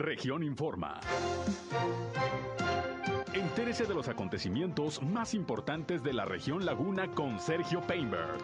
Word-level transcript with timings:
Región 0.00 0.42
Informa. 0.42 0.98
Entérese 3.34 3.84
de 3.84 3.92
los 3.92 4.08
acontecimientos 4.08 5.02
más 5.02 5.34
importantes 5.34 6.02
de 6.02 6.14
la 6.14 6.24
región 6.24 6.64
Laguna 6.64 7.08
con 7.08 7.38
Sergio 7.38 7.82
Painberg. 7.82 8.38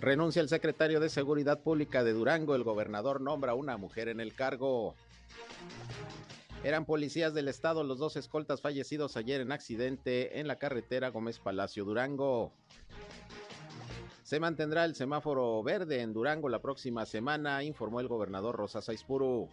Renuncia 0.00 0.42
el 0.42 0.48
secretario 0.48 0.98
de 0.98 1.10
Seguridad 1.10 1.60
Pública 1.60 2.02
de 2.02 2.12
Durango. 2.12 2.56
El 2.56 2.64
gobernador 2.64 3.20
nombra 3.20 3.52
a 3.52 3.54
una 3.54 3.76
mujer 3.76 4.08
en 4.08 4.18
el 4.18 4.34
cargo. 4.34 4.96
Eran 6.62 6.84
policías 6.84 7.32
del 7.32 7.48
estado 7.48 7.84
los 7.84 7.98
dos 7.98 8.16
escoltas 8.16 8.60
fallecidos 8.60 9.16
ayer 9.16 9.40
en 9.40 9.50
accidente 9.50 10.40
en 10.40 10.46
la 10.46 10.58
carretera 10.58 11.08
Gómez 11.08 11.38
Palacio 11.38 11.86
Durango. 11.86 12.52
Se 14.22 14.38
mantendrá 14.38 14.84
el 14.84 14.94
semáforo 14.94 15.62
verde 15.62 16.02
en 16.02 16.12
Durango 16.12 16.50
la 16.50 16.60
próxima 16.60 17.06
semana, 17.06 17.64
informó 17.64 18.00
el 18.00 18.08
gobernador 18.08 18.56
Rosa 18.56 18.82
Saispuru. 18.82 19.48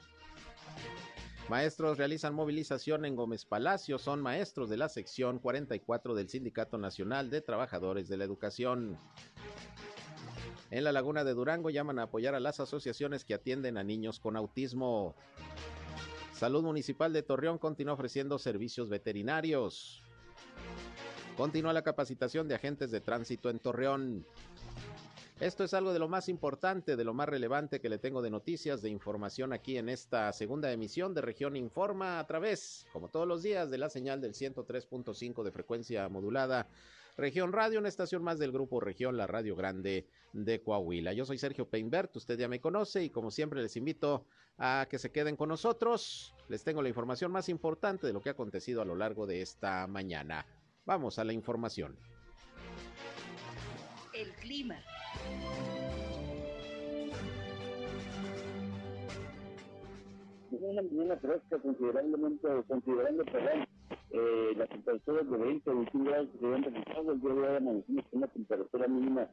Maestros 1.48 1.98
realizan 1.98 2.36
movilización 2.36 3.06
en 3.06 3.16
Gómez 3.16 3.46
Palacio, 3.46 3.98
son 4.00 4.22
maestros 4.22 4.70
de 4.70 4.76
la 4.76 4.90
sección 4.90 5.40
44 5.40 6.14
del 6.14 6.28
Sindicato 6.28 6.78
Nacional 6.78 7.30
de 7.30 7.40
Trabajadores 7.40 8.10
de 8.10 8.18
la 8.18 8.26
Educación. 8.26 8.98
En 10.72 10.84
la 10.84 10.92
Laguna 10.92 11.24
de 11.24 11.34
Durango 11.34 11.70
llaman 11.70 12.00
a 12.00 12.04
apoyar 12.04 12.36
a 12.36 12.42
las 12.42 12.60
asociaciones 12.60 13.24
que 13.24 13.34
atienden 13.34 13.78
a 13.78 13.84
niños 13.86 14.20
con 14.20 14.36
autismo. 14.36 15.16
Salud 16.38 16.62
Municipal 16.62 17.12
de 17.14 17.24
Torreón 17.24 17.58
continúa 17.58 17.96
ofreciendo 17.96 18.38
servicios 18.38 18.90
veterinarios. 18.90 20.04
Continúa 21.36 21.74
la 21.74 21.82
capacitación 21.82 22.48
de 22.48 22.54
agentes 22.54 22.92
de 22.92 23.02
tránsito 23.02 23.50
en 23.50 23.58
Torreón. 23.58 24.24
Esto 25.40 25.64
es 25.64 25.74
algo 25.74 25.94
de 25.94 25.98
lo 25.98 26.08
más 26.08 26.30
importante, 26.30 26.96
de 26.96 27.04
lo 27.04 27.16
más 27.16 27.28
relevante 27.28 27.82
que 27.82 27.90
le 27.90 27.98
tengo 27.98 28.22
de 28.22 28.30
noticias, 28.30 28.84
de 28.84 28.90
información 28.90 29.52
aquí 29.52 29.80
en 29.80 29.90
esta 29.90 30.32
segunda 30.32 30.72
emisión 30.72 31.16
de 31.16 31.22
Región 31.22 31.56
Informa 31.56 32.20
a 32.20 32.28
través, 32.28 32.86
como 32.94 33.10
todos 33.10 33.28
los 33.28 33.42
días, 33.42 33.72
de 33.72 33.80
la 33.80 33.90
señal 33.90 34.22
del 34.22 34.36
103.5 34.36 35.44
de 35.44 35.52
frecuencia 35.52 36.08
modulada 36.08 36.68
Región 37.18 37.52
Radio, 37.52 37.80
una 37.80 37.90
estación 37.90 38.24
más 38.24 38.38
del 38.38 38.52
grupo 38.52 38.80
Región, 38.80 39.18
la 39.18 39.26
Radio 39.26 39.56
Grande 39.56 40.08
de 40.34 40.62
Coahuila. 40.62 41.14
Yo 41.14 41.26
soy 41.26 41.40
Sergio 41.40 41.68
Peinbert, 41.68 42.16
usted 42.16 42.38
ya 42.38 42.48
me 42.48 42.62
conoce 42.62 43.04
y 43.04 43.10
como 43.10 43.32
siempre 43.32 43.60
les 43.60 43.76
invito 43.76 44.28
a 44.60 44.86
que 44.88 45.00
se 45.00 45.12
queden 45.12 45.36
con 45.36 45.50
nosotros. 45.50 46.36
Les 46.48 46.64
tengo 46.64 46.84
la 46.84 46.90
información 46.90 47.32
más 47.32 47.50
importante 47.50 48.06
de 48.06 48.14
lo 48.14 48.22
que 48.22 48.30
ha 48.30 48.34
acontecido 48.34 48.84
a 48.84 48.86
lo 48.86 48.96
largo 48.96 49.26
de 49.26 49.42
esta 49.42 49.88
mañana. 49.88 50.46
Vamos 50.86 51.18
a 51.18 51.24
la 51.24 51.34
información. 51.34 51.98
El 54.14 54.32
clima. 54.34 54.80
Una 60.52 60.82
mañana 60.84 61.18
fresca 61.18 61.58
considerablemente, 61.58 62.48
considerando, 62.68 63.26
perdón, 63.26 63.68
eh, 64.12 64.54
las 64.58 64.70
temperaturas 64.70 65.30
de 65.30 65.38
20 65.38 65.70
o 65.70 65.76
21 65.76 66.06
grados 66.06 66.30
que 66.32 66.40
se 66.40 66.46
habían 66.46 66.64
registrado 66.64 67.12
el 67.12 67.22
día 67.22 67.34
de 67.34 67.70
hoy 67.70 68.06
una 68.12 68.28
temperatura 68.28 68.88
mínima 68.88 69.28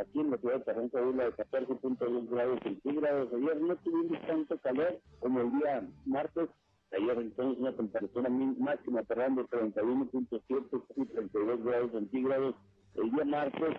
aquí 0.00 0.20
en 0.20 0.30
la 0.30 0.38
ciudad 0.38 0.64
de 0.64 0.90
Coahuila 0.90 1.24
de 1.24 1.32
14.2 1.32 2.30
grados 2.30 2.60
centígrados. 2.62 3.32
Ayer 3.32 3.60
no 3.60 3.76
tuvimos 3.76 4.26
tanto 4.26 4.58
calor 4.58 5.00
como 5.20 5.40
el 5.40 5.50
día 5.52 5.88
martes. 6.06 6.48
Ayer 6.92 7.18
entonces 7.18 7.60
una 7.60 7.76
temperatura 7.76 8.28
máxima, 8.28 9.02
perdón, 9.04 9.36
de 9.36 9.42
31.7 9.44 10.82
y 10.96 11.04
32 11.06 11.64
grados 11.64 11.92
centígrados. 11.92 12.54
El 12.94 13.10
día 13.12 13.24
martes 13.24 13.76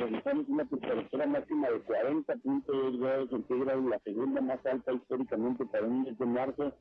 registramos 0.00 0.48
una 0.48 0.64
temperatura 0.64 1.26
máxima 1.26 1.70
de 1.70 1.84
40.2 1.84 2.98
grados 2.98 3.30
centígrados, 3.30 3.84
la 3.84 3.98
segunda 4.00 4.40
más 4.40 4.66
alta 4.66 4.92
históricamente 4.92 5.66
para 5.66 5.86
un 5.86 6.02
mes 6.02 6.18
de 6.18 6.26
marzo 6.26 6.72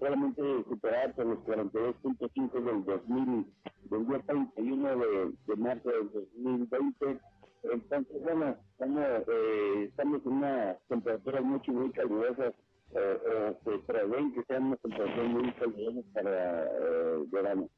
solamente 0.00 0.42
superar 0.68 1.14
por 1.14 1.26
los 1.26 1.38
42.5 1.40 2.64
del 2.64 2.84
2000, 2.84 3.46
del 3.90 4.06
día 4.08 4.18
31 4.26 4.96
de, 4.96 5.32
de 5.46 5.56
marzo 5.56 5.88
del 5.90 6.10
2020. 6.12 7.20
Entonces, 7.62 8.22
bueno, 8.22 8.56
estamos, 8.72 9.04
eh, 9.28 9.84
estamos 9.88 10.22
en 10.24 10.32
una 10.32 10.78
temperatura 10.88 11.42
mucho, 11.42 11.72
muy 11.72 11.90
calurosas, 11.90 12.54
eh, 12.92 13.54
se 13.62 13.78
prevén 13.86 14.32
que 14.32 14.42
sean 14.44 14.64
unas 14.64 14.80
temperaturas 14.80 15.28
muy 15.28 15.52
calurosas 15.52 16.04
para 16.14 16.64
eh, 16.64 17.24
verano. 17.30 17.68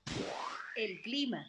El 0.77 1.03
clima. 1.03 1.45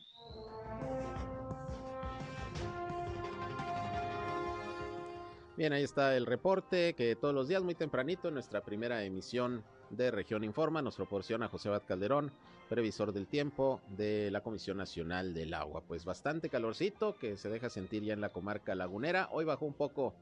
Bien, 5.56 5.72
ahí 5.72 5.84
está 5.84 6.18
el 6.18 6.26
reporte 6.26 6.96
que 6.96 7.16
todos 7.16 7.36
los 7.36 7.48
días 7.48 7.62
muy 7.62 7.76
tempranito 7.76 8.28
en 8.28 8.34
nuestra 8.34 8.62
primera 8.62 9.04
emisión 9.04 9.64
de 9.96 10.12
Región 10.12 10.44
Informa 10.44 10.82
nos 10.82 10.96
proporciona 10.96 11.48
José 11.48 11.70
Abad 11.70 11.84
Calderón, 11.88 12.32
previsor 12.70 13.14
del 13.14 13.28
tiempo 13.28 13.82
de 13.96 14.32
la 14.32 14.42
Comisión 14.42 14.78
Nacional 14.78 15.34
del 15.34 15.54
Agua. 15.54 15.84
Pues 15.88 16.06
bastante 16.06 16.50
calorcito 16.50 17.16
que 17.18 17.38
se 17.38 17.50
deja 17.50 17.70
sentir 17.70 18.04
ya 18.04 18.14
en 18.14 18.22
la 18.22 18.30
comarca 18.30 18.76
lagunera. 18.76 19.30
Hoy 19.32 19.46
bajó 19.46 19.66
un 19.66 19.74
poco 19.74 20.16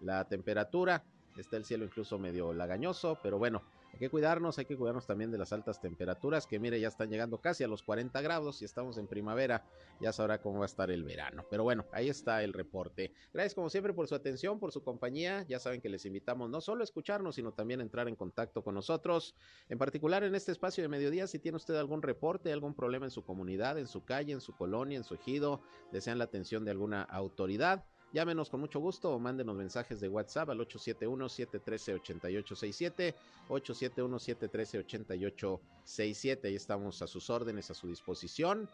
la 0.00 0.24
temperatura, 0.28 1.02
está 1.36 1.56
el 1.56 1.64
cielo 1.64 1.84
incluso 1.84 2.18
medio 2.18 2.52
lagañoso, 2.52 3.18
pero 3.22 3.38
bueno, 3.38 3.62
hay 3.96 4.00
que 4.00 4.10
cuidarnos, 4.10 4.58
hay 4.58 4.66
que 4.66 4.76
cuidarnos 4.76 5.06
también 5.06 5.30
de 5.30 5.38
las 5.38 5.54
altas 5.54 5.80
temperaturas, 5.80 6.46
que 6.46 6.58
mire, 6.58 6.78
ya 6.78 6.88
están 6.88 7.08
llegando 7.08 7.40
casi 7.40 7.64
a 7.64 7.68
los 7.68 7.82
40 7.82 8.20
grados 8.20 8.60
y 8.60 8.66
estamos 8.66 8.98
en 8.98 9.06
primavera, 9.06 9.64
ya 10.02 10.12
sabrá 10.12 10.38
cómo 10.38 10.58
va 10.58 10.66
a 10.66 10.66
estar 10.66 10.90
el 10.90 11.02
verano. 11.02 11.46
Pero 11.48 11.64
bueno, 11.64 11.86
ahí 11.92 12.10
está 12.10 12.44
el 12.44 12.52
reporte. 12.52 13.14
Gracias 13.32 13.54
como 13.54 13.70
siempre 13.70 13.94
por 13.94 14.06
su 14.06 14.14
atención, 14.14 14.60
por 14.60 14.70
su 14.70 14.82
compañía. 14.84 15.46
Ya 15.48 15.58
saben 15.58 15.80
que 15.80 15.88
les 15.88 16.04
invitamos 16.04 16.50
no 16.50 16.60
solo 16.60 16.82
a 16.82 16.84
escucharnos, 16.84 17.36
sino 17.36 17.52
también 17.52 17.80
a 17.80 17.84
entrar 17.84 18.06
en 18.06 18.16
contacto 18.16 18.62
con 18.62 18.74
nosotros. 18.74 19.34
En 19.70 19.78
particular 19.78 20.24
en 20.24 20.34
este 20.34 20.52
espacio 20.52 20.84
de 20.84 20.88
mediodía, 20.88 21.26
si 21.26 21.38
tiene 21.38 21.56
usted 21.56 21.74
algún 21.76 22.02
reporte, 22.02 22.52
algún 22.52 22.74
problema 22.74 23.06
en 23.06 23.10
su 23.10 23.24
comunidad, 23.24 23.78
en 23.78 23.86
su 23.86 24.04
calle, 24.04 24.34
en 24.34 24.42
su 24.42 24.54
colonia, 24.54 24.98
en 24.98 25.04
su 25.04 25.14
ejido, 25.14 25.62
desean 25.90 26.18
la 26.18 26.24
atención 26.24 26.66
de 26.66 26.70
alguna 26.70 27.00
autoridad 27.00 27.86
Llámenos 28.12 28.50
con 28.50 28.60
mucho 28.60 28.78
gusto 28.80 29.12
o 29.12 29.18
mándenos 29.18 29.56
mensajes 29.56 29.98
de 30.00 30.08
WhatsApp 30.08 30.50
al 30.50 30.58
871-713-8867, 30.60 33.14
871-713-8867. 33.48 36.44
Ahí 36.44 36.54
estamos 36.54 37.00
a 37.02 37.06
sus 37.06 37.30
órdenes, 37.30 37.70
a 37.70 37.74
su 37.74 37.88
disposición 37.88 38.68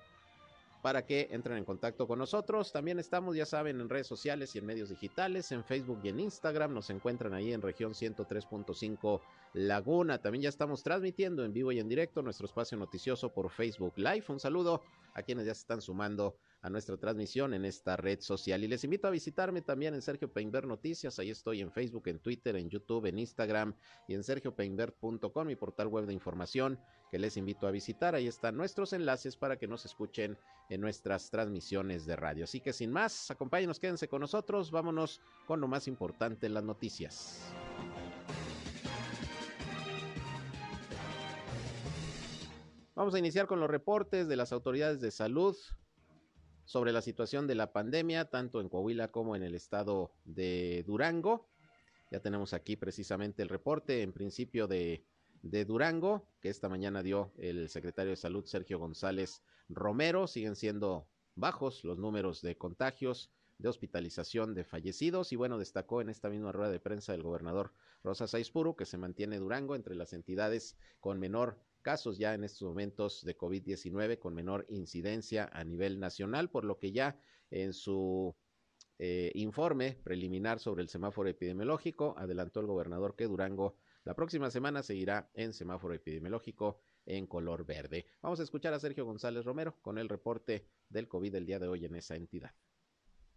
para 0.83 1.07
que 1.07 1.29
entren 1.31 1.59
en 1.59 1.65
contacto 1.65 2.09
con 2.09 2.19
nosotros. 2.19 2.73
También 2.73 2.99
estamos, 2.99 3.37
ya 3.37 3.47
saben, 3.47 3.81
en 3.81 3.89
redes 3.89 4.09
sociales 4.09 4.55
y 4.55 4.59
en 4.59 4.67
medios 4.67 4.91
digitales, 4.91 5.53
en 5.53 5.65
Facebook 5.65 6.01
y 6.03 6.09
en 6.09 6.19
Instagram. 6.19 6.75
Nos 6.75 6.91
encuentran 6.91 7.33
ahí 7.35 7.53
en 7.53 7.63
región 7.63 7.93
103.5 7.93 9.21
Laguna. 9.55 10.19
También 10.19 10.43
ya 10.43 10.49
estamos 10.49 10.83
transmitiendo 10.83 11.45
en 11.45 11.53
vivo 11.53 11.71
y 11.71 11.79
en 11.79 11.89
directo 11.89 12.21
nuestro 12.21 12.47
espacio 12.47 12.77
noticioso 12.77 13.33
por 13.33 13.49
Facebook 13.51 13.95
Live. 13.97 14.25
Un 14.29 14.41
saludo 14.41 14.83
a 15.15 15.23
quienes 15.23 15.47
ya 15.47 15.55
se 15.55 15.61
están 15.61 15.81
sumando 15.81 16.37
a 16.63 16.71
nuestra 16.71 16.97
transmisión 16.97 17.55
en 17.55 17.65
esta 17.65 17.97
red 17.97 18.21
social. 18.21 18.63
Y 18.63 18.69
les 18.69 18.85
invito 18.85 19.09
a 19.09 19.11
visitarme 19.11 19.63
también 19.63 19.95
en 19.95 20.03
Sergio 20.03 20.33
Peinber 20.33 20.67
Noticias. 20.67 21.19
Ahí 21.19 21.31
estoy 21.31 21.61
en 21.61 21.73
Facebook, 21.73 22.05
en 22.07 22.21
Twitter, 22.21 22.55
en 22.55 22.71
YouTube, 22.71 23.07
en 23.07 23.19
Instagram 23.19 23.75
y 24.07 24.15
en 24.15 24.23
sergiopeinber.com, 24.23 25.47
mi 25.47 25.57
portal 25.57 25.89
web 25.89 26.07
de 26.07 26.13
información 26.13 26.79
que 27.11 27.19
les 27.19 27.37
invito 27.37 27.67
a 27.67 27.73
visitar. 27.73 28.15
Ahí 28.15 28.29
están 28.29 28.57
nuestros 28.57 28.93
enlaces 28.93 29.37
para 29.37 29.59
que 29.59 29.67
nos 29.67 29.85
escuchen 29.85 30.39
en 30.71 30.81
nuestras 30.81 31.31
transmisiones 31.31 32.07
de 32.07 32.15
radio. 32.15 32.45
Así 32.45 32.61
que 32.61 32.73
sin 32.73 32.93
más, 32.93 33.31
acompáñenos, 33.31 33.81
quédense 33.81 34.07
con 34.07 34.21
nosotros. 34.21 34.71
Vámonos 34.71 35.21
con 35.47 35.61
lo 35.61 35.67
más 35.67 35.89
importante 35.89 36.47
en 36.47 36.55
las 36.55 36.65
noticias. 36.65 37.53
Vamos 42.95 43.15
a 43.15 43.19
iniciar 43.19 43.49
con 43.49 43.59
los 43.59 43.69
reportes 43.69 44.29
de 44.29 44.37
las 44.37 44.53
autoridades 44.53 45.01
de 45.01 45.11
salud 45.11 45.57
sobre 46.73 46.93
la 46.93 47.03
situación 47.03 47.47
de 47.47 47.55
la 47.55 47.71
pandemia, 47.71 48.31
tanto 48.31 48.59
en 48.63 48.71
Coahuila 48.71 49.09
como 49.09 49.37
en 49.37 49.43
el 49.43 49.55
estado 49.55 50.11
de 50.25 50.83
Durango. 50.87 51.47
Ya 52.11 52.21
tenemos 52.21 52.55
aquí 52.55 52.77
precisamente 52.77 53.43
el 53.43 53.51
reporte 53.51 54.01
en 54.01 54.15
principio 54.15 54.67
de, 54.67 55.05
de 55.43 55.67
Durango, 55.67 56.27
que 56.41 56.49
esta 56.49 56.71
mañana 56.71 57.03
dio 57.03 57.31
el 57.37 57.69
secretario 57.69 58.13
de 58.13 58.17
Salud 58.17 58.47
Sergio 58.47 58.79
González 58.79 59.43
Romero. 59.69 60.27
Siguen 60.27 60.57
siendo 60.57 61.07
bajos 61.35 61.85
los 61.85 61.99
números 61.99 62.41
de 62.41 62.57
contagios, 62.57 63.31
de 63.59 63.69
hospitalización, 63.69 64.55
de 64.55 64.65
fallecidos. 64.65 65.31
Y 65.33 65.37
bueno, 65.37 65.59
destacó 65.59 66.01
en 66.01 66.09
esta 66.09 66.31
misma 66.31 66.53
rueda 66.53 66.71
de 66.71 66.81
prensa 66.81 67.13
el 67.13 67.23
gobernador 67.23 67.75
Rosa 68.03 68.27
Saizpuru 68.27 68.77
que 68.77 68.87
se 68.87 68.97
mantiene 68.97 69.39
Durango 69.39 69.77
entre 69.77 69.95
las 69.95 70.15
entidades 70.15 70.79
con 71.01 71.21
menor 71.21 71.59
casos 71.83 72.19
ya 72.19 72.35
en 72.35 72.45
estos 72.45 72.63
momentos 72.63 73.25
de 73.25 73.37
COVID-19 73.37 74.19
con 74.19 74.35
menor 74.35 74.67
incidencia 74.69 75.51
a 75.53 75.65
nivel 75.65 76.01
nacional, 76.01 76.51
por 76.51 76.65
lo 76.65 76.79
que 76.79 76.93
ya 76.93 77.19
en 77.51 77.73
su 77.73 78.35
eh, 78.99 79.33
informe 79.35 79.99
preliminar 80.05 80.61
sobre 80.61 80.83
el 80.83 80.89
semáforo 80.89 81.29
epidemiológico 81.29 82.15
adelantó 82.17 82.61
el 82.61 82.67
gobernador 82.67 83.17
que 83.17 83.27
Durango 83.27 83.77
la 84.05 84.15
próxima 84.15 84.51
semana 84.51 84.83
seguirá 84.83 85.31
en 85.35 85.53
semáforo 85.53 85.95
epidemiológico 85.95 86.81
en 87.07 87.27
color 87.27 87.65
verde. 87.65 88.07
Vamos 88.21 88.41
a 88.41 88.43
escuchar 88.43 88.75
a 88.75 88.81
Sergio 88.81 89.05
González 89.05 89.45
Romero 89.45 89.77
con 89.81 89.97
el 89.99 90.09
reporte 90.09 90.67
del 90.89 91.07
COVID 91.09 91.33
del 91.33 91.47
día 91.47 91.61
de 91.61 91.69
hoy 91.69 91.85
en 91.85 91.95
esa 91.95 92.17
entidad. 92.17 92.53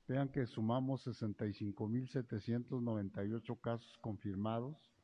Vean 0.07 0.29
que 0.29 0.45
sumamos 0.45 1.07
65.798 1.07 3.61
casos 3.61 3.97
confirmados 3.99 4.94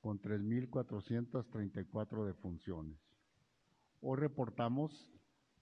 con 0.00 0.20
3.434 0.20 2.24
defunciones. 2.24 2.98
Hoy 4.00 4.18
reportamos 4.18 5.12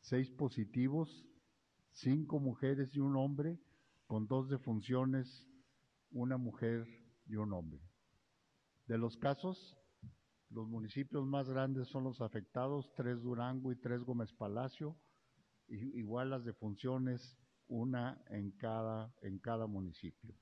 seis 0.01 0.31
positivos, 0.31 1.27
cinco 1.93 2.39
mujeres 2.39 2.95
y 2.95 3.01
un 3.01 3.17
hombre, 3.17 3.59
con 4.07 4.29
dos 4.29 4.49
defunciones, 4.49 5.47
una 6.11 6.37
mujer 6.37 6.87
y 7.27 7.37
un 7.37 7.53
hombre. 7.53 7.81
De 8.87 8.97
los 8.97 9.17
casos, 9.17 9.77
los 10.51 10.69
municipios 10.69 11.27
más 11.27 11.49
grandes 11.49 11.89
son 11.89 12.05
los 12.05 12.21
afectados, 12.21 12.93
tres 12.97 13.21
Durango 13.21 13.73
y 13.73 13.77
tres 13.77 14.03
Gómez 14.03 14.33
Palacio, 14.33 14.97
igual 15.69 16.31
las 16.31 16.45
defunciones, 16.45 17.37
una 17.67 18.23
en 18.31 18.53
cada, 18.53 19.13
en 19.21 19.39
cada 19.41 19.67
municipio. 19.67 20.35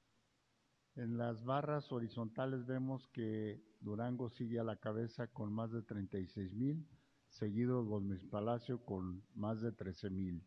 En 0.96 1.18
las 1.18 1.44
barras 1.44 1.92
horizontales 1.92 2.64
vemos 2.64 3.06
que 3.08 3.62
Durango 3.80 4.30
sigue 4.30 4.58
a 4.58 4.64
la 4.64 4.76
cabeza 4.76 5.26
con 5.26 5.52
más 5.52 5.70
de 5.70 5.82
36 5.82 6.54
mil, 6.54 6.88
seguido 7.28 7.84
Gómez 7.84 8.24
Palacio 8.24 8.82
con 8.82 9.22
más 9.34 9.60
de 9.60 9.72
13 9.72 10.08
mil. 10.08 10.42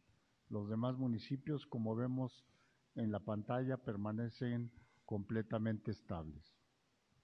Los 0.49 0.67
demás 0.67 0.97
municipios, 0.97 1.67
como 1.67 1.95
vemos 1.95 2.47
en 2.95 3.11
la 3.11 3.19
pantalla, 3.19 3.77
permanecen 3.77 4.71
completamente 5.05 5.91
estables. 5.91 6.57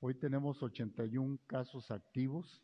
Hoy 0.02 0.14
tenemos 0.14 0.62
81 0.62 1.40
casos 1.48 1.90
activos, 1.90 2.64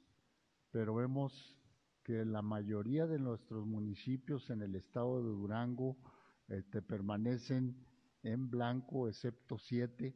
pero 0.69 0.93
vemos 0.93 1.57
que 2.03 2.23
la 2.23 2.43
mayoría 2.43 3.07
de 3.07 3.17
nuestros 3.17 3.65
municipios 3.65 4.51
en 4.51 4.61
el 4.61 4.75
estado 4.75 5.23
de 5.23 5.29
Durango 5.29 5.97
este, 6.49 6.83
permanecen 6.83 7.83
en 8.21 8.51
blanco, 8.51 9.07
excepto 9.07 9.57
siete. 9.57 10.15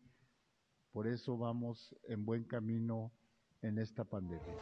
Por 0.95 1.07
eso 1.07 1.37
vamos 1.37 1.93
en 2.07 2.23
buen 2.23 2.45
camino 2.45 3.11
en 3.61 3.79
esta 3.79 4.05
pandemia. 4.05 4.55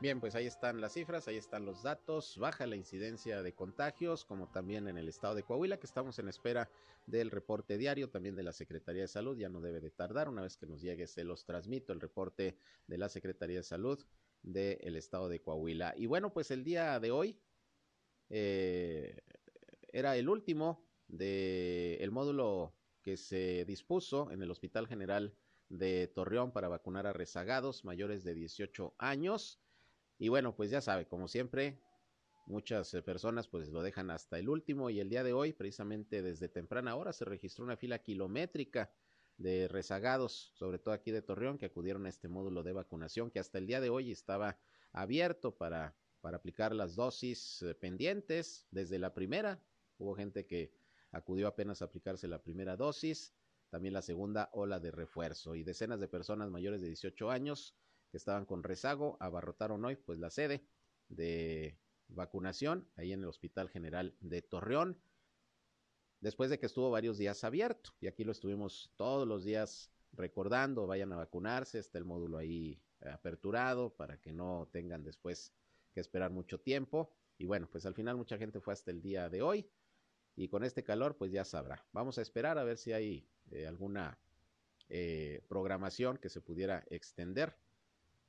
Bien, 0.00 0.18
pues 0.18 0.34
ahí 0.34 0.46
están 0.46 0.80
las 0.80 0.94
cifras, 0.94 1.28
ahí 1.28 1.36
están 1.36 1.64
los 1.64 1.84
datos, 1.84 2.36
baja 2.38 2.66
la 2.66 2.74
incidencia 2.74 3.40
de 3.44 3.54
contagios, 3.54 4.24
como 4.24 4.48
también 4.48 4.88
en 4.88 4.98
el 4.98 5.08
estado 5.08 5.36
de 5.36 5.44
Coahuila, 5.44 5.78
que 5.78 5.86
estamos 5.86 6.18
en 6.18 6.26
espera 6.26 6.68
del 7.06 7.30
reporte 7.30 7.78
diario, 7.78 8.10
también 8.10 8.34
de 8.34 8.42
la 8.42 8.52
Secretaría 8.52 9.02
de 9.02 9.08
Salud, 9.08 9.38
ya 9.38 9.48
no 9.48 9.60
debe 9.60 9.78
de 9.78 9.92
tardar, 9.92 10.28
una 10.28 10.42
vez 10.42 10.56
que 10.56 10.66
nos 10.66 10.82
llegue 10.82 11.06
se 11.06 11.22
los 11.22 11.44
transmito, 11.44 11.92
el 11.92 12.00
reporte 12.00 12.56
de 12.88 12.98
la 12.98 13.08
Secretaría 13.08 13.58
de 13.58 13.62
Salud 13.62 14.04
del 14.42 14.96
estado 14.96 15.28
de 15.28 15.40
Coahuila. 15.40 15.94
Y 15.96 16.06
bueno, 16.06 16.32
pues 16.32 16.50
el 16.50 16.64
día 16.64 16.98
de 16.98 17.12
hoy 17.12 17.38
eh, 18.30 19.16
era 19.92 20.16
el 20.16 20.28
último 20.28 20.84
del 21.06 21.98
el 22.00 22.10
módulo 22.10 22.74
que 23.02 23.16
se 23.16 23.64
dispuso 23.64 24.30
en 24.30 24.42
el 24.42 24.50
Hospital 24.50 24.86
General 24.86 25.34
de 25.68 26.08
Torreón 26.08 26.52
para 26.52 26.68
vacunar 26.68 27.06
a 27.06 27.12
rezagados 27.12 27.84
mayores 27.84 28.24
de 28.24 28.34
18 28.34 28.94
años. 28.98 29.60
Y 30.18 30.28
bueno, 30.28 30.56
pues 30.56 30.70
ya 30.70 30.80
sabe, 30.80 31.06
como 31.06 31.28
siempre, 31.28 31.80
muchas 32.46 32.92
eh, 32.94 33.02
personas 33.02 33.46
pues 33.46 33.68
lo 33.68 33.82
dejan 33.82 34.10
hasta 34.10 34.38
el 34.38 34.48
último 34.48 34.90
y 34.90 35.00
el 35.00 35.08
día 35.08 35.22
de 35.22 35.32
hoy, 35.32 35.52
precisamente 35.52 36.22
desde 36.22 36.48
temprana 36.48 36.96
hora, 36.96 37.12
se 37.12 37.24
registró 37.24 37.64
una 37.64 37.76
fila 37.76 37.98
kilométrica 38.00 38.90
de 39.36 39.68
rezagados, 39.68 40.52
sobre 40.54 40.78
todo 40.78 40.94
aquí 40.94 41.12
de 41.12 41.22
Torreón, 41.22 41.58
que 41.58 41.66
acudieron 41.66 42.06
a 42.06 42.08
este 42.08 42.28
módulo 42.28 42.62
de 42.62 42.72
vacunación 42.72 43.30
que 43.30 43.38
hasta 43.38 43.58
el 43.58 43.66
día 43.66 43.80
de 43.80 43.90
hoy 43.90 44.10
estaba 44.10 44.58
abierto 44.92 45.56
para, 45.56 45.94
para 46.20 46.38
aplicar 46.38 46.74
las 46.74 46.96
dosis 46.96 47.62
eh, 47.62 47.74
pendientes 47.74 48.66
desde 48.70 48.98
la 48.98 49.14
primera. 49.14 49.62
Hubo 49.98 50.14
gente 50.14 50.46
que 50.46 50.72
acudió 51.12 51.48
apenas 51.48 51.82
a 51.82 51.86
aplicarse 51.86 52.28
la 52.28 52.42
primera 52.42 52.76
dosis, 52.76 53.34
también 53.70 53.94
la 53.94 54.02
segunda 54.02 54.50
ola 54.52 54.80
de 54.80 54.90
refuerzo 54.90 55.54
y 55.54 55.62
decenas 55.62 56.00
de 56.00 56.08
personas 56.08 56.50
mayores 56.50 56.80
de 56.80 56.88
18 56.88 57.30
años 57.30 57.74
que 58.10 58.16
estaban 58.16 58.46
con 58.46 58.62
rezago 58.62 59.16
abarrotaron 59.20 59.84
hoy 59.84 59.96
pues 59.96 60.18
la 60.18 60.30
sede 60.30 60.64
de 61.08 61.78
vacunación 62.08 62.88
ahí 62.96 63.12
en 63.12 63.20
el 63.20 63.26
Hospital 63.26 63.68
General 63.68 64.14
de 64.20 64.42
Torreón 64.42 64.98
después 66.20 66.50
de 66.50 66.58
que 66.58 66.66
estuvo 66.66 66.90
varios 66.90 67.18
días 67.18 67.44
abierto 67.44 67.90
y 68.00 68.06
aquí 68.06 68.24
lo 68.24 68.32
estuvimos 68.32 68.90
todos 68.96 69.28
los 69.28 69.44
días 69.44 69.92
recordando 70.12 70.86
vayan 70.86 71.12
a 71.12 71.16
vacunarse 71.16 71.78
está 71.78 71.98
el 71.98 72.06
módulo 72.06 72.38
ahí 72.38 72.80
aperturado 73.00 73.94
para 73.94 74.18
que 74.18 74.32
no 74.32 74.68
tengan 74.72 75.04
después 75.04 75.52
que 75.92 76.00
esperar 76.00 76.30
mucho 76.30 76.58
tiempo 76.58 77.12
y 77.36 77.44
bueno 77.44 77.68
pues 77.70 77.84
al 77.84 77.94
final 77.94 78.16
mucha 78.16 78.38
gente 78.38 78.60
fue 78.60 78.72
hasta 78.72 78.90
el 78.90 79.02
día 79.02 79.28
de 79.28 79.42
hoy 79.42 79.68
y 80.38 80.48
con 80.48 80.62
este 80.62 80.84
calor 80.84 81.16
pues 81.16 81.32
ya 81.32 81.44
sabrá. 81.44 81.84
Vamos 81.92 82.16
a 82.18 82.22
esperar 82.22 82.58
a 82.58 82.64
ver 82.64 82.78
si 82.78 82.92
hay 82.92 83.28
eh, 83.50 83.66
alguna 83.66 84.18
eh, 84.88 85.42
programación 85.48 86.16
que 86.16 86.28
se 86.28 86.40
pudiera 86.40 86.84
extender 86.90 87.56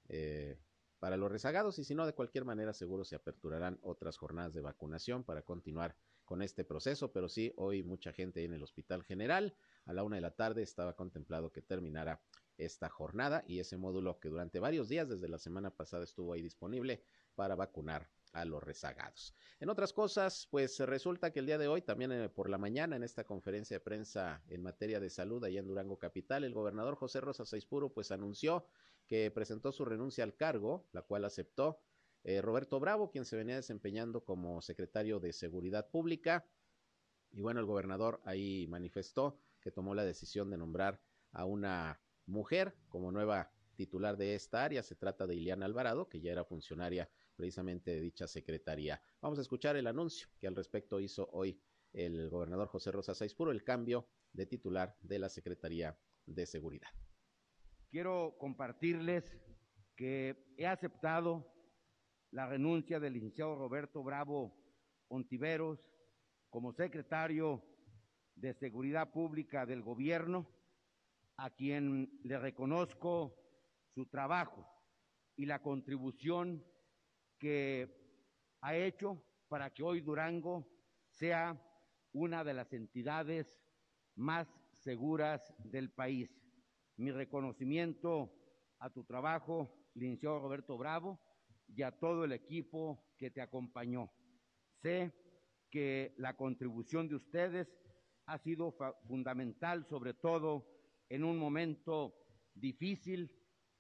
eh, 0.07 0.57
para 0.97 1.17
los 1.17 1.31
rezagados 1.31 1.77
y 1.77 1.83
si 1.83 1.93
no, 1.93 2.07
de 2.07 2.15
cualquier 2.15 2.45
manera 2.45 2.73
seguro 2.73 3.05
se 3.05 3.15
aperturarán 3.15 3.77
otras 3.83 4.17
jornadas 4.17 4.55
de 4.55 4.61
vacunación 4.61 5.23
para 5.23 5.43
continuar 5.43 5.95
con 6.25 6.41
este 6.41 6.63
proceso, 6.63 7.11
pero 7.11 7.29
sí, 7.29 7.53
hoy 7.57 7.83
mucha 7.83 8.11
gente 8.11 8.43
en 8.43 8.53
el 8.53 8.63
Hospital 8.63 9.03
General, 9.03 9.55
a 9.85 9.93
la 9.93 10.03
una 10.03 10.15
de 10.15 10.21
la 10.21 10.35
tarde 10.35 10.63
estaba 10.63 10.95
contemplado 10.95 11.51
que 11.51 11.61
terminara 11.61 12.21
esta 12.57 12.89
jornada 12.89 13.43
y 13.47 13.59
ese 13.59 13.77
módulo 13.77 14.19
que 14.19 14.29
durante 14.29 14.59
varios 14.59 14.89
días 14.89 15.07
desde 15.09 15.29
la 15.29 15.37
semana 15.37 15.69
pasada 15.69 16.03
estuvo 16.03 16.33
ahí 16.33 16.41
disponible 16.41 17.03
para 17.35 17.55
vacunar 17.55 18.09
a 18.31 18.45
los 18.45 18.63
rezagados. 18.63 19.33
En 19.59 19.69
otras 19.69 19.93
cosas, 19.93 20.47
pues 20.49 20.79
resulta 20.79 21.31
que 21.31 21.39
el 21.39 21.45
día 21.45 21.57
de 21.57 21.67
hoy, 21.67 21.81
también 21.81 22.11
eh, 22.11 22.29
por 22.29 22.49
la 22.49 22.57
mañana, 22.57 22.95
en 22.95 23.03
esta 23.03 23.23
conferencia 23.23 23.77
de 23.77 23.81
prensa 23.81 24.41
en 24.47 24.61
materia 24.61 24.99
de 24.99 25.09
salud 25.09 25.43
allá 25.43 25.59
en 25.59 25.67
Durango 25.67 25.97
Capital, 25.97 26.43
el 26.43 26.53
gobernador 26.53 26.95
José 26.95 27.21
Rosa 27.21 27.45
Saispuro 27.45 27.91
pues 27.91 28.11
anunció 28.11 28.65
que 29.07 29.31
presentó 29.31 29.71
su 29.71 29.85
renuncia 29.85 30.23
al 30.23 30.35
cargo, 30.35 30.85
la 30.91 31.01
cual 31.01 31.25
aceptó 31.25 31.79
eh, 32.23 32.41
Roberto 32.41 32.79
Bravo, 32.79 33.09
quien 33.09 33.25
se 33.25 33.35
venía 33.35 33.55
desempeñando 33.55 34.23
como 34.23 34.61
secretario 34.61 35.19
de 35.19 35.33
Seguridad 35.33 35.89
Pública. 35.89 36.45
Y 37.31 37.41
bueno, 37.41 37.59
el 37.59 37.65
gobernador 37.65 38.21
ahí 38.25 38.67
manifestó 38.67 39.39
que 39.61 39.71
tomó 39.71 39.95
la 39.95 40.05
decisión 40.05 40.49
de 40.49 40.57
nombrar 40.57 41.01
a 41.31 41.45
una 41.45 41.99
mujer 42.25 42.75
como 42.87 43.11
nueva 43.11 43.51
titular 43.75 44.17
de 44.17 44.35
esta 44.35 44.63
área. 44.63 44.83
Se 44.83 44.95
trata 44.95 45.25
de 45.25 45.35
Iliana 45.35 45.65
Alvarado, 45.65 46.07
que 46.09 46.21
ya 46.21 46.31
era 46.31 46.43
funcionaria 46.43 47.09
precisamente 47.39 47.91
de 47.91 48.01
dicha 48.01 48.27
secretaría. 48.27 49.01
Vamos 49.21 49.39
a 49.39 49.43
escuchar 49.43 49.77
el 49.77 49.87
anuncio 49.87 50.27
que 50.37 50.45
al 50.45 50.57
respecto 50.57 50.99
hizo 50.99 51.29
hoy 51.31 51.57
el 51.93 52.29
gobernador 52.29 52.67
José 52.67 52.91
Rosa 52.91 53.15
Saizpuro, 53.15 53.51
el 53.51 53.63
cambio 53.63 54.09
de 54.33 54.45
titular 54.45 54.97
de 54.99 55.19
la 55.19 55.29
Secretaría 55.29 55.97
de 56.25 56.45
Seguridad. 56.45 56.89
Quiero 57.89 58.35
compartirles 58.37 59.23
que 59.95 60.53
he 60.57 60.67
aceptado 60.67 61.49
la 62.31 62.45
renuncia 62.45 62.99
del 62.99 63.13
licenciado 63.13 63.55
Roberto 63.55 64.03
Bravo 64.03 64.53
Ontiveros 65.07 65.79
como 66.49 66.73
secretario 66.73 67.63
de 68.35 68.53
Seguridad 68.53 69.13
Pública 69.13 69.65
del 69.65 69.81
Gobierno, 69.81 70.45
a 71.37 71.49
quien 71.51 72.19
le 72.21 72.37
reconozco 72.37 73.33
su 73.95 74.07
trabajo 74.07 74.67
y 75.37 75.45
la 75.45 75.61
contribución 75.61 76.65
que 77.39 77.89
ha 78.61 78.75
hecho 78.75 79.23
para 79.47 79.71
que 79.73 79.81
hoy 79.81 80.01
Durango 80.01 80.67
sea 81.09 81.59
una 82.11 82.43
de 82.43 82.53
las 82.53 82.71
entidades 82.73 83.59
más 84.15 84.47
seguras 84.73 85.53
del 85.59 85.91
país. 85.91 86.29
Mi 86.97 87.11
reconocimiento 87.11 88.31
a 88.79 88.89
tu 88.89 89.03
trabajo, 89.05 89.89
licenciado 89.93 90.39
Roberto 90.39 90.77
Bravo, 90.77 91.19
y 91.67 91.83
a 91.83 91.91
todo 91.91 92.25
el 92.25 92.31
equipo 92.31 93.13
que 93.17 93.31
te 93.31 93.41
acompañó. 93.41 94.11
Sé 94.81 95.13
que 95.69 96.13
la 96.17 96.35
contribución 96.35 97.07
de 97.07 97.15
ustedes 97.15 97.67
ha 98.25 98.37
sido 98.39 98.75
fundamental, 99.07 99.85
sobre 99.85 100.13
todo 100.13 100.65
en 101.09 101.23
un 101.23 101.37
momento 101.37 102.15
difícil 102.53 103.31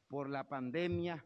por 0.07 0.29
la 0.29 0.47
pandemia 0.47 1.23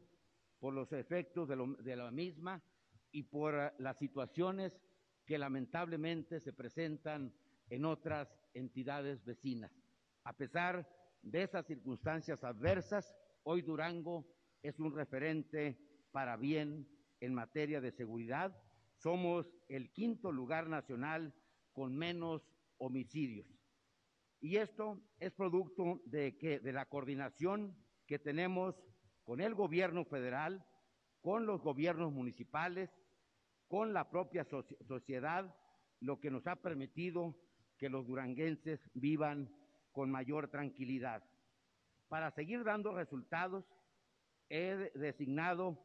por 0.63 0.74
los 0.74 0.93
efectos 0.93 1.50
de, 1.50 1.96
la 1.98 2.10
misma 2.10 2.63
y 3.12 3.24
por 3.24 3.53
eh, 3.53 3.74
las 3.79 3.98
situaciones 3.98 4.79
que 5.25 5.38
lamentablemente 5.38 6.39
se 6.39 6.53
presentan 6.53 7.34
en 7.70 7.84
otras 7.84 8.34
entidades 8.53 9.25
vecinas. 9.25 9.74
A 10.24 10.32
pesar 10.32 10.88
de 11.22 11.43
esas 11.43 11.65
circunstancias 11.65 12.46
adversas, 12.46 13.13
hoy 13.43 13.62
Durango 13.62 14.25
es 14.62 14.79
un 14.79 14.96
referente 14.96 15.77
para 16.13 16.38
bien 16.38 16.88
en 17.20 17.34
materia 17.34 17.82
de 17.82 17.91
seguridad. 17.91 18.58
Somos 18.96 19.53
el 19.67 19.91
quinto 19.91 20.32
lugar 20.32 20.70
nacional 20.70 21.36
con 21.74 21.93
menos 21.93 22.41
homicidios. 22.77 23.50
Y 24.39 24.55
esto 24.55 25.03
es 25.20 25.34
producto 25.34 26.01
de 26.05 26.62
la 26.63 26.86
coordinación 26.86 27.75
que 28.08 28.17
tenemos 28.17 28.82
con 29.24 29.42
el 29.42 29.56
gobierno 29.56 30.06
federal, 30.06 30.65
con 31.22 31.46
los 31.46 31.62
gobiernos 31.62 32.12
municipales, 32.12 32.89
con 33.68 33.94
la 33.94 34.10
propia 34.10 34.46
sociedad, 34.88 35.56
lo 36.00 36.20
que 36.20 36.30
nos 36.30 36.46
ha 36.48 36.58
permitido 36.58 37.36
que 37.77 37.89
los 37.89 38.06
duranguenses 38.06 38.80
vivan 38.94 39.50
con 39.92 40.12
mayor 40.12 40.50
tranquilidad. 40.50 41.24
Para 42.08 42.32
seguir 42.32 42.63
dando 42.63 42.94
resultados, 42.94 43.65
he 44.50 44.92
designado 44.96 45.80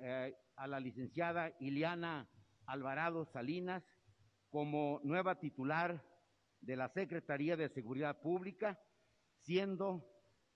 eh, 0.00 0.36
a 0.56 0.66
la 0.66 0.80
licenciada 0.80 1.52
Iliana 1.58 2.28
Alvarado 2.66 3.26
Salinas 3.26 3.82
como 4.48 5.00
nueva 5.02 5.40
titular 5.40 6.04
de 6.60 6.76
la 6.76 6.88
Secretaría 6.90 7.56
de 7.56 7.68
Seguridad 7.68 8.20
Pública, 8.20 8.78
siendo 9.42 10.06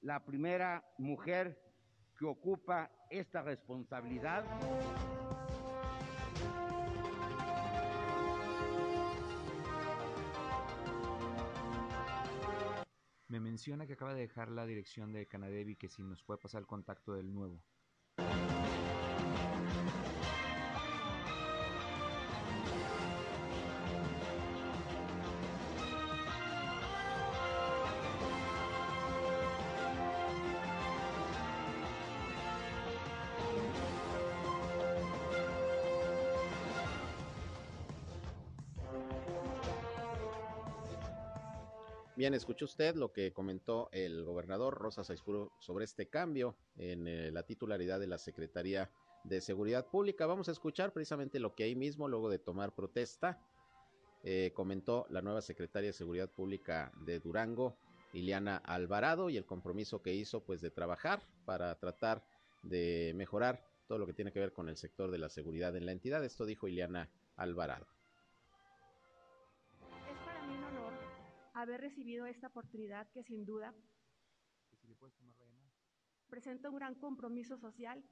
la 0.01 0.25
primera 0.25 0.85
mujer 0.99 1.64
que 2.19 2.25
ocupa 2.25 2.91
esta 3.11 3.43
responsabilidad. 3.43 4.45
Me 13.29 13.41
menciona 13.41 13.87
que 13.87 13.95
acaba 13.95 14.15
de 14.15 14.21
dejar 14.21 14.49
la 14.49 14.65
dirección 14.65 15.13
de 15.13 15.27
Canadevi 15.27 15.77
que 15.77 15.89
si 15.89 16.03
nos 16.03 16.23
puede 16.23 16.39
pasar 16.39 16.61
el 16.61 16.67
contacto 16.67 17.15
del 17.15 17.33
nuevo. 17.33 17.63
Bien, 42.25 42.33
escuchó 42.33 42.65
usted 42.65 42.97
lo 42.97 43.13
que 43.13 43.35
comentó 43.35 43.91
el 43.93 44.25
gobernador 44.25 44.79
Rosa 44.79 45.05
Saizpuro 45.05 45.53
sobre 45.59 45.85
este 45.85 46.09
cambio 46.09 46.57
en 46.79 47.07
eh, 47.07 47.31
la 47.31 47.43
titularidad 47.43 48.01
de 48.01 48.07
la 48.07 48.17
Secretaría 48.17 48.91
de 49.25 49.43
Seguridad 49.43 49.85
Pública. 49.91 50.25
Vamos 50.25 50.49
a 50.49 50.53
escuchar 50.53 50.95
precisamente 50.95 51.39
lo 51.39 51.55
que 51.55 51.65
ahí 51.65 51.75
mismo, 51.75 52.09
luego 52.09 52.31
de 52.31 52.39
tomar 52.39 52.75
protesta, 52.75 53.39
eh, 54.23 54.53
comentó 54.55 55.07
la 55.11 55.21
nueva 55.21 55.43
secretaria 55.43 55.91
de 55.91 55.93
Seguridad 55.93 56.31
Pública 56.31 56.93
de 57.05 57.21
Durango, 57.21 57.77
Liliana 58.15 58.57
Alvarado, 58.57 59.29
y 59.29 59.37
el 59.37 59.45
compromiso 59.45 60.01
que 60.01 60.15
hizo 60.15 60.43
pues 60.43 60.63
de 60.63 60.71
trabajar 60.71 61.21
para 61.45 61.79
tratar 61.79 62.25
de 62.63 63.13
mejorar 63.15 63.63
todo 63.87 63.99
lo 63.99 64.07
que 64.07 64.15
tiene 64.15 64.33
que 64.33 64.41
ver 64.41 64.55
con 64.55 64.71
el 64.71 64.79
sector 64.79 65.11
de 65.11 65.19
la 65.19 65.29
seguridad 65.29 65.77
en 65.77 65.85
la 65.85 65.93
entidad. 65.93 66.25
Esto 66.25 66.47
dijo 66.47 66.69
Ileana 66.69 67.11
Alvarado. 67.37 67.94
Haber 71.65 71.81
recibido 71.81 72.27
esta 72.27 72.49
oportunidad 72.49 73.11
que 73.11 73.23
sin 73.25 73.45
duda 73.45 73.75
presenta 76.29 76.69
un 76.69 76.77
gran 76.77 76.95
compromiso 76.95 77.59
social 77.59 78.05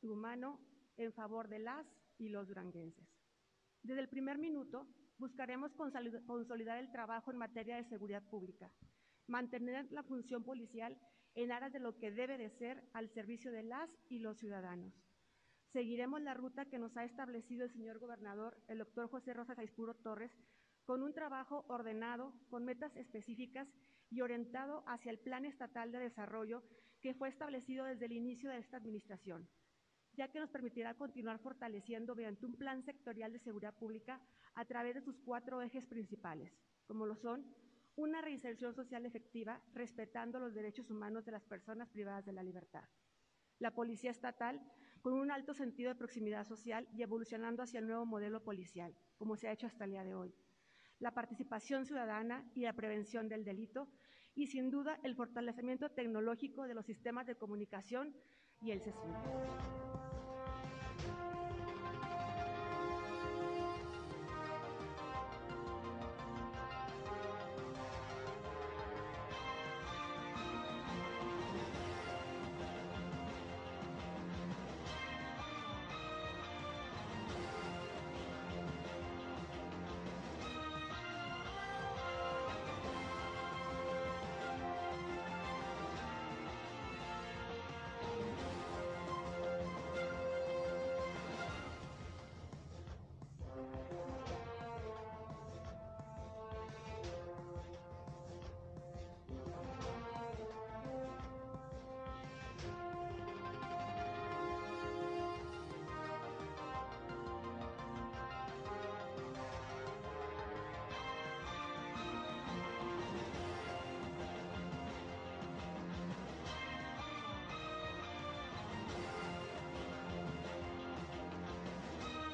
y 0.00 0.08
humano 0.08 0.60
en 0.96 1.12
favor 1.12 1.48
de 1.48 1.58
las 1.58 1.86
y 2.18 2.28
los 2.28 2.48
duranguenses. 2.48 3.08
Desde 3.82 4.00
el 4.00 4.08
primer 4.08 4.38
minuto 4.38 4.86
buscaremos 5.18 5.72
consolidar 5.72 6.78
el 6.78 6.92
trabajo 6.92 7.30
en 7.30 7.38
materia 7.38 7.76
de 7.76 7.84
seguridad 7.84 8.22
pública, 8.28 8.70
mantener 9.26 9.90
la 9.90 10.02
función 10.02 10.44
policial 10.44 10.98
en 11.34 11.50
aras 11.50 11.72
de 11.72 11.80
lo 11.80 11.96
que 11.98 12.10
debe 12.10 12.36
de 12.36 12.50
ser 12.50 12.88
al 12.92 13.08
servicio 13.08 13.52
de 13.52 13.62
las 13.62 13.88
y 14.10 14.18
los 14.18 14.36
ciudadanos. 14.36 14.92
Seguiremos 15.72 16.20
la 16.20 16.34
ruta 16.34 16.66
que 16.66 16.78
nos 16.78 16.94
ha 16.98 17.04
establecido 17.04 17.64
el 17.64 17.72
señor 17.72 17.98
gobernador, 17.98 18.60
el 18.68 18.78
doctor 18.78 19.08
José 19.08 19.32
Rosa 19.32 19.54
Saispuro 19.54 19.94
Torres, 19.94 20.30
con 20.84 21.02
un 21.02 21.12
trabajo 21.12 21.64
ordenado, 21.68 22.32
con 22.50 22.64
metas 22.64 22.96
específicas 22.96 23.68
y 24.10 24.20
orientado 24.20 24.84
hacia 24.86 25.10
el 25.10 25.18
Plan 25.18 25.44
Estatal 25.44 25.92
de 25.92 25.98
Desarrollo 25.98 26.62
que 27.00 27.14
fue 27.14 27.28
establecido 27.28 27.84
desde 27.84 28.06
el 28.06 28.12
inicio 28.12 28.50
de 28.50 28.58
esta 28.58 28.76
administración, 28.76 29.48
ya 30.14 30.28
que 30.28 30.38
nos 30.38 30.50
permitirá 30.50 30.94
continuar 30.94 31.38
fortaleciendo 31.38 32.14
mediante 32.14 32.46
un 32.46 32.56
plan 32.56 32.82
sectorial 32.84 33.32
de 33.32 33.40
seguridad 33.40 33.74
pública 33.74 34.20
a 34.54 34.64
través 34.64 34.94
de 34.94 35.00
sus 35.00 35.18
cuatro 35.18 35.62
ejes 35.62 35.86
principales, 35.86 36.52
como 36.86 37.06
lo 37.06 37.16
son 37.16 37.44
una 37.96 38.20
reinserción 38.20 38.74
social 38.74 39.04
efectiva 39.04 39.60
respetando 39.74 40.38
los 40.38 40.54
derechos 40.54 40.90
humanos 40.90 41.24
de 41.24 41.32
las 41.32 41.44
personas 41.44 41.88
privadas 41.90 42.24
de 42.24 42.32
la 42.32 42.42
libertad. 42.42 42.84
La 43.58 43.72
Policía 43.72 44.10
Estatal 44.10 44.60
con 45.02 45.14
un 45.14 45.30
alto 45.30 45.52
sentido 45.52 45.90
de 45.90 45.98
proximidad 45.98 46.46
social 46.46 46.88
y 46.94 47.02
evolucionando 47.02 47.62
hacia 47.62 47.80
el 47.80 47.86
nuevo 47.88 48.06
modelo 48.06 48.42
policial, 48.42 48.94
como 49.16 49.36
se 49.36 49.48
ha 49.48 49.52
hecho 49.52 49.66
hasta 49.66 49.84
el 49.84 49.90
día 49.90 50.04
de 50.04 50.14
hoy 50.14 50.32
la 51.02 51.10
participación 51.10 51.84
ciudadana 51.84 52.48
y 52.54 52.60
la 52.60 52.72
prevención 52.72 53.28
del 53.28 53.44
delito, 53.44 53.88
y 54.36 54.46
sin 54.46 54.70
duda 54.70 54.98
el 55.02 55.16
fortalecimiento 55.16 55.90
tecnológico 55.90 56.66
de 56.66 56.74
los 56.74 56.86
sistemas 56.86 57.26
de 57.26 57.34
comunicación 57.34 58.14
y 58.60 58.70
el 58.70 58.80
CECIN. 58.80 59.12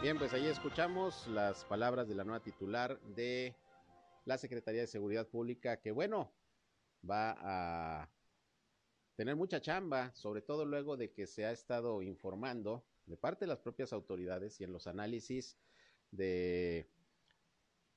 Bien, 0.01 0.17
pues 0.17 0.33
ahí 0.33 0.47
escuchamos 0.47 1.27
las 1.27 1.65
palabras 1.65 2.07
de 2.09 2.15
la 2.15 2.23
nueva 2.23 2.41
titular 2.41 3.01
de 3.17 3.57
la 4.27 4.39
Secretaría 4.39 4.83
de 4.83 4.87
Seguridad 4.87 5.27
Pública, 5.27 5.81
que 5.81 5.91
bueno, 5.91 6.33
va 7.09 7.37
a 7.41 8.09
tener 9.17 9.35
mucha 9.35 9.61
chamba, 9.61 10.15
sobre 10.15 10.41
todo 10.41 10.65
luego 10.65 10.97
de 10.97 11.11
que 11.11 11.27
se 11.27 11.47
ha 11.47 11.51
estado 11.51 12.01
informando 12.01 12.87
de 13.07 13.17
parte 13.17 13.45
de 13.45 13.49
las 13.49 13.59
propias 13.59 13.93
autoridades 13.93 14.61
y 14.61 14.65
en 14.65 14.73
los 14.73 14.87
análisis 14.87 15.59
de 16.13 16.89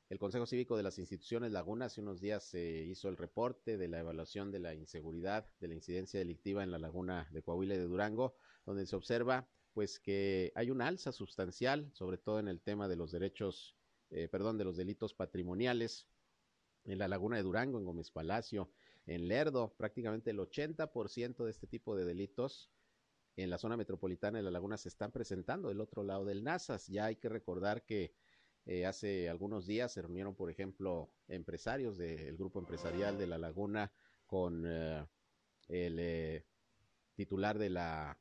el 0.10 0.18
Consejo 0.18 0.48
Cívico 0.48 0.76
de 0.76 0.84
las 0.84 0.98
Instituciones 0.98 1.52
Laguna. 1.52 1.86
Hace 1.86 2.02
unos 2.02 2.20
días 2.20 2.44
se 2.44 2.82
hizo 2.82 3.10
el 3.10 3.18
reporte 3.18 3.78
de 3.78 3.88
la 3.88 4.00
evaluación 4.00 4.52
de 4.52 4.58
la 4.58 4.74
inseguridad, 4.74 5.48
de 5.60 5.68
la 5.68 5.76
incidencia 5.76 6.20
delictiva 6.20 6.64
en 6.64 6.72
la 6.72 6.80
laguna 6.80 7.28
de 7.32 7.44
Coahuila 7.44 7.76
de 7.76 7.84
Durango, 7.84 8.34
donde 8.66 8.88
se 8.88 8.96
observa 8.96 9.48
pues 9.74 10.00
que 10.00 10.52
hay 10.56 10.70
una 10.70 10.88
alza 10.88 11.12
sustancial, 11.12 11.90
sobre 11.94 12.18
todo 12.18 12.40
en 12.40 12.48
el 12.48 12.62
tema 12.62 12.88
de 12.88 12.96
los 12.96 13.12
derechos, 13.12 13.76
eh, 14.10 14.28
perdón, 14.28 14.58
de 14.58 14.66
los 14.66 14.78
delitos 14.78 15.14
patrimoniales 15.14 16.08
en 16.84 16.98
la 16.98 17.08
laguna 17.08 17.38
de 17.38 17.44
Durango, 17.44 17.78
en 17.78 17.86
Gómez 17.86 18.12
Palacio, 18.12 18.70
en 19.06 19.28
Lerdo, 19.28 19.74
prácticamente 19.78 20.32
el 20.32 20.40
80% 20.40 21.46
de 21.46 21.52
este 21.52 21.68
tipo 21.68 21.96
de 21.96 22.06
delitos 22.06 22.72
en 23.38 23.50
la 23.50 23.58
zona 23.58 23.78
metropolitana 23.78 24.40
de 24.40 24.44
la 24.44 24.52
laguna 24.52 24.78
se 24.78 24.90
están 24.90 25.12
presentando 25.12 25.70
del 25.70 25.82
otro 25.82 26.04
lado 26.04 26.26
del 26.26 26.44
Nazas. 26.44 26.88
Ya 26.88 27.06
hay 27.06 27.16
que 27.16 27.30
recordar 27.30 27.84
que 27.84 28.14
eh, 28.66 28.86
hace 28.86 29.30
algunos 29.30 29.66
días 29.66 29.94
se 29.94 30.02
reunieron, 30.02 30.36
por 30.36 30.52
ejemplo, 30.52 31.10
empresarios 31.28 31.98
del 31.98 32.38
grupo 32.38 32.60
empresarial 32.60 33.18
de 33.18 33.28
la 33.28 33.38
laguna 33.38 33.92
con 34.28 34.64
eh, 34.66 35.06
el 35.70 36.44
titular 37.16 37.58
de 37.58 37.70
la 37.70 38.18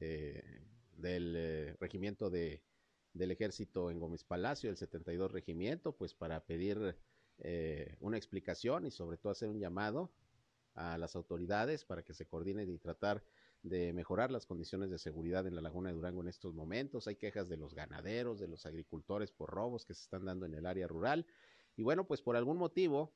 del 0.00 1.34
eh, 1.36 1.76
regimiento 1.78 2.30
de, 2.30 2.62
del 3.12 3.30
ejército 3.30 3.90
en 3.90 3.98
Gómez 3.98 4.24
Palacio, 4.24 4.70
el 4.70 4.76
72 4.76 5.30
regimiento, 5.32 5.96
pues 5.96 6.14
para 6.14 6.44
pedir 6.44 6.96
eh, 7.38 7.96
una 8.00 8.16
explicación 8.16 8.86
y 8.86 8.90
sobre 8.90 9.16
todo 9.16 9.32
hacer 9.32 9.48
un 9.48 9.58
llamado 9.58 10.12
a 10.74 10.98
las 10.98 11.16
autoridades 11.16 11.84
para 11.84 12.02
que 12.02 12.14
se 12.14 12.26
coordinen 12.26 12.70
y 12.70 12.78
tratar 12.78 13.22
de 13.62 13.92
mejorar 13.92 14.30
las 14.30 14.46
condiciones 14.46 14.90
de 14.90 14.98
seguridad 14.98 15.46
en 15.46 15.54
la 15.54 15.60
laguna 15.60 15.90
de 15.90 15.96
Durango 15.96 16.22
en 16.22 16.28
estos 16.28 16.54
momentos. 16.54 17.06
Hay 17.06 17.16
quejas 17.16 17.48
de 17.48 17.56
los 17.56 17.74
ganaderos, 17.74 18.38
de 18.38 18.48
los 18.48 18.64
agricultores 18.66 19.32
por 19.32 19.50
robos 19.50 19.84
que 19.84 19.94
se 19.94 20.02
están 20.02 20.24
dando 20.24 20.46
en 20.46 20.54
el 20.54 20.66
área 20.66 20.86
rural. 20.86 21.26
Y 21.76 21.82
bueno, 21.82 22.06
pues 22.06 22.22
por 22.22 22.36
algún 22.36 22.56
motivo, 22.56 23.12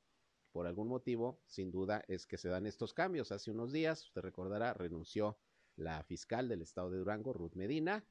por 0.52 0.66
algún 0.66 0.88
motivo, 0.88 1.40
sin 1.46 1.70
duda, 1.70 2.04
es 2.08 2.26
que 2.26 2.36
se 2.36 2.48
dan 2.48 2.66
estos 2.66 2.92
cambios. 2.92 3.32
Hace 3.32 3.50
unos 3.50 3.72
días, 3.72 4.04
usted 4.04 4.20
recordará, 4.20 4.74
renunció 4.74 5.38
la 5.76 6.02
fiscal 6.04 6.48
del 6.48 6.62
estado 6.62 6.90
de 6.90 6.98
Durango, 6.98 7.32
Ruth 7.32 7.54
Medina. 7.54 8.04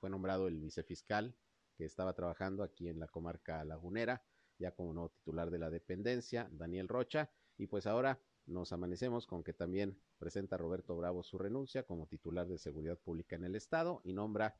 Fue 0.00 0.10
nombrado 0.10 0.48
el 0.48 0.60
vicefiscal 0.60 1.36
que 1.74 1.84
estaba 1.84 2.12
trabajando 2.14 2.62
aquí 2.62 2.88
en 2.88 2.98
la 2.98 3.08
comarca 3.08 3.64
lagunera, 3.64 4.22
ya 4.58 4.72
como 4.72 4.92
nuevo 4.92 5.10
titular 5.10 5.50
de 5.50 5.58
la 5.58 5.70
dependencia, 5.70 6.48
Daniel 6.52 6.88
Rocha. 6.88 7.30
Y 7.56 7.66
pues 7.66 7.86
ahora 7.86 8.20
nos 8.46 8.72
amanecemos 8.72 9.26
con 9.26 9.44
que 9.44 9.52
también 9.52 9.98
presenta 10.18 10.56
Roberto 10.56 10.96
Bravo 10.96 11.22
su 11.22 11.38
renuncia 11.38 11.84
como 11.84 12.06
titular 12.06 12.46
de 12.48 12.58
Seguridad 12.58 12.98
Pública 12.98 13.36
en 13.36 13.44
el 13.44 13.56
Estado 13.56 14.00
y 14.04 14.12
nombra 14.12 14.56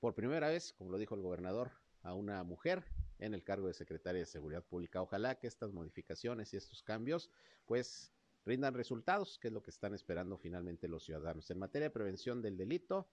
por 0.00 0.14
primera 0.14 0.48
vez, 0.48 0.72
como 0.74 0.90
lo 0.90 0.98
dijo 0.98 1.14
el 1.14 1.22
gobernador, 1.22 1.72
a 2.02 2.14
una 2.14 2.44
mujer 2.44 2.84
en 3.18 3.32
el 3.32 3.42
cargo 3.42 3.66
de 3.66 3.74
secretaria 3.74 4.20
de 4.20 4.26
Seguridad 4.26 4.62
Pública. 4.62 5.00
Ojalá 5.00 5.36
que 5.36 5.46
estas 5.46 5.72
modificaciones 5.72 6.52
y 6.52 6.56
estos 6.56 6.82
cambios 6.82 7.30
pues 7.64 8.12
rindan 8.44 8.74
resultados, 8.74 9.38
que 9.38 9.48
es 9.48 9.54
lo 9.54 9.62
que 9.62 9.70
están 9.70 9.94
esperando 9.94 10.36
finalmente 10.36 10.88
los 10.88 11.04
ciudadanos 11.04 11.50
en 11.50 11.58
materia 11.58 11.88
de 11.88 11.94
prevención 11.94 12.42
del 12.42 12.56
delito, 12.56 13.08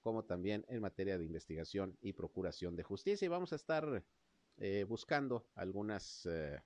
como 0.00 0.24
también 0.24 0.64
en 0.68 0.80
materia 0.80 1.18
de 1.18 1.24
investigación 1.24 1.96
y 2.00 2.12
procuración 2.12 2.76
de 2.76 2.82
justicia. 2.82 3.26
Y 3.26 3.28
vamos 3.28 3.52
a 3.52 3.56
estar 3.56 4.04
eh, 4.58 4.84
buscando 4.88 5.48
algunas 5.54 6.26
eh, 6.26 6.60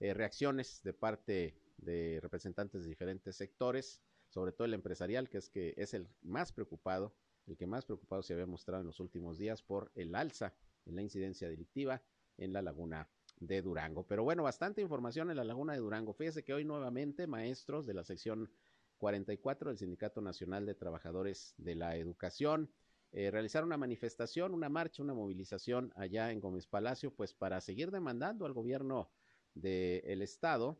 eh, 0.00 0.14
reacciones 0.14 0.82
de 0.82 0.92
parte 0.92 1.54
de 1.76 2.18
representantes 2.22 2.82
de 2.82 2.88
diferentes 2.88 3.36
sectores, 3.36 4.00
sobre 4.28 4.52
todo 4.52 4.64
el 4.64 4.74
empresarial, 4.74 5.28
que 5.28 5.38
es 5.38 5.48
que 5.48 5.74
es 5.76 5.94
el 5.94 6.08
más 6.22 6.52
preocupado, 6.52 7.14
el 7.46 7.56
que 7.56 7.66
más 7.66 7.84
preocupado 7.84 8.22
se 8.22 8.32
había 8.32 8.46
mostrado 8.46 8.80
en 8.80 8.86
los 8.86 9.00
últimos 9.00 9.38
días 9.38 9.62
por 9.62 9.92
el 9.94 10.14
alza 10.14 10.54
en 10.86 10.96
la 10.96 11.02
incidencia 11.02 11.48
delictiva 11.48 12.02
en 12.36 12.52
la 12.52 12.62
laguna 12.62 13.08
de 13.46 13.62
Durango. 13.62 14.06
Pero 14.06 14.24
bueno, 14.24 14.42
bastante 14.42 14.82
información 14.82 15.30
en 15.30 15.36
la 15.36 15.44
laguna 15.44 15.72
de 15.72 15.80
Durango. 15.80 16.12
Fíjese 16.12 16.44
que 16.44 16.54
hoy 16.54 16.64
nuevamente 16.64 17.26
maestros 17.26 17.86
de 17.86 17.94
la 17.94 18.04
sección 18.04 18.50
44 18.98 19.70
del 19.70 19.78
Sindicato 19.78 20.20
Nacional 20.20 20.66
de 20.66 20.74
Trabajadores 20.74 21.54
de 21.58 21.74
la 21.74 21.96
Educación 21.96 22.70
eh, 23.12 23.30
realizaron 23.30 23.68
una 23.68 23.76
manifestación, 23.76 24.54
una 24.54 24.68
marcha, 24.68 25.02
una 25.02 25.14
movilización 25.14 25.92
allá 25.94 26.32
en 26.32 26.40
Gómez 26.40 26.66
Palacio, 26.66 27.12
pues 27.14 27.32
para 27.32 27.60
seguir 27.60 27.90
demandando 27.90 28.46
al 28.46 28.52
gobierno 28.52 29.10
del 29.54 30.20
Estado 30.20 30.76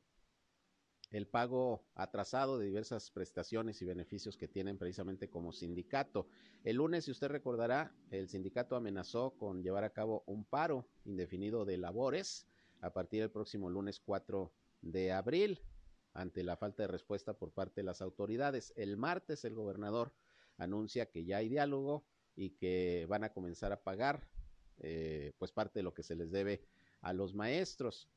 el 1.10 1.28
pago 1.28 1.86
atrasado 1.94 2.58
de 2.58 2.66
diversas 2.66 3.12
prestaciones 3.12 3.80
y 3.80 3.84
beneficios 3.84 4.36
que 4.36 4.48
tienen 4.48 4.78
precisamente 4.78 5.30
como 5.30 5.52
sindicato. 5.52 6.26
El 6.64 6.76
lunes, 6.76 7.04
si 7.04 7.12
usted 7.12 7.28
recordará, 7.28 7.94
el 8.10 8.28
sindicato 8.28 8.74
amenazó 8.74 9.30
con 9.38 9.62
llevar 9.62 9.84
a 9.84 9.92
cabo 9.92 10.24
un 10.26 10.44
paro 10.44 10.88
indefinido 11.04 11.64
de 11.64 11.78
labores 11.78 12.48
a 12.84 12.92
partir 12.92 13.20
del 13.20 13.30
próximo 13.30 13.70
lunes 13.70 13.98
4 14.00 14.52
de 14.82 15.12
abril 15.12 15.60
ante 16.12 16.44
la 16.44 16.56
falta 16.56 16.82
de 16.82 16.88
respuesta 16.88 17.32
por 17.32 17.50
parte 17.50 17.80
de 17.80 17.86
las 17.86 18.02
autoridades. 18.02 18.72
El 18.76 18.96
martes 18.96 19.44
el 19.44 19.54
gobernador 19.54 20.12
anuncia 20.58 21.10
que 21.10 21.24
ya 21.24 21.38
hay 21.38 21.48
diálogo 21.48 22.04
y 22.36 22.50
que 22.50 23.06
van 23.08 23.24
a 23.24 23.32
comenzar 23.32 23.72
a 23.72 23.82
pagar 23.82 24.28
eh, 24.78 25.32
pues 25.38 25.50
parte 25.50 25.78
de 25.78 25.82
lo 25.82 25.94
que 25.94 26.02
se 26.02 26.14
les 26.14 26.30
debe 26.30 26.62
a 27.00 27.12
los 27.12 27.34
maestros. 27.34 28.08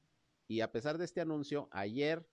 Y 0.47 0.61
a 0.61 0.71
pesar 0.71 0.97
de 0.97 1.05
este 1.05 1.21
anuncio, 1.21 1.69
ayer 1.71 2.27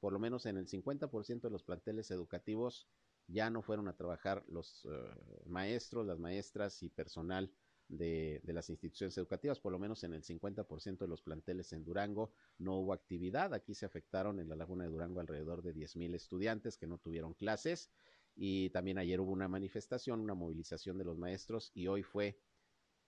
por 0.00 0.12
lo 0.12 0.18
menos 0.18 0.46
en 0.46 0.56
el 0.56 0.66
50% 0.66 1.40
de 1.40 1.50
los 1.50 1.62
planteles 1.62 2.10
educativos 2.10 2.88
ya 3.26 3.48
no 3.50 3.62
fueron 3.62 3.88
a 3.88 3.96
trabajar 3.96 4.44
los 4.48 4.86
eh, 4.86 5.44
maestros, 5.46 6.06
las 6.06 6.18
maestras 6.18 6.82
y 6.82 6.88
personal 6.88 7.50
de, 7.88 8.40
de, 8.42 8.52
las 8.52 8.70
instituciones 8.70 9.16
educativas, 9.18 9.60
por 9.60 9.72
lo 9.72 9.78
menos 9.78 10.04
en 10.04 10.14
el 10.14 10.22
50% 10.22 10.98
de 10.98 11.08
los 11.08 11.22
planteles 11.22 11.72
en 11.72 11.84
Durango 11.84 12.32
no 12.58 12.78
hubo 12.78 12.92
actividad. 12.92 13.52
Aquí 13.54 13.74
se 13.74 13.86
afectaron 13.86 14.40
en 14.40 14.48
la 14.48 14.56
Laguna 14.56 14.84
de 14.84 14.90
Durango 14.90 15.20
alrededor 15.20 15.62
de 15.62 15.74
10.000 15.74 16.14
estudiantes 16.14 16.76
que 16.76 16.86
no 16.86 16.98
tuvieron 16.98 17.34
clases 17.34 17.90
y 18.36 18.70
también 18.70 18.98
ayer 18.98 19.20
hubo 19.20 19.32
una 19.32 19.48
manifestación, 19.48 20.20
una 20.20 20.34
movilización 20.34 20.98
de 20.98 21.04
los 21.04 21.18
maestros 21.18 21.70
y 21.74 21.86
hoy 21.86 22.02
fue 22.02 22.38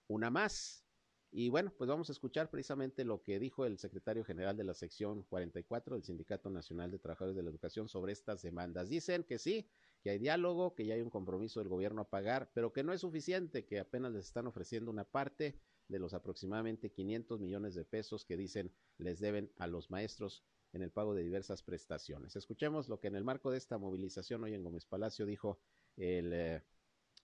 una 0.09 0.31
más. 0.31 0.85
Y 1.33 1.48
bueno, 1.48 1.72
pues 1.77 1.88
vamos 1.88 2.09
a 2.09 2.12
escuchar 2.12 2.48
precisamente 2.48 3.05
lo 3.05 3.22
que 3.22 3.38
dijo 3.38 3.66
el 3.66 3.79
secretario 3.79 4.24
general 4.24 4.57
de 4.57 4.64
la 4.64 4.74
sección 4.74 5.22
44 5.24 5.96
del 5.96 6.05
Sindicato 6.05 6.48
Nacional 6.48 6.90
de 6.90 6.98
Trabajadores 6.98 7.37
de 7.37 7.42
la 7.42 7.50
Educación 7.50 7.88
sobre 7.88 8.12
estas 8.12 8.42
demandas. 8.42 8.88
Dicen 8.88 9.24
que 9.24 9.38
sí, 9.38 9.68
que 10.07 10.11
hay 10.11 10.19
diálogo, 10.21 10.73
que 10.77 10.87
ya 10.87 10.95
hay 10.95 11.03
un 11.03 11.11
compromiso 11.11 11.59
del 11.59 11.69
gobierno 11.69 12.03
a 12.03 12.09
pagar, 12.09 12.49
pero 12.55 12.73
que 12.73 12.85
no 12.85 12.92
es 12.92 13.01
suficiente, 13.01 13.66
que 13.66 13.81
apenas 13.81 14.12
les 14.12 14.27
están 14.27 14.47
ofreciendo 14.47 14.88
una 14.88 15.03
parte 15.03 15.59
de 15.88 15.99
los 15.99 16.14
aproximadamente 16.14 16.92
500 16.92 17.40
millones 17.40 17.75
de 17.75 17.85
pesos 17.85 18.25
que 18.25 18.37
dicen 18.37 18.73
les 18.99 19.19
deben 19.19 19.51
a 19.59 19.66
los 19.66 19.90
maestros 19.90 20.45
en 20.73 20.83
el 20.83 20.92
pago 20.92 21.12
de 21.12 21.25
diversas 21.25 21.64
prestaciones. 21.64 22.37
Escuchemos 22.37 22.88
lo 22.88 23.01
que 23.01 23.09
en 23.09 23.16
el 23.16 23.25
marco 23.25 23.51
de 23.51 23.59
esta 23.59 23.79
movilización 23.79 24.45
hoy 24.45 24.55
en 24.55 24.62
Gómez 24.62 24.85
Palacio 24.85 25.27
dijo 25.27 25.59
el 25.97 26.33
eh, 26.33 26.62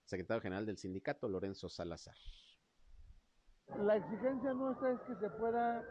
secretario 0.03 0.41
general 0.41 0.65
del 0.65 0.77
sindicato, 0.77 1.29
Lorenzo 1.29 1.69
Salazar. 1.69 2.17
La 3.77 3.95
exigencia 3.95 4.51
nuestra 4.51 4.91
es 4.91 4.99
que 5.07 5.15
se 5.21 5.29
pueda 5.29 5.87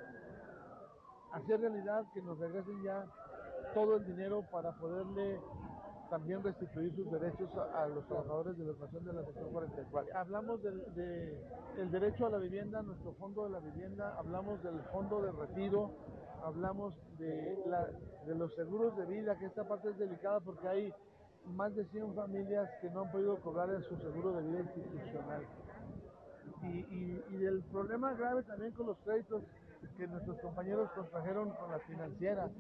hacer 1.33 1.59
realidad, 1.59 2.05
que 2.13 2.21
nos 2.21 2.39
regresen 2.39 2.83
ya 2.85 3.11
todo 3.73 3.97
el 3.97 4.05
dinero 4.05 4.47
para 4.51 4.77
poderle 4.77 5.41
también 6.12 6.42
restituir 6.42 6.94
sus 6.94 7.11
derechos 7.11 7.48
a, 7.75 7.88
los 7.88 8.07
trabajadores 8.07 8.59
de 8.59 8.64
la 8.64 8.72
educación 8.72 9.03
de 9.03 9.14
la 9.14 9.25
sección 9.25 9.51
44. 9.51 10.14
Hablamos 10.14 10.62
del 10.62 10.94
de, 10.94 11.88
derecho 11.90 12.27
a 12.27 12.31
la 12.31 12.37
vivienda, 12.37 12.83
nuestro 12.83 13.14
fondo 13.14 13.44
de 13.44 13.51
la 13.51 13.61
vivienda, 13.61 14.14
hablamos 14.18 14.62
del 14.62 14.79
fondo 14.92 15.22
de 15.22 15.33
retiro, 15.33 15.90
hablamos 16.44 16.94
de, 17.16 17.57
los 18.27 18.55
seguros 18.55 18.94
de 18.98 19.07
vida, 19.07 19.38
que 19.38 19.46
esta 19.46 19.66
parte 19.66 19.88
es 19.88 19.98
delicada 19.98 20.40
porque 20.40 20.68
hay 20.68 20.92
más 21.46 21.75
de 21.75 21.87
100 21.87 22.14
familias 22.14 22.68
que 22.83 22.90
no 22.90 23.05
han 23.05 23.11
podido 23.11 23.40
cobrar 23.40 23.70
su 23.85 23.96
seguro 23.96 24.33
de 24.33 24.42
vida 24.42 24.61
institucional 24.61 25.46
y, 26.62 27.37
del 27.38 27.62
problema 27.72 28.12
grave 28.12 28.42
también 28.42 28.72
con 28.72 28.87
los 28.88 28.98
créditos 28.98 29.42
que 29.97 30.07
nuestros 30.07 30.38
compañeros 30.40 30.90
contrajeron 30.92 31.51
con 31.51 31.71
las 31.71 31.83
financieras. 31.85 32.51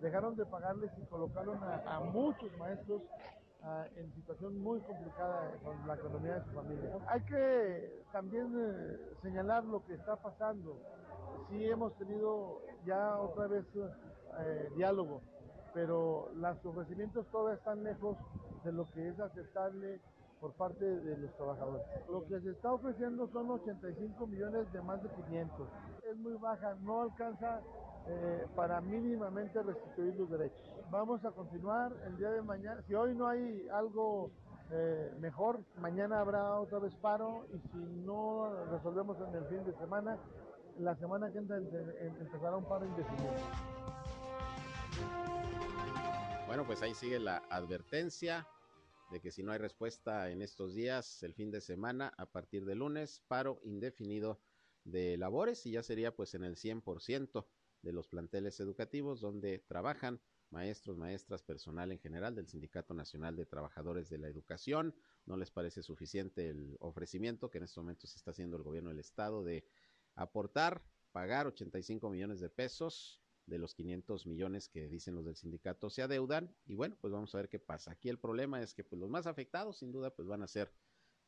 Dejaron 0.00 0.36
de 0.36 0.44
pagarles 0.46 0.90
y 0.98 1.06
colocaron 1.06 1.58
a, 1.62 2.00
muchos 2.00 2.50
maestros 2.58 3.02
en 3.96 4.12
situación 4.14 4.60
muy 4.62 4.80
complicada 4.80 5.52
con 5.64 5.86
la 5.88 5.94
economía 5.94 6.34
de 6.34 6.44
su 6.44 6.50
familia. 6.52 6.90
Hay 7.08 7.20
que 7.22 8.04
también 8.12 8.52
eh, 8.56 8.96
señalar 9.22 9.64
lo 9.64 9.84
que 9.84 9.94
está 9.94 10.14
pasando. 10.16 10.78
Sí 11.48 11.64
hemos 11.64 11.96
tenido 11.96 12.60
ya 12.84 13.16
otra 13.18 13.48
vez 13.48 13.64
eh, 13.74 14.68
diálogo, 14.76 15.20
pero 15.74 16.30
los 16.34 16.64
ofrecimientos 16.64 17.26
todavía 17.32 17.58
están 17.58 17.82
lejos 17.82 18.16
de 18.62 18.72
lo 18.72 18.88
que 18.92 19.08
es 19.08 19.18
aceptable 19.18 20.00
por 20.40 20.52
parte 20.52 20.84
de 20.84 21.16
los 21.16 21.34
trabajadores. 21.36 21.82
Lo 22.08 22.26
que 22.26 22.40
se 22.40 22.50
está 22.50 22.72
ofreciendo 22.72 23.28
son 23.32 23.50
85 23.50 24.26
millones 24.26 24.72
de 24.72 24.82
más 24.82 25.02
de 25.02 25.08
500. 25.08 25.68
Es 26.10 26.16
muy 26.16 26.34
baja, 26.34 26.74
no 26.82 27.02
alcanza 27.02 27.60
eh, 28.08 28.46
para 28.54 28.80
mínimamente 28.80 29.62
restituir 29.62 30.14
los 30.16 30.30
derechos. 30.30 30.60
Vamos 30.90 31.24
a 31.24 31.30
continuar 31.30 31.92
el 32.06 32.16
día 32.16 32.30
de 32.30 32.42
mañana. 32.42 32.82
Si 32.86 32.94
hoy 32.94 33.14
no 33.14 33.28
hay 33.28 33.66
algo 33.72 34.30
eh, 34.70 35.12
mejor, 35.20 35.60
mañana 35.80 36.20
habrá 36.20 36.60
otra 36.60 36.78
vez 36.78 36.94
paro 36.96 37.46
y 37.52 37.58
si 37.68 37.78
no 38.04 38.52
resolvemos 38.70 39.16
en 39.20 39.34
el 39.34 39.44
fin 39.46 39.64
de 39.64 39.74
semana, 39.78 40.18
la 40.78 40.94
semana 40.96 41.30
que 41.32 41.38
entra 41.38 41.56
empezará 41.56 42.56
un 42.56 42.64
paro 42.64 42.84
indefinido. 42.84 43.32
Bueno, 46.46 46.64
pues 46.64 46.80
ahí 46.82 46.94
sigue 46.94 47.18
la 47.18 47.42
advertencia 47.50 48.46
de 49.10 49.20
que 49.20 49.30
si 49.30 49.42
no 49.42 49.52
hay 49.52 49.58
respuesta 49.58 50.30
en 50.30 50.42
estos 50.42 50.74
días, 50.74 51.22
el 51.22 51.34
fin 51.34 51.50
de 51.50 51.60
semana, 51.60 52.12
a 52.16 52.26
partir 52.26 52.64
de 52.64 52.74
lunes, 52.74 53.22
paro 53.28 53.60
indefinido 53.64 54.40
de 54.84 55.16
labores 55.16 55.66
y 55.66 55.72
ya 55.72 55.82
sería 55.82 56.14
pues 56.14 56.34
en 56.34 56.44
el 56.44 56.56
100% 56.56 57.46
de 57.82 57.92
los 57.92 58.08
planteles 58.08 58.58
educativos 58.60 59.20
donde 59.20 59.58
trabajan 59.58 60.20
maestros, 60.50 60.96
maestras, 60.96 61.42
personal 61.42 61.92
en 61.92 61.98
general 61.98 62.34
del 62.34 62.48
Sindicato 62.48 62.94
Nacional 62.94 63.36
de 63.36 63.46
Trabajadores 63.46 64.08
de 64.08 64.18
la 64.18 64.28
Educación. 64.28 64.94
No 65.24 65.36
les 65.36 65.50
parece 65.50 65.82
suficiente 65.82 66.48
el 66.48 66.76
ofrecimiento 66.80 67.50
que 67.50 67.58
en 67.58 67.64
estos 67.64 67.82
momentos 67.82 68.14
está 68.14 68.30
haciendo 68.30 68.56
el 68.56 68.62
gobierno 68.62 68.90
del 68.90 69.00
estado 69.00 69.44
de 69.44 69.64
aportar, 70.14 70.82
pagar 71.12 71.46
85 71.46 72.10
millones 72.10 72.40
de 72.40 72.48
pesos 72.48 73.20
de 73.46 73.58
los 73.58 73.74
500 73.74 74.26
millones 74.26 74.68
que 74.68 74.88
dicen 74.88 75.14
los 75.14 75.24
del 75.24 75.36
sindicato 75.36 75.88
se 75.88 76.02
adeudan 76.02 76.54
y 76.66 76.74
bueno, 76.74 76.96
pues 77.00 77.12
vamos 77.12 77.34
a 77.34 77.38
ver 77.38 77.48
qué 77.48 77.58
pasa. 77.58 77.92
Aquí 77.92 78.08
el 78.08 78.18
problema 78.18 78.60
es 78.60 78.74
que 78.74 78.84
pues 78.84 79.00
los 79.00 79.08
más 79.08 79.26
afectados 79.26 79.78
sin 79.78 79.92
duda 79.92 80.14
pues 80.14 80.26
van 80.28 80.42
a 80.42 80.48
ser 80.48 80.72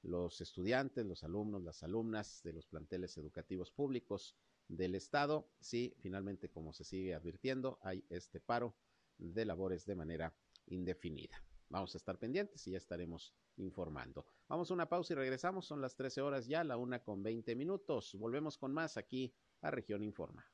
los 0.02 0.40
estudiantes, 0.40 1.06
los 1.06 1.24
alumnos, 1.24 1.62
las 1.62 1.82
alumnas 1.82 2.42
de 2.42 2.52
los 2.52 2.66
planteles 2.66 3.16
educativos 3.16 3.70
públicos 3.70 4.36
del 4.68 4.94
estado. 4.94 5.48
Si 5.60 5.94
finalmente 6.00 6.50
como 6.50 6.72
se 6.72 6.84
sigue 6.84 7.14
advirtiendo 7.14 7.78
hay 7.82 8.04
este 8.10 8.40
paro 8.40 8.76
de 9.16 9.44
labores 9.44 9.86
de 9.86 9.96
manera 9.96 10.34
indefinida. 10.66 11.42
vamos 11.70 11.94
a 11.94 11.98
estar 11.98 12.18
pendientes 12.18 12.66
y 12.66 12.72
ya 12.72 12.78
estaremos 12.78 13.34
informando. 13.56 14.26
Vamos 14.48 14.70
a 14.70 14.74
una 14.74 14.88
pausa 14.88 15.12
y 15.12 15.16
regresamos. 15.16 15.66
Son 15.66 15.80
las 15.80 15.96
13 15.96 16.20
horas 16.20 16.46
ya, 16.46 16.64
la 16.64 16.76
una 16.76 17.02
con 17.02 17.22
20 17.22 17.54
minutos. 17.56 18.14
Volvemos 18.14 18.56
con 18.56 18.72
más 18.72 18.96
aquí 18.96 19.34
a 19.60 19.70
Región 19.70 20.02
Informa. 20.02 20.46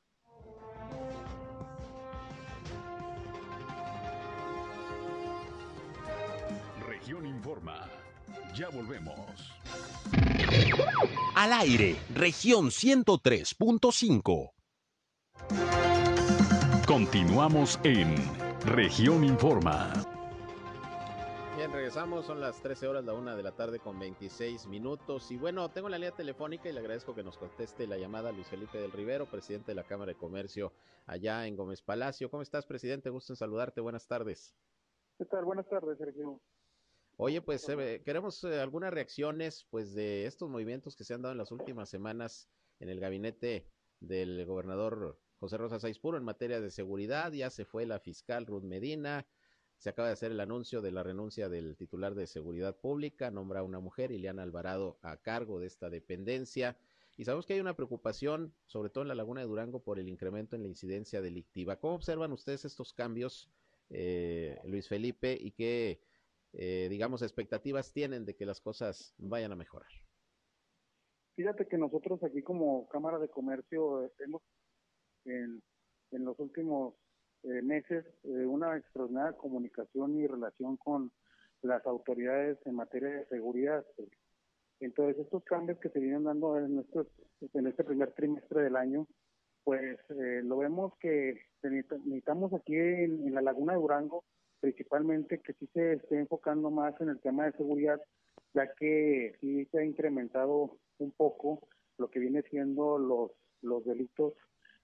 Región 7.05 7.27
Informa. 7.27 7.87
Ya 8.55 8.69
volvemos. 8.69 9.53
Al 11.35 11.53
aire, 11.53 11.97
región 12.15 12.71
103.5. 12.71 14.53
Continuamos 16.87 17.79
en 17.83 18.15
región 18.65 19.23
Informa. 19.23 19.93
Bien, 21.55 21.71
regresamos, 21.71 22.25
son 22.25 22.41
las 22.41 22.59
13 22.63 22.87
horas, 22.87 23.05
la 23.05 23.13
una 23.13 23.35
de 23.35 23.43
la 23.43 23.51
tarde 23.51 23.77
con 23.77 23.99
26 23.99 24.65
minutos. 24.65 25.29
Y 25.29 25.37
bueno, 25.37 25.69
tengo 25.69 25.89
la 25.89 25.99
línea 25.99 26.15
telefónica 26.15 26.69
y 26.69 26.73
le 26.73 26.79
agradezco 26.79 27.13
que 27.13 27.21
nos 27.21 27.37
conteste 27.37 27.85
la 27.85 27.99
llamada 27.99 28.31
Luis 28.31 28.47
Felipe 28.47 28.79
del 28.79 28.91
Rivero, 28.91 29.27
presidente 29.27 29.73
de 29.73 29.75
la 29.75 29.83
Cámara 29.83 30.13
de 30.13 30.17
Comercio 30.17 30.73
allá 31.05 31.45
en 31.45 31.55
Gómez 31.55 31.83
Palacio. 31.83 32.31
¿Cómo 32.31 32.41
estás, 32.41 32.65
presidente? 32.65 33.11
Gusto 33.11 33.33
en 33.33 33.37
saludarte. 33.37 33.79
Buenas 33.79 34.07
tardes. 34.07 34.55
¿Qué 35.19 35.25
tal? 35.25 35.45
Buenas 35.45 35.69
tardes, 35.69 35.99
Sergio. 35.99 36.41
Oye, 37.17 37.41
pues 37.41 37.67
eh, 37.69 38.01
queremos 38.03 38.43
eh, 38.43 38.59
algunas 38.59 38.93
reacciones 38.93 39.65
pues 39.69 39.93
de 39.93 40.25
estos 40.25 40.49
movimientos 40.49 40.97
que 40.97 41.05
se 41.05 41.13
han 41.13 41.21
dado 41.21 41.31
en 41.31 41.37
las 41.37 41.51
últimas 41.51 41.89
semanas 41.89 42.49
en 42.79 42.89
el 42.89 42.99
gabinete 42.99 43.65
del 44.01 44.45
gobernador 44.45 45.17
José 45.39 45.57
Rosa 45.57 45.79
Saizpuro 45.79 46.17
en 46.17 46.25
materia 46.25 46.59
de 46.59 46.69
seguridad. 46.69 47.31
Ya 47.31 47.49
se 47.49 47.63
fue 47.63 47.85
la 47.85 47.99
fiscal 47.99 48.45
Ruth 48.45 48.63
Medina. 48.63 49.25
Se 49.77 49.89
acaba 49.89 50.09
de 50.09 50.13
hacer 50.13 50.31
el 50.31 50.41
anuncio 50.41 50.81
de 50.81 50.91
la 50.91 51.03
renuncia 51.03 51.47
del 51.47 51.77
titular 51.77 52.15
de 52.15 52.27
Seguridad 52.27 52.75
Pública, 52.75 53.31
nombra 53.31 53.61
a 53.61 53.63
una 53.63 53.79
mujer, 53.79 54.11
Ileana 54.11 54.43
Alvarado, 54.43 54.97
a 55.01 55.15
cargo 55.17 55.59
de 55.59 55.67
esta 55.67 55.89
dependencia. 55.89 56.77
Y 57.17 57.23
sabemos 57.23 57.45
que 57.45 57.53
hay 57.53 57.61
una 57.61 57.77
preocupación, 57.77 58.53
sobre 58.65 58.89
todo 58.89 59.03
en 59.03 59.07
la 59.07 59.15
Laguna 59.15 59.39
de 59.41 59.47
Durango, 59.47 59.81
por 59.81 59.99
el 59.99 60.09
incremento 60.09 60.57
en 60.57 60.63
la 60.63 60.67
incidencia 60.67 61.21
delictiva. 61.21 61.77
¿Cómo 61.77 61.95
observan 61.95 62.33
ustedes 62.33 62.65
estos 62.65 62.93
cambios, 62.93 63.49
eh, 63.89 64.59
Luis 64.65 64.89
Felipe, 64.89 65.37
y 65.39 65.51
qué 65.51 66.01
eh, 66.57 66.87
digamos, 66.89 67.21
expectativas 67.21 67.91
tienen 67.91 68.25
de 68.25 68.33
que 68.35 68.45
las 68.45 68.61
cosas 68.61 69.13
vayan 69.17 69.51
a 69.51 69.57
mejorar? 69.57 69.89
Fíjate 71.35 71.67
que 71.67 71.77
nosotros 71.77 72.23
aquí 72.23 72.41
como 72.41 72.87
Cámara 72.87 73.19
de 73.19 73.27
Comercio 73.27 74.09
hemos 74.19 74.41
en, 75.25 75.61
los 76.11 76.39
últimos 76.39 76.95
eh, 77.43 77.61
meses 77.61 78.05
eh, 78.23 78.45
una 78.45 78.77
extraordinaria 78.77 79.37
comunicación 79.37 80.17
y 80.17 80.27
relación 80.27 80.77
con 80.77 81.11
las 81.61 81.85
autoridades 81.85 82.57
en 82.65 82.75
materia 82.75 83.09
de 83.09 83.25
seguridad. 83.25 83.85
Entonces, 84.79 85.25
estos 85.25 85.43
cambios 85.43 85.77
que 85.79 85.89
se 85.89 85.99
vienen 85.99 86.23
dando 86.23 86.57
en, 86.57 86.85
en 87.53 87.67
este 87.67 87.83
primer 87.83 88.13
trimestre 88.13 88.61
del 88.61 88.77
año, 88.77 89.07
pues 89.65 89.99
lo 90.09 90.57
vemos 90.57 90.93
que 90.99 91.41
necesitamos 91.63 92.53
aquí 92.53 92.75
en, 92.75 93.27
en 93.27 93.33
la 93.33 93.41
Laguna 93.41 93.73
de 93.73 93.79
Durango 93.79 94.23
principalmente 94.65 95.41
que 95.41 95.53
sí 95.53 95.69
se 95.73 95.93
esté 95.93 96.17
enfocando 96.17 96.71
más 96.71 96.99
en 96.99 97.09
el 97.09 97.19
tema 97.19 97.45
de 97.45 97.51
seguridad, 97.51 98.01
ya 98.55 98.73
que 98.73 99.35
sí 99.39 99.63
se 99.65 99.77
ha 99.77 99.85
incrementado 99.85 100.75
un 100.97 101.11
poco 101.11 101.67
lo 101.99 102.09
que 102.09 102.19
viene 102.19 102.41
siendo 102.49 102.97
los, 102.97 103.29
los 103.61 103.85
delitos 103.85 104.33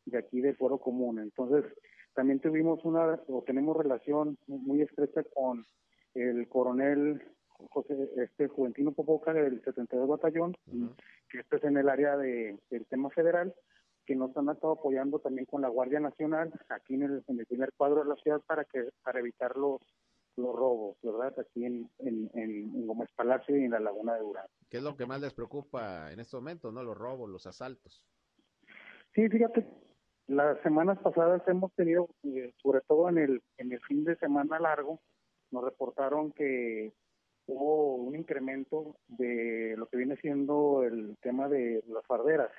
de 0.06 0.20
aquí 0.20 0.40
de 0.40 0.54
foro 0.54 0.78
común. 0.78 1.18
Entonces, 1.18 1.66
también 2.14 2.40
tuvimos 2.40 2.86
una, 2.86 3.20
o 3.28 3.42
tenemos 3.42 3.76
relación 3.76 4.38
muy 4.46 4.84
estrecha 4.84 5.24
con 5.34 5.66
el 6.14 6.48
coronel 6.48 7.20
José, 7.72 7.96
este 8.18 8.50
Juventino 8.50 8.92
Popoca 8.92 9.34
del 9.34 9.64
72 9.64 10.08
Batallón, 10.08 10.56
que 11.28 11.40
este 11.40 11.56
es 11.56 11.64
en 11.64 11.78
el 11.78 11.90
área 11.90 12.18
de, 12.18 12.56
del 12.70 12.86
tema 12.86 13.10
federal, 13.10 13.52
que 14.06 14.16
nos 14.16 14.36
han 14.36 14.50
estado 14.50 14.74
apoyando 14.74 15.20
también 15.20 15.46
con 15.46 15.62
la 15.62 15.70
Guardia 15.70 16.00
Nacional 16.00 16.52
aquí 16.70 16.96
en 16.96 17.04
el, 17.04 17.46
primer 17.46 17.72
cuadro 17.74 18.04
de 18.04 18.10
la 18.10 18.16
ciudad 18.16 18.42
para 18.48 18.66
que 18.66 18.90
para 19.04 19.20
evitar 19.20 19.56
los 19.58 19.82
los 20.38 20.56
robos, 20.56 20.98
¿verdad? 21.04 21.38
Aquí 21.40 21.66
en, 21.66 21.90
en, 22.00 22.88
Gómez 22.88 23.10
Palacio 23.16 23.58
y 23.58 23.66
en 23.66 23.72
la 23.72 23.82
Laguna 23.82 24.14
de 24.14 24.22
Durango. 24.22 24.50
¿Qué 24.70 24.78
es 24.78 24.84
lo 24.84 24.96
que 24.96 25.06
más 25.06 25.20
les 25.20 25.34
preocupa 25.34 26.10
en 26.12 26.22
este 26.22 26.38
momento, 26.38 26.72
no? 26.72 26.84
Los 26.84 26.98
robos, 26.98 27.30
los 27.30 27.46
asaltos. 27.46 28.02
Sí, 29.14 29.28
fíjate, 29.28 29.68
las 30.28 30.60
semanas 30.62 30.98
pasadas 31.00 31.46
hemos 31.48 31.74
tenido, 31.74 32.08
eh, 32.24 32.54
sobre 32.64 32.80
todo 32.88 33.10
en 33.10 33.18
el, 33.18 33.44
en 33.58 33.74
el 33.74 33.82
fin 33.82 34.06
de 34.06 34.16
semana 34.16 34.58
largo, 34.58 35.02
nos 35.52 35.66
reportaron 35.66 36.32
que 36.32 36.94
hubo 37.48 37.96
un 37.96 38.16
incremento 38.16 38.96
de 39.08 39.76
lo 39.78 39.88
que 39.88 39.98
viene 39.98 40.16
siendo 40.18 40.84
el 40.84 41.18
tema 41.22 41.50
de 41.50 41.84
las 41.88 42.06
farderas. 42.06 42.52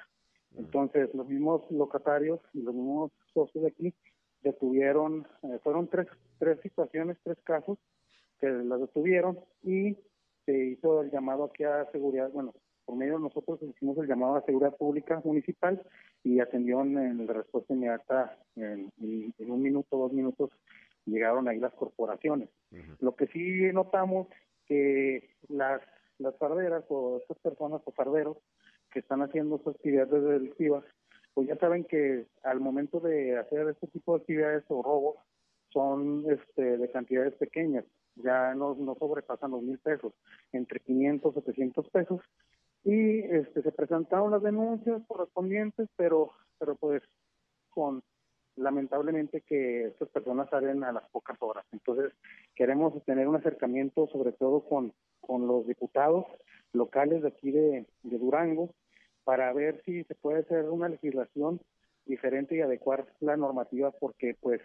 Entonces, 0.57 1.13
los 1.15 1.27
mismos 1.29 1.63
locatarios 1.71 2.41
y 2.53 2.63
los 2.63 2.75
mismos 2.75 3.13
socios 3.33 3.63
de 3.65 3.71
aquí 3.71 3.95
detuvieron, 4.43 5.27
eh, 5.43 5.59
fueron 5.63 5.89
tres, 5.89 6.07
tres 6.39 6.61
situaciones, 6.61 7.17
tres 7.23 7.39
casos 7.45 7.79
que 8.39 8.49
las 8.49 8.81
detuvieron 8.81 9.39
y 9.63 9.97
se 10.45 10.57
hizo 10.67 11.03
el 11.03 11.11
llamado 11.11 11.45
aquí 11.45 11.65
a 11.65 11.89
seguridad, 11.93 12.31
bueno, 12.31 12.53
por 12.85 12.97
medio 12.97 13.15
de 13.15 13.21
nosotros 13.21 13.63
hicimos 13.63 13.97
el 13.99 14.09
llamado 14.09 14.37
a 14.37 14.45
seguridad 14.45 14.77
pública 14.77 15.21
municipal 15.25 15.81
y 16.25 16.41
atendió 16.41 16.81
en 16.81 17.27
la 17.27 17.33
respuesta 17.33 17.73
inmediata 17.73 18.37
en, 18.57 18.93
un 19.39 19.63
minuto, 19.63 19.97
dos 19.97 20.13
minutos 20.13 20.51
llegaron 21.07 21.49
ahí 21.49 21.59
las 21.59 21.73
corporaciones. 21.75 22.49
Lo 23.01 23.15
que 23.15 23.27
sí 23.29 23.73
notamos 23.73 24.29
que 24.67 25.31
las, 25.49 25.81
las 26.19 26.37
farderas 26.39 26.85
o 26.89 27.19
estas 27.19 27.39
personas 27.39 27.83
o 27.85 27.93
farderos 27.93 28.37
que 28.93 29.01
están 29.01 29.23
haciendo 29.23 29.59
sus 29.59 29.75
actividades 29.75 30.23
delictivas, 30.23 30.85
pues 31.35 31.49
ya 31.49 31.57
saben 31.57 31.85
que 31.85 32.27
al 32.43 32.61
momento 32.61 33.01
de 33.01 33.39
hacer 33.39 33.69
este 33.69 33.87
tipo 33.89 34.13
de 34.13 34.21
actividades 34.21 34.65
o 34.69 34.83
robos 34.83 35.17
son 35.71 36.25
este, 36.31 36.77
de 36.77 36.91
cantidades 36.91 37.35
pequeñas, 37.35 37.85
ya 38.17 38.55
no, 38.55 38.75
no 38.75 38.95
sobrepasan 38.97 39.53
los 39.53 39.63
mil 39.63 39.79
pesos, 39.79 40.13
entre 40.53 40.81
500 40.81 41.33
y 41.33 41.41
700 41.41 41.89
pesos. 41.89 42.21
Y 42.85 43.21
este, 43.21 43.63
se 43.63 43.73
presentaron 43.73 44.33
las 44.33 44.43
denuncias 44.43 45.03
correspondientes, 45.07 45.89
pero, 45.97 46.33
pero 46.59 46.75
pues 46.77 47.03
con 47.71 48.03
lamentablemente 48.57 49.41
que 49.41 49.87
estas 49.87 50.09
personas 50.11 50.51
salen 50.51 50.85
a 50.85 50.93
las 50.93 51.09
pocas 51.09 51.39
horas. 51.41 51.65
Entonces, 51.73 52.13
queremos 52.55 53.03
tener 53.05 53.27
un 53.27 53.37
acercamiento 53.37 54.09
sobre 54.09 54.33
todo 54.33 54.61
con, 54.69 54.93
con 55.23 55.47
los 55.47 55.67
diputados 55.67 56.27
locales 56.75 57.23
de 57.23 57.29
aquí 57.29 57.51
de 57.51 57.87
Durango 58.03 58.75
para 59.25 59.53
ver 59.53 59.83
si 59.85 60.05
se 60.05 60.15
puede 60.15 60.41
hacer 60.41 60.69
una 60.69 60.89
legislación 60.89 61.61
diferente 62.07 62.57
y 62.57 62.61
adecuar 62.61 63.07
la 63.21 63.37
normativa 63.37 63.91
porque 63.93 64.37
pues 64.41 64.61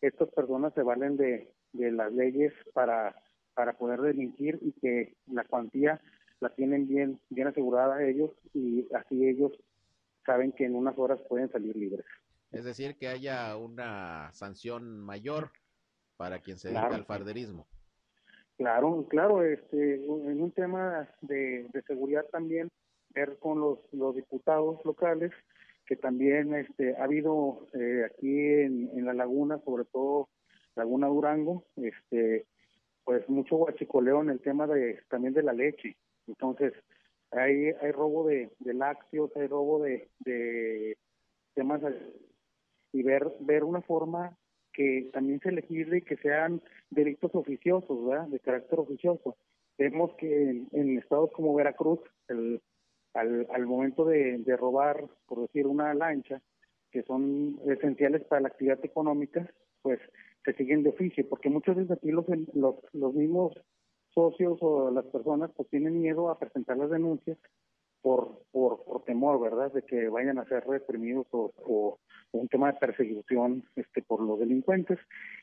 estas 0.00 0.28
personas 0.30 0.72
se 0.74 0.82
valen 0.82 1.16
de, 1.16 1.52
de 1.72 1.90
las 1.92 2.12
leyes 2.12 2.52
para, 2.72 3.14
para 3.54 3.74
poder 3.74 4.00
delinquir 4.00 4.58
y 4.62 4.72
que 4.72 5.16
la 5.26 5.44
cuantía 5.44 6.00
la 6.40 6.54
tienen 6.54 6.86
bien, 6.86 7.20
bien 7.28 7.48
asegurada 7.48 8.04
ellos 8.04 8.30
y 8.54 8.86
así 8.94 9.26
ellos 9.26 9.52
saben 10.24 10.52
que 10.52 10.64
en 10.64 10.76
unas 10.76 10.96
horas 10.98 11.20
pueden 11.28 11.50
salir 11.50 11.74
libres. 11.76 12.06
Es 12.50 12.64
decir, 12.64 12.96
que 12.96 13.08
haya 13.08 13.56
una 13.56 14.30
sanción 14.32 15.00
mayor 15.00 15.50
para 16.16 16.40
quien 16.40 16.58
se 16.58 16.68
dedica 16.68 16.94
al 16.94 17.04
farderismo. 17.04 17.66
Claro, 18.56 19.06
claro, 19.08 19.44
este, 19.44 20.04
en 20.04 20.42
un 20.42 20.50
tema 20.52 21.08
de, 21.20 21.68
de 21.72 21.82
seguridad 21.82 22.24
también, 22.32 22.68
ver 23.14 23.38
con 23.38 23.60
los, 23.60 23.78
los 23.92 24.14
diputados 24.14 24.84
locales, 24.84 25.32
que 25.86 25.96
también 25.96 26.54
este, 26.54 26.96
ha 26.96 27.04
habido 27.04 27.66
eh, 27.72 28.04
aquí 28.04 28.38
en, 28.38 29.04
la 29.04 29.14
laguna, 29.14 29.58
sobre 29.64 29.84
todo 29.86 30.28
Laguna 30.76 31.06
Durango, 31.06 31.64
este, 31.76 32.46
pues 33.04 33.26
mucho 33.28 33.56
guachicoleo 33.56 34.20
en 34.20 34.30
el 34.30 34.40
tema 34.40 34.66
de 34.66 35.00
también 35.08 35.32
de 35.32 35.42
la 35.42 35.54
leche. 35.54 35.96
Entonces, 36.26 36.74
hay, 37.30 37.70
hay 37.80 37.90
robo 37.90 38.26
de, 38.26 38.50
de 38.58 38.74
lácteos, 38.74 39.34
hay 39.34 39.46
robo 39.46 39.82
de, 39.82 40.10
de 40.20 40.98
temas 41.54 41.80
y 42.92 43.02
ver, 43.02 43.26
ver 43.40 43.64
una 43.64 43.80
forma 43.80 44.36
que 44.72 45.08
también 45.12 45.40
se 45.40 45.52
legisle 45.52 46.02
que 46.02 46.16
sean 46.18 46.62
delitos 46.90 47.34
oficiosos, 47.34 48.06
¿verdad? 48.06 48.28
De 48.28 48.40
carácter 48.40 48.78
oficioso. 48.78 49.36
Vemos 49.78 50.14
que 50.16 50.50
en, 50.50 50.68
en 50.72 50.98
estados 50.98 51.30
como 51.32 51.54
Veracruz, 51.54 52.00
el, 52.28 52.60
al, 53.14 53.46
al 53.50 53.66
momento 53.66 54.04
de, 54.04 54.38
de 54.38 54.56
robar, 54.56 55.04
por 55.26 55.40
decir, 55.40 55.66
una 55.66 55.94
lancha, 55.94 56.40
que 56.90 57.02
son 57.02 57.60
esenciales 57.66 58.24
para 58.24 58.42
la 58.42 58.48
actividad 58.48 58.82
económica, 58.84 59.50
pues 59.82 60.00
se 60.44 60.54
siguen 60.54 60.82
de 60.82 60.90
oficio, 60.90 61.28
porque 61.28 61.50
muchos 61.50 61.76
de 61.76 61.92
aquí 61.92 62.10
los, 62.10 62.24
los, 62.54 62.76
los 62.92 63.14
mismos 63.14 63.52
socios 64.14 64.58
o 64.62 64.90
las 64.90 65.04
personas 65.06 65.50
pues 65.54 65.68
tienen 65.68 66.00
miedo 66.00 66.30
a 66.30 66.38
presentar 66.38 66.76
las 66.76 66.90
denuncias 66.90 67.38
por, 68.00 68.42
por, 68.52 68.84
por 68.84 69.04
temor, 69.04 69.40
¿verdad?, 69.40 69.72
de 69.72 69.82
que 69.82 70.08
vayan 70.08 70.38
a 70.38 70.46
ser 70.46 70.64
reprimidos 70.66 71.26
o, 71.32 71.52
o 71.58 71.98
un 72.32 72.48
tema 72.48 72.72
de 72.72 72.78
persecución 72.78 73.64
este, 73.76 74.02
por 74.02 74.20
los 74.20 74.38
delincuentes. 74.38 74.98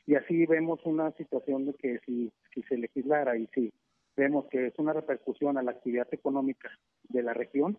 Y 0.06 0.14
así 0.14 0.46
vemos 0.46 0.84
una 0.84 1.12
situación 1.12 1.66
de 1.66 1.74
que 1.74 1.98
si, 2.06 2.32
si 2.52 2.62
se 2.62 2.76
legislara 2.76 3.36
y 3.36 3.46
si 3.48 3.72
vemos 4.16 4.46
que 4.50 4.68
es 4.68 4.78
una 4.78 4.92
repercusión 4.92 5.58
a 5.58 5.62
la 5.62 5.72
actividad 5.72 6.08
económica 6.12 6.70
de 7.08 7.22
la 7.22 7.34
región, 7.34 7.78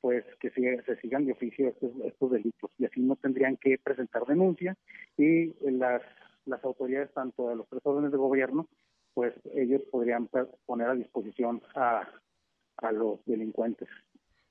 pues 0.00 0.24
que 0.40 0.50
se, 0.50 0.82
se 0.82 0.96
sigan 1.00 1.24
de 1.26 1.32
oficio 1.32 1.68
estos, 1.68 1.90
estos 2.04 2.30
delitos 2.30 2.70
y 2.78 2.84
así 2.84 3.00
no 3.00 3.16
tendrían 3.16 3.56
que 3.56 3.78
presentar 3.78 4.24
denuncia 4.26 4.76
y 5.16 5.52
las, 5.70 6.02
las 6.46 6.62
autoridades 6.64 7.12
tanto 7.12 7.48
de 7.48 7.56
los 7.56 7.68
tres 7.68 7.82
órdenes 7.84 8.12
de 8.12 8.18
gobierno 8.18 8.68
pues 9.14 9.34
ellos 9.52 9.82
podrían 9.90 10.28
poner 10.64 10.88
a 10.88 10.94
disposición 10.94 11.60
a, 11.74 12.08
a 12.76 12.92
los 12.92 13.18
delincuentes. 13.26 13.88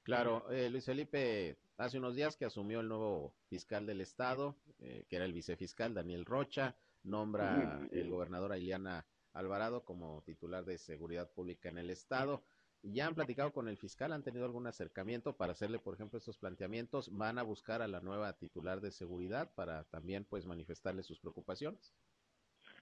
Claro, 0.04 0.50
eh, 0.52 0.70
Luis 0.70 0.86
Felipe, 0.86 1.56
hace 1.78 1.98
unos 1.98 2.16
días 2.16 2.36
que 2.36 2.44
asumió 2.44 2.82
el 2.82 2.90
nuevo 2.90 3.34
fiscal 3.50 3.86
del 3.86 4.02
estado, 4.02 4.58
eh, 4.80 5.06
que 5.10 5.16
era 5.16 5.24
el 5.24 5.32
vicefiscal 5.32 5.94
Daniel 5.94 6.26
Rocha, 6.26 6.76
nombra 7.04 7.88
el 7.92 8.10
gobernador 8.10 8.52
Ailiana 8.52 9.06
Alvarado 9.38 9.86
como 9.86 10.24
titular 10.24 10.66
de 10.66 10.78
seguridad 10.78 11.30
pública 11.30 11.70
en 11.70 11.78
el 11.78 11.90
estado. 11.90 12.44
¿Ya 12.82 13.08
han 13.08 13.16
platicado 13.16 13.52
con 13.54 13.68
el 13.68 13.78
fiscal? 13.78 14.12
¿Han 14.12 14.24
tenido 14.24 14.46
algún 14.46 14.66
acercamiento 14.66 15.36
para 15.36 15.52
hacerle, 15.52 15.80
por 15.80 15.94
ejemplo, 15.94 16.18
estos 16.18 16.38
planteamientos? 16.38 17.16
¿Van 17.16 17.38
a 17.38 17.44
buscar 17.44 17.82
a 17.82 17.88
la 17.88 18.02
nueva 18.02 18.34
titular 18.34 18.82
de 18.82 18.92
seguridad 18.92 19.52
para 19.56 19.84
también, 19.86 20.26
pues, 20.26 20.46
manifestarle 20.46 21.04
sus 21.04 21.20
preocupaciones? 21.20 21.94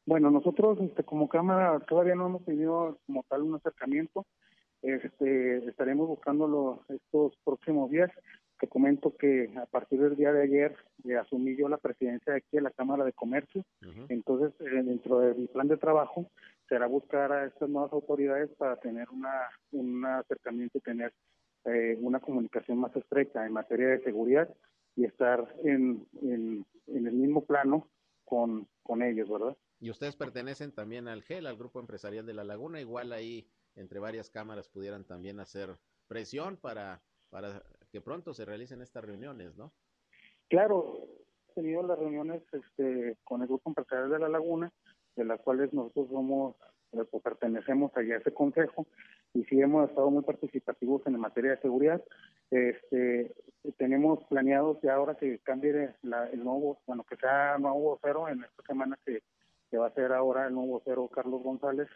Bueno, 0.06 0.30
nosotros 0.32 0.80
este, 0.82 1.04
como 1.04 1.28
Cámara 1.28 1.80
todavía 1.82 2.16
no 2.16 2.28
hemos 2.28 2.46
tenido 2.46 3.00
como 3.06 3.24
tal 3.24 3.42
un 3.42 3.56
acercamiento. 3.56 4.26
Este, 4.82 5.68
estaremos 5.68 6.08
buscándolo 6.08 6.86
estos 6.90 7.36
próximos 7.44 7.90
días. 7.90 8.12
Te 8.60 8.68
comento 8.68 9.16
que 9.18 9.52
a 9.58 9.66
partir 9.66 10.00
del 10.00 10.16
día 10.16 10.32
de 10.32 10.44
ayer 10.44 10.76
eh, 11.04 11.16
asumí 11.18 11.58
yo 11.58 11.68
la 11.68 11.78
presidencia 11.78 12.34
de 12.34 12.40
aquí 12.40 12.58
de 12.58 12.62
la 12.62 12.72
Cámara 12.72 13.04
de 13.04 13.14
Comercio. 13.14 13.66
Entonces, 14.10 14.54
eh, 14.62 14.82
dentro 14.84 15.20
de 15.20 15.34
mi 15.34 15.48
plan 15.48 15.68
de 15.68 15.78
trabajo, 15.78 16.32
será 16.70 16.88
buscar 16.88 17.32
a 17.32 17.46
estas 17.46 17.70
nuevas 17.70 17.92
autoridades 17.92 18.50
para 18.58 18.78
tener 18.78 19.10
una, 19.10 19.50
un 19.72 20.06
acercamiento 20.06 20.78
y 20.78 20.82
tener 20.82 21.14
eh, 21.66 21.98
una 22.00 22.20
comunicación 22.20 22.78
más 22.78 22.96
estrecha 22.96 23.46
en 23.46 23.54
materia 23.54 23.88
de 23.88 24.04
seguridad 24.04 24.50
y 24.96 25.06
estar 25.06 25.54
en, 25.64 26.08
en, 26.22 26.66
el 26.88 27.12
mismo 27.12 27.44
plano 27.46 27.90
con, 28.24 28.68
con 28.84 29.02
ellos, 29.02 29.30
¿verdad? 29.30 29.58
Y 29.80 29.90
ustedes 29.90 30.16
pertenecen 30.16 30.72
también 30.72 31.08
al 31.08 31.24
GEL, 31.24 31.48
al 31.48 31.58
Grupo 31.58 31.80
Empresarial 31.80 32.26
de 32.26 32.34
La 32.34 32.44
Laguna, 32.44 32.80
igual 32.80 33.12
ahí 33.12 33.50
entre 33.76 34.00
varias 34.00 34.30
cámaras 34.30 34.70
pudieran 34.70 35.04
también 35.04 35.40
hacer 35.40 35.78
presión 36.08 36.58
para, 36.58 37.02
para 37.30 37.64
que 37.96 38.02
pronto 38.02 38.34
se 38.34 38.44
realicen 38.44 38.82
estas 38.82 39.06
reuniones, 39.06 39.56
¿no? 39.56 39.72
Claro, 40.50 41.08
he 41.48 41.54
tenido 41.54 41.82
las 41.82 41.98
reuniones 41.98 42.44
este, 42.52 43.16
con 43.24 43.42
el 43.42 43.48
Grupo 43.48 43.70
Empresarial 43.70 44.10
de 44.10 44.20
La 44.20 44.28
Laguna, 44.28 44.70
de 45.16 45.24
las 45.24 45.40
cuales 45.40 45.72
nosotros 45.72 46.10
somos 46.10 46.58
eh, 46.92 47.06
o 47.10 47.20
pertenecemos 47.22 47.96
allá 47.96 48.16
a 48.16 48.18
ese 48.18 48.34
consejo 48.34 48.86
y 49.34 49.46
sí 49.46 49.62
hemos 49.62 49.90
estado 49.90 50.12
muy 50.12 50.24
participativos 50.24 51.08
en 51.08 51.18
materia 51.18 51.52
de 51.52 51.62
seguridad. 51.62 52.04
Este, 52.52 53.34
tenemos 53.78 54.22
planeados 54.26 54.78
ya 54.84 54.96
ahora 54.96 55.16
que 55.16 55.40
cambie 55.40 55.96
el 56.04 56.44
nuevo, 56.44 56.82
bueno, 56.86 57.06
que 57.10 57.16
sea 57.16 57.58
nuevo 57.60 57.80
vocero 57.80 58.28
en 58.28 58.44
esta 58.44 58.64
semana 58.68 59.00
que, 59.06 59.24
que 59.72 59.78
va 59.78 59.88
a 59.88 59.94
ser 59.94 60.12
ahora 60.12 60.48
el 60.48 60.54
nuevo 60.54 60.80
vocero 60.80 61.08
Carlos 61.08 61.42
González, 61.42 61.88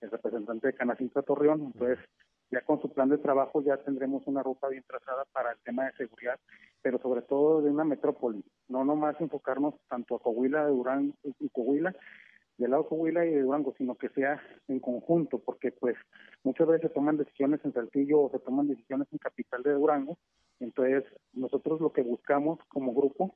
el 0.00 0.10
representante 0.10 0.66
de 0.66 0.74
Canacintra 0.74 1.22
Torreón. 1.22 1.66
Entonces, 1.72 2.00
ya 2.50 2.60
con 2.62 2.80
su 2.80 2.92
plan 2.92 3.08
de 3.08 3.18
trabajo 3.18 3.62
ya 3.62 3.76
tendremos 3.78 4.26
una 4.26 4.42
ruta 4.42 4.68
bien 4.68 4.84
trazada 4.86 5.24
para 5.32 5.52
el 5.52 5.58
tema 5.64 5.86
de 5.86 5.92
seguridad, 5.92 6.38
pero 6.82 6.98
sobre 7.00 7.22
todo 7.22 7.62
de 7.62 7.70
una 7.70 7.84
metrópoli, 7.84 8.44
no 8.68 8.84
nomás 8.84 9.20
enfocarnos 9.20 9.74
tanto 9.88 10.16
a 10.16 10.20
Coahuila, 10.20 10.66
Durán 10.68 11.14
y 11.22 11.48
Coahuila, 11.48 11.94
del 12.58 12.70
lado 12.70 12.84
de 12.84 12.88
Coahuila 12.88 13.26
y 13.26 13.34
de 13.34 13.42
Durango, 13.42 13.74
sino 13.76 13.96
que 13.96 14.08
sea 14.10 14.40
en 14.68 14.80
conjunto, 14.80 15.38
porque 15.38 15.72
pues 15.72 15.96
muchas 16.42 16.66
veces 16.66 16.88
se 16.88 16.94
toman 16.94 17.16
decisiones 17.16 17.60
en 17.64 17.72
Saltillo 17.72 18.20
o 18.22 18.30
se 18.30 18.38
toman 18.38 18.68
decisiones 18.68 19.08
en 19.12 19.18
Capital 19.18 19.62
de 19.62 19.72
Durango, 19.72 20.18
entonces 20.60 21.04
nosotros 21.32 21.80
lo 21.80 21.92
que 21.92 22.02
buscamos 22.02 22.58
como 22.68 22.94
grupo 22.94 23.34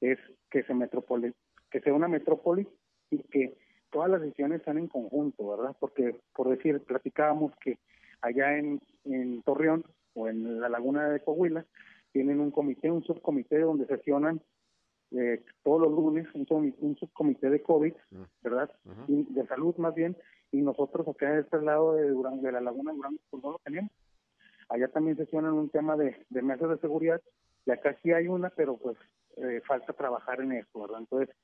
es 0.00 0.18
que 0.50 0.62
se 0.64 0.74
metrópoli, 0.74 1.32
que 1.70 1.80
sea 1.80 1.94
una 1.94 2.08
metrópoli 2.08 2.68
y 3.10 3.22
que 3.24 3.56
todas 3.90 4.10
las 4.10 4.20
decisiones 4.20 4.60
están 4.60 4.78
en 4.78 4.88
conjunto, 4.88 5.48
¿verdad? 5.48 5.76
Porque 5.80 6.20
por 6.34 6.48
decir, 6.48 6.82
platicábamos 6.84 7.52
que 7.56 7.78
allá 8.20 8.58
en, 8.58 8.80
en 9.04 9.42
Torreón 9.42 9.84
o 10.14 10.28
en 10.28 10.60
la 10.60 10.68
laguna 10.68 11.08
de 11.08 11.20
Coahuila 11.20 11.64
tienen 12.12 12.40
un 12.40 12.50
comité, 12.50 12.90
un 12.90 13.04
subcomité 13.04 13.60
donde 13.60 13.86
sesionan 13.86 14.40
eh, 15.10 15.42
todos 15.62 15.80
los 15.80 15.92
lunes 15.92 16.26
un, 16.34 16.74
un, 16.80 16.96
subcomité 16.96 17.48
de 17.48 17.62
COVID. 17.62 17.94
¿verdad? 18.42 18.70
de 19.06 19.46
salud 19.46 19.74
más 19.76 19.94
bien, 19.94 20.16
y 20.52 20.58
nosotros 20.58 21.06
acá 21.08 21.32
en 21.32 21.40
este 21.40 21.60
lado 21.62 21.94
de, 21.94 22.08
Durango, 22.08 22.42
de 22.42 22.52
la 22.52 22.60
laguna 22.60 22.90
de 22.90 22.96
Durango, 22.96 23.18
pues 23.30 23.42
no 23.42 23.52
lo 23.52 23.58
tenemos. 23.64 23.90
Allá 24.68 24.88
también 24.88 25.16
sesionan 25.16 25.54
un 25.54 25.70
tema 25.70 25.96
de, 25.96 26.26
de 26.28 26.42
mesas 26.42 26.68
de 26.68 26.78
seguridad, 26.78 27.20
y 27.64 27.70
acá 27.70 27.96
sí 28.02 28.12
hay 28.12 28.28
una, 28.28 28.50
pero 28.50 28.76
pues 28.76 28.96
eh, 29.36 29.62
falta 29.66 29.92
trabajar 29.92 30.40
en 30.40 30.52
eso, 30.52 30.80
¿verdad? 30.80 31.00
Entonces, 31.00 31.34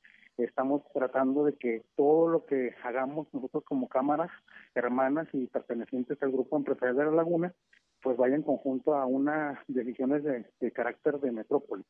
estamos 0.43 0.83
tratando 0.93 1.45
de 1.45 1.55
que 1.55 1.85
todo 1.97 2.29
lo 2.29 2.45
que 2.47 2.75
hagamos 2.83 3.29
nosotros 3.33 3.65
como 3.65 3.89
cámaras 3.89 4.31
hermanas 4.75 5.29
y 5.33 5.47
pertenecientes 5.47 6.21
al 6.23 6.33
grupo 6.33 6.57
empresarial 6.57 6.97
de 6.97 7.05
la 7.05 7.11
laguna, 7.13 7.55
pues 8.03 8.17
vaya 8.17 8.35
en 8.35 8.43
conjunto 8.43 8.95
a 8.95 9.07
unas 9.07 9.59
decisiones 9.69 10.25
de, 10.25 10.45
de 10.61 10.73
carácter 10.73 11.21
de 11.21 11.33
metrópoli. 11.33 11.85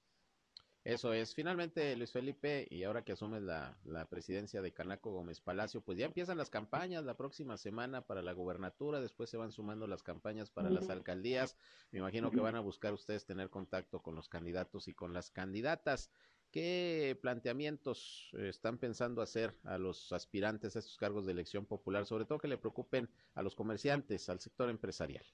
Eso 0.85 1.14
es. 1.14 1.35
Finalmente, 1.35 1.96
Luis 1.96 2.12
Felipe, 2.12 2.68
y 2.70 2.85
ahora 2.85 3.02
que 3.02 3.12
asumes 3.12 3.42
la, 3.42 3.74
la, 3.85 4.04
presidencia 4.04 4.61
de 4.61 4.74
Canaco 4.74 5.12
Gómez 5.12 5.40
Palacio, 5.40 5.80
pues 5.80 5.96
ya 5.96 6.04
empiezan 6.04 6.37
las 6.37 6.50
campañas 6.50 7.07
la 7.07 7.16
próxima 7.16 7.57
semana 7.57 8.02
para 8.02 8.20
la 8.20 8.33
gubernatura, 8.33 9.00
después 9.00 9.30
se 9.30 9.38
van 9.38 9.50
sumando 9.50 9.87
las 9.87 10.02
campañas 10.02 10.50
para 10.50 10.68
las 10.68 10.90
alcaldías. 10.90 11.57
Me 11.90 12.00
imagino 12.00 12.30
que 12.30 12.40
van 12.40 12.57
a 12.57 12.61
buscar 12.61 12.92
ustedes 12.92 13.24
tener 13.24 13.48
contacto 13.48 14.02
con 14.02 14.14
los 14.14 14.28
candidatos 14.28 14.87
y 14.87 14.92
con 14.92 15.14
las 15.14 15.30
candidatas. 15.30 16.11
¿Qué 16.54 17.18
planteamientos 17.20 18.30
están 18.38 18.78
pensando 18.78 19.22
hacer 19.22 19.54
a 19.64 19.76
los 19.76 20.12
aspirantes 20.12 20.76
a 20.76 20.78
estos 20.78 20.96
cargos 20.96 21.26
de 21.26 21.32
elección 21.32 21.66
popular, 21.66 22.06
sobre 22.06 22.26
todo 22.26 22.38
que 22.38 22.46
le 22.46 22.58
preocupen 22.58 23.08
a 23.34 23.42
los 23.42 23.56
comerciantes, 23.56 24.28
al 24.28 24.38
sector 24.38 24.70
empresarial? 24.70 25.24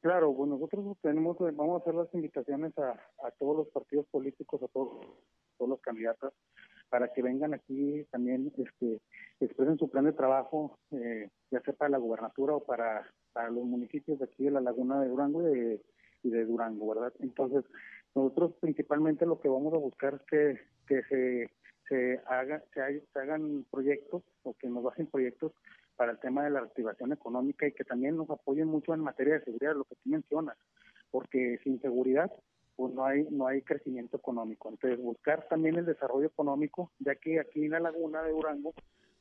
Claro, 0.00 0.32
bueno, 0.32 0.54
nosotros 0.54 0.96
tenemos, 1.02 1.36
vamos 1.40 1.80
a 1.80 1.82
hacer 1.82 1.96
las 1.96 2.14
invitaciones 2.14 2.78
a, 2.78 2.92
a 3.26 3.30
todos 3.40 3.56
los 3.56 3.68
partidos 3.70 4.06
políticos, 4.06 4.62
a 4.62 4.68
todos, 4.68 5.04
todos 5.58 5.68
los 5.68 5.80
candidatos, 5.80 6.32
para 6.90 7.12
que 7.12 7.22
vengan 7.22 7.52
aquí 7.52 8.04
también, 8.12 8.52
este, 8.56 9.00
expresen 9.40 9.78
su 9.78 9.90
plan 9.90 10.04
de 10.04 10.12
trabajo, 10.12 10.78
eh, 10.92 11.28
ya 11.50 11.60
sea 11.62 11.74
para 11.74 11.90
la 11.90 11.98
gubernatura 11.98 12.54
o 12.54 12.62
para, 12.62 13.04
los 13.50 13.64
municipios 13.64 14.20
de 14.20 14.26
aquí 14.26 14.44
de 14.44 14.52
la 14.52 14.60
Laguna 14.60 15.00
de 15.00 15.08
Durango 15.08 15.42
de, 15.42 15.82
y 16.22 16.30
de 16.30 16.44
Durango, 16.44 16.94
¿verdad? 16.94 17.12
Entonces, 17.18 17.64
nosotros 18.14 18.52
principalmente 18.60 19.26
lo 19.26 19.40
que 19.40 19.48
vamos 19.48 19.72
a 19.74 19.78
buscar 19.78 20.14
es 20.14 20.20
que, 20.22 20.60
que 20.86 21.02
se, 21.04 21.50
se, 21.88 22.20
haga, 22.26 22.62
se, 22.74 23.00
se 23.00 23.18
hagan 23.18 23.64
proyectos 23.70 24.22
o 24.42 24.54
que 24.54 24.68
nos 24.68 24.82
bajen 24.82 25.06
proyectos 25.06 25.52
para 25.96 26.12
el 26.12 26.18
tema 26.18 26.44
de 26.44 26.50
la 26.50 26.60
reactivación 26.60 27.12
económica 27.12 27.66
y 27.66 27.72
que 27.72 27.84
también 27.84 28.16
nos 28.16 28.30
apoyen 28.30 28.68
mucho 28.68 28.94
en 28.94 29.00
materia 29.00 29.34
de 29.34 29.44
seguridad, 29.44 29.74
lo 29.74 29.84
que 29.84 29.96
tú 29.96 30.08
mencionas, 30.08 30.56
porque 31.10 31.58
sin 31.62 31.80
seguridad 31.80 32.30
pues 32.74 32.94
no 32.94 33.04
hay 33.04 33.26
no 33.30 33.46
hay 33.46 33.60
crecimiento 33.60 34.16
económico. 34.16 34.70
Entonces 34.70 34.98
buscar 34.98 35.46
también 35.48 35.76
el 35.76 35.84
desarrollo 35.84 36.28
económico, 36.28 36.90
ya 36.98 37.14
que 37.16 37.38
aquí 37.38 37.66
en 37.66 37.72
la 37.72 37.80
laguna 37.80 38.22
de 38.22 38.32
Durango, 38.32 38.72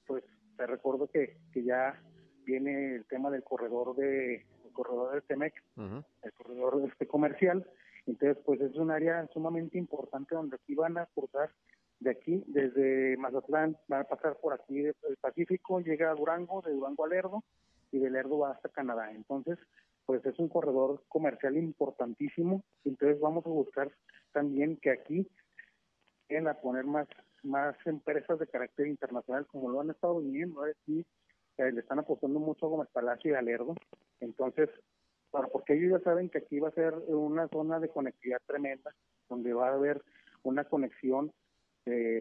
pues 0.07 0.23
te 0.55 0.65
recuerdo 0.65 1.07
que, 1.07 1.37
que 1.51 1.63
ya 1.63 2.01
viene 2.45 2.95
el 2.95 3.05
tema 3.05 3.29
del 3.29 3.43
corredor 3.43 3.95
de 3.97 4.45
el 4.63 4.71
corredor 4.71 5.11
del 5.11 5.23
Temex, 5.23 5.61
el 5.75 6.33
corredor 6.33 6.81
este 6.89 7.07
comercial, 7.07 7.67
entonces 8.09 8.43
pues 8.45 8.59
es 8.61 8.75
un 8.75 8.91
área 8.91 9.27
sumamente 9.33 9.77
importante 9.77 10.35
donde 10.35 10.55
aquí 10.55 10.75
van 10.75 10.97
a 10.97 11.05
cruzar 11.07 11.51
de 11.99 12.11
aquí, 12.11 12.43
desde 12.47 13.17
Mazatlán, 13.17 13.77
va 13.91 13.99
a 13.99 14.03
pasar 14.05 14.37
por 14.37 14.53
aquí 14.53 14.85
el 14.85 15.17
Pacífico, 15.19 15.81
llega 15.81 16.11
a 16.11 16.15
Durango, 16.15 16.61
de 16.61 16.71
Durango 16.71 17.05
a 17.05 17.09
Lerdo, 17.09 17.43
y 17.91 17.99
de 17.99 18.09
Lerdo 18.09 18.39
va 18.39 18.51
hasta 18.51 18.69
Canadá. 18.69 19.11
Entonces, 19.11 19.57
pues 20.05 20.25
es 20.25 20.39
un 20.39 20.47
corredor 20.47 21.03
comercial 21.07 21.57
importantísimo. 21.57 22.63
Entonces 22.85 23.19
vamos 23.19 23.45
a 23.45 23.49
buscar 23.49 23.91
también 24.31 24.77
que 24.77 24.91
aquí 24.91 25.27
vayan 26.29 26.47
a 26.47 26.55
poner 26.55 26.85
más, 26.85 27.07
más 27.43 27.75
empresas 27.85 28.39
de 28.39 28.47
carácter 28.47 28.87
internacional, 28.87 29.45
como 29.47 29.69
lo 29.69 29.81
han 29.81 29.89
estado 29.89 30.19
viniendo. 30.19 30.63
Aquí 30.63 31.05
eh, 31.57 31.71
le 31.71 31.81
están 31.81 31.99
apostando 31.99 32.39
mucho 32.39 32.65
a 32.65 32.69
Gómez 32.69 32.89
Palacio 32.93 33.31
y 33.31 33.35
a 33.35 33.41
Lerdo. 33.41 33.75
Entonces, 34.19 34.69
bueno, 35.31 35.49
porque 35.51 35.73
ellos 35.73 35.99
ya 35.99 36.03
saben 36.03 36.29
que 36.29 36.39
aquí 36.39 36.59
va 36.59 36.69
a 36.69 36.73
ser 36.73 36.93
una 37.07 37.47
zona 37.49 37.79
de 37.79 37.89
conectividad 37.89 38.41
tremenda, 38.45 38.93
donde 39.29 39.53
va 39.53 39.69
a 39.69 39.73
haber 39.73 40.01
una 40.43 40.63
conexión 40.65 41.31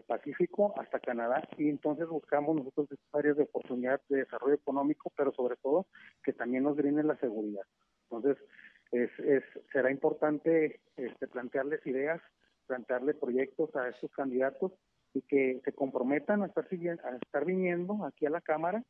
Pacífico 0.07 0.73
hasta 0.79 0.99
Canadá 0.99 1.47
y 1.57 1.69
entonces 1.69 2.07
buscamos 2.07 2.55
nosotros 2.55 2.87
estas 2.91 3.13
áreas 3.13 3.37
de 3.37 3.43
oportunidad 3.43 4.01
de 4.09 4.19
desarrollo 4.19 4.55
económico, 4.55 5.11
pero 5.15 5.31
sobre 5.33 5.57
todo 5.57 5.85
que 6.23 6.33
también 6.33 6.63
nos 6.63 6.75
brinden 6.75 7.07
la 7.07 7.17
seguridad. 7.17 7.63
Entonces, 8.09 8.43
es, 8.91 9.11
es 9.19 9.43
será 9.71 9.91
importante 9.91 10.81
este, 10.97 11.27
plantearles 11.27 11.85
ideas, 11.85 12.19
plantearle 12.65 13.13
proyectos 13.13 13.75
a 13.75 13.89
estos 13.89 14.11
candidatos 14.11 14.71
y 15.13 15.21
que 15.21 15.61
se 15.63 15.73
comprometan 15.73 16.41
a 16.41 16.47
estar, 16.47 16.65
a 16.65 17.15
estar 17.15 17.45
viniendo 17.45 18.03
aquí 18.05 18.25
a 18.25 18.31
la 18.31 18.41
Cámara 18.41 18.83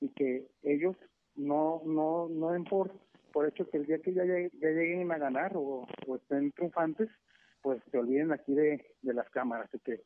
y 0.00 0.10
que 0.10 0.46
ellos 0.62 0.96
no 1.34 1.82
no 1.86 2.28
no 2.28 2.52
den 2.52 2.64
por, 2.64 2.92
por 3.36 3.46
hecho 3.46 3.68
que 3.68 3.76
el 3.76 3.84
día 3.84 3.98
que 3.98 4.14
ya, 4.14 4.24
ya 4.24 4.68
lleguen 4.70 5.12
a 5.12 5.18
ganar 5.18 5.52
o, 5.56 5.86
estén 6.14 6.52
triunfantes, 6.52 7.10
pues 7.60 7.82
se 7.90 7.98
olviden 7.98 8.32
aquí 8.32 8.54
de, 8.54 8.82
las 9.02 9.28
cámaras. 9.28 9.68
Y 9.74 9.78
que, 9.80 10.02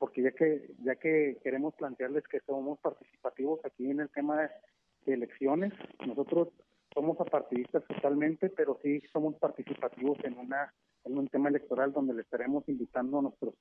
porque 0.00 0.20
ya 0.20 0.32
que 0.32 0.74
ya 0.82 0.96
que 0.96 1.38
queremos 1.44 1.74
plantearles 1.76 2.26
que 2.26 2.40
somos 2.40 2.80
participativos 2.80 3.60
aquí 3.64 3.88
en 3.88 4.00
el 4.00 4.10
tema 4.10 4.50
de, 5.06 5.12
elecciones, 5.14 5.72
nosotros 6.04 6.48
somos 6.92 7.20
apartidistas 7.20 7.86
totalmente, 7.86 8.50
pero 8.50 8.76
sí 8.82 9.00
somos 9.12 9.36
participativos 9.36 10.18
en 10.24 10.38
una 10.38 10.74
en 11.04 11.16
un 11.18 11.28
tema 11.28 11.50
electoral 11.50 11.92
donde 11.92 12.14
le 12.14 12.22
estaremos 12.22 12.68
invitando 12.68 13.20
a 13.20 13.22
nuestros 13.22 13.54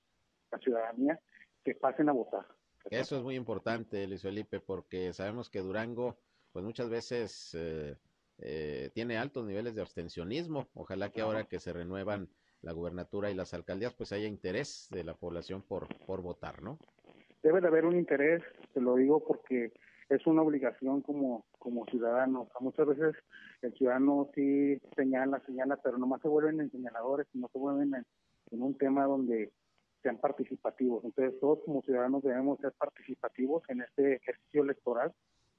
la 0.52 0.58
ciudadanía 0.58 1.20
que 1.64 1.76
pasen 1.76 2.10
a 2.10 2.14
votar. 2.14 2.48
Eso 2.90 3.18
es 3.18 3.22
muy 3.22 3.36
importante, 3.36 4.08
Luis 4.08 4.24
Felipe, 4.24 4.60
porque 4.60 5.14
sabemos 5.14 5.52
que 5.52 5.60
Durango, 5.60 6.18
pues 6.52 6.66
muchas 6.66 6.90
veces 6.90 7.56
eh, 7.56 7.96
eh, 8.42 8.90
tiene 8.94 9.18
altos 9.18 9.46
niveles 9.46 9.76
de 9.76 9.82
abstencionismo. 9.82 10.68
Ojalá 10.74 11.12
que 11.12 11.22
ahora 11.22 11.46
que 11.46 11.60
se 11.60 11.74
renuevan 11.74 12.30
la 12.62 12.74
gubernatura 12.74 13.32
y 13.32 13.36
las 13.36 13.54
alcaldías, 13.54 13.94
pues 13.94 14.12
haya 14.12 14.28
interés 14.28 14.88
de 14.92 15.04
la 15.04 15.14
población 15.14 15.62
por, 15.62 15.88
por 16.06 16.22
votar, 16.22 16.62
¿no? 16.62 16.78
Debe 17.44 17.62
de 17.62 17.68
haber 17.68 17.86
un 17.86 17.98
interés, 17.98 18.44
te 18.74 18.82
lo 18.82 18.96
digo 18.96 19.24
porque 19.24 19.72
es 20.10 20.28
una 20.28 20.42
obligación 20.42 21.02
como, 21.02 21.46
como 21.58 21.86
ciudadano. 21.86 22.50
muchas 22.60 22.86
veces 22.86 23.16
el 23.62 23.74
ciudadano 23.74 24.30
sí 24.36 24.80
señala, 24.96 25.42
señala, 25.46 25.78
pero 25.78 25.98
nomás 25.98 26.22
se 26.22 26.28
vuelven 26.28 26.60
en 26.60 26.70
señaladores 26.70 27.28
y 27.34 27.40
no 27.40 27.50
se 27.52 27.58
vuelven 27.58 27.96
en 28.52 28.62
un 28.62 28.78
tema 28.78 29.06
donde 29.06 29.52
sean 30.04 30.18
participativos. 30.18 31.04
Entonces 31.04 31.40
todos 31.40 31.60
como 31.66 31.82
ciudadanos 31.82 32.24
debemos 32.24 32.60
ser 32.60 32.74
participativos 32.74 33.64
en 33.70 33.82
este 33.82 34.16
ejercicio 34.16 34.64
electoral 34.64 35.14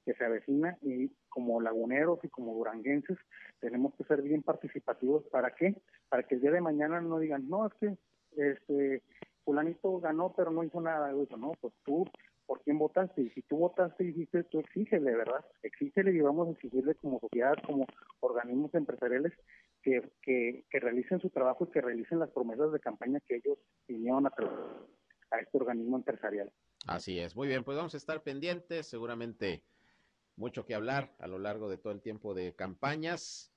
que 0.05 0.13
se 0.13 0.25
avecina 0.25 0.77
y 0.81 1.09
como 1.29 1.61
laguneros 1.61 2.19
y 2.23 2.29
como 2.29 2.53
duranguenses 2.53 3.17
tenemos 3.59 3.93
que 3.95 4.03
ser 4.03 4.21
bien 4.21 4.43
participativos. 4.43 5.23
¿Para 5.31 5.55
qué? 5.55 5.75
Para 6.09 6.23
que 6.23 6.35
el 6.35 6.41
día 6.41 6.51
de 6.51 6.61
mañana 6.61 7.01
no 7.01 7.19
digan, 7.19 7.47
no, 7.49 7.67
es 7.67 7.73
que 7.75 7.97
este 8.35 9.01
fulanito 9.43 9.99
ganó 9.99 10.33
pero 10.35 10.51
no 10.51 10.63
hizo 10.63 10.81
nada. 10.81 11.11
Eso, 11.11 11.37
no, 11.37 11.53
pues 11.61 11.73
tú, 11.85 12.05
¿por 12.45 12.61
quién 12.61 12.77
votaste? 12.77 13.21
Y 13.21 13.29
si 13.31 13.41
tú 13.43 13.57
votaste 13.57 14.03
y 14.03 14.07
dijiste, 14.07 14.43
tú 14.43 14.59
exígele, 14.59 15.15
¿verdad? 15.15 15.45
Exígele 15.61 16.11
y 16.13 16.19
vamos 16.19 16.47
a 16.47 16.51
exigirle 16.51 16.95
como 16.95 17.19
sociedad, 17.19 17.55
como 17.65 17.85
organismos 18.19 18.73
empresariales 18.75 19.33
que, 19.81 20.01
que, 20.21 20.65
que 20.69 20.79
realicen 20.79 21.19
su 21.19 21.29
trabajo 21.29 21.65
y 21.65 21.71
que 21.71 21.81
realicen 21.81 22.19
las 22.19 22.31
promesas 22.31 22.71
de 22.71 22.79
campaña 22.79 23.19
que 23.27 23.35
ellos 23.35 23.57
vinieron 23.87 24.25
a, 24.27 24.33
a 25.31 25.39
este 25.39 25.57
organismo 25.57 25.97
empresarial. 25.97 26.51
Así 26.87 27.19
es, 27.19 27.35
muy 27.35 27.47
bien, 27.47 27.63
pues 27.63 27.77
vamos 27.77 27.93
a 27.93 27.97
estar 27.97 28.23
pendientes, 28.23 28.87
seguramente 28.87 29.63
mucho 30.35 30.65
que 30.65 30.75
hablar 30.75 31.15
a 31.19 31.27
lo 31.27 31.39
largo 31.39 31.69
de 31.69 31.77
todo 31.77 31.93
el 31.93 32.01
tiempo 32.01 32.33
de 32.33 32.53
campañas. 32.53 33.51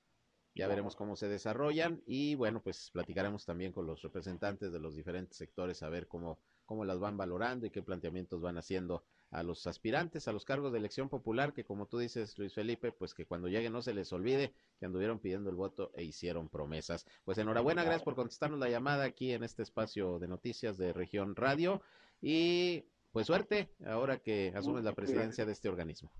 Ya 0.55 0.67
veremos 0.67 0.95
cómo 0.95 1.15
se 1.15 1.27
desarrollan 1.27 2.01
y 2.07 2.33
bueno, 2.33 2.61
pues 2.63 2.89
platicaremos 2.91 3.45
también 3.45 3.71
con 3.71 3.85
los 3.85 4.01
representantes 4.01 4.71
de 4.71 4.79
los 4.79 4.95
diferentes 4.95 5.37
sectores 5.37 5.83
a 5.83 5.89
ver 5.89 6.07
cómo, 6.07 6.39
cómo 6.65 6.83
las 6.83 6.99
van 6.99 7.15
valorando 7.15 7.67
y 7.67 7.69
qué 7.69 7.83
planteamientos 7.83 8.41
van 8.41 8.57
haciendo 8.57 9.03
a 9.31 9.43
los 9.43 9.67
aspirantes 9.67 10.27
a 10.27 10.31
los 10.31 10.45
cargos 10.45 10.71
de 10.71 10.79
elección 10.79 11.09
popular, 11.09 11.53
que 11.53 11.65
como 11.65 11.85
tú 11.85 11.99
dices, 11.99 12.37
Luis 12.37 12.53
Felipe, 12.53 12.91
pues 12.91 13.13
que 13.13 13.25
cuando 13.25 13.47
lleguen 13.47 13.73
no 13.73 13.81
se 13.81 13.93
les 13.93 14.11
olvide 14.13 14.53
que 14.79 14.85
anduvieron 14.85 15.19
pidiendo 15.19 15.49
el 15.49 15.55
voto 15.55 15.91
e 15.95 16.03
hicieron 16.03 16.49
promesas. 16.49 17.05
Pues 17.25 17.37
enhorabuena, 17.37 17.83
gracias 17.83 18.03
por 18.03 18.15
contestarnos 18.15 18.59
la 18.59 18.69
llamada 18.69 19.03
aquí 19.03 19.33
en 19.33 19.43
este 19.43 19.63
espacio 19.63 20.19
de 20.19 20.27
noticias 20.27 20.77
de 20.77 20.93
Región 20.93 21.35
Radio 21.35 21.81
y 22.21 22.85
pues 23.11 23.27
suerte 23.27 23.69
ahora 23.85 24.19
que 24.19 24.53
asumes 24.55 24.83
la 24.83 24.93
presidencia 24.93 25.45
de 25.45 25.51
este 25.51 25.69
organismo. 25.69 26.11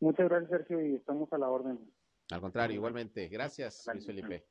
Muchas 0.00 0.28
gracias, 0.28 0.50
Sergio, 0.50 0.84
y 0.84 0.94
estamos 0.94 1.32
a 1.32 1.38
la 1.38 1.48
orden. 1.48 1.78
Al 2.30 2.40
contrario, 2.40 2.76
igualmente. 2.76 3.28
Gracias, 3.28 3.86
Luis 3.92 4.06
Felipe. 4.06 4.46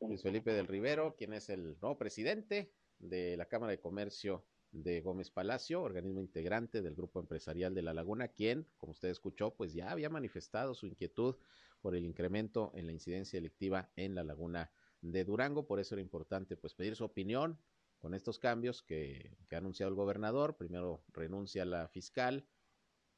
Luis 0.00 0.22
Felipe 0.22 0.52
del 0.52 0.66
Rivero, 0.66 1.14
quien 1.16 1.32
es 1.32 1.48
el 1.48 1.78
nuevo 1.80 1.96
presidente 1.96 2.72
de 2.98 3.36
la 3.36 3.46
Cámara 3.46 3.70
de 3.70 3.80
Comercio 3.80 4.44
de 4.72 5.00
Gómez 5.02 5.30
Palacio, 5.30 5.82
organismo 5.82 6.20
integrante 6.20 6.82
del 6.82 6.94
Grupo 6.94 7.20
Empresarial 7.20 7.74
de 7.74 7.82
La 7.82 7.94
Laguna, 7.94 8.28
quien, 8.28 8.66
como 8.78 8.92
usted 8.92 9.10
escuchó, 9.10 9.54
pues 9.54 9.74
ya 9.74 9.90
había 9.90 10.08
manifestado 10.08 10.74
su 10.74 10.86
inquietud 10.86 11.36
por 11.80 11.94
el 11.94 12.04
incremento 12.04 12.72
en 12.74 12.86
la 12.86 12.92
incidencia 12.92 13.38
electiva 13.38 13.90
en 13.96 14.14
La 14.14 14.24
Laguna 14.24 14.70
de 15.02 15.24
Durango. 15.24 15.66
Por 15.66 15.78
eso 15.78 15.94
era 15.94 16.02
importante 16.02 16.56
pues 16.56 16.74
pedir 16.74 16.96
su 16.96 17.04
opinión 17.04 17.58
con 17.98 18.14
estos 18.14 18.38
cambios 18.38 18.82
que, 18.82 19.36
que 19.48 19.54
ha 19.54 19.58
anunciado 19.58 19.90
el 19.90 19.96
gobernador. 19.96 20.56
Primero 20.56 21.04
renuncia 21.12 21.64
la 21.64 21.86
fiscal, 21.88 22.46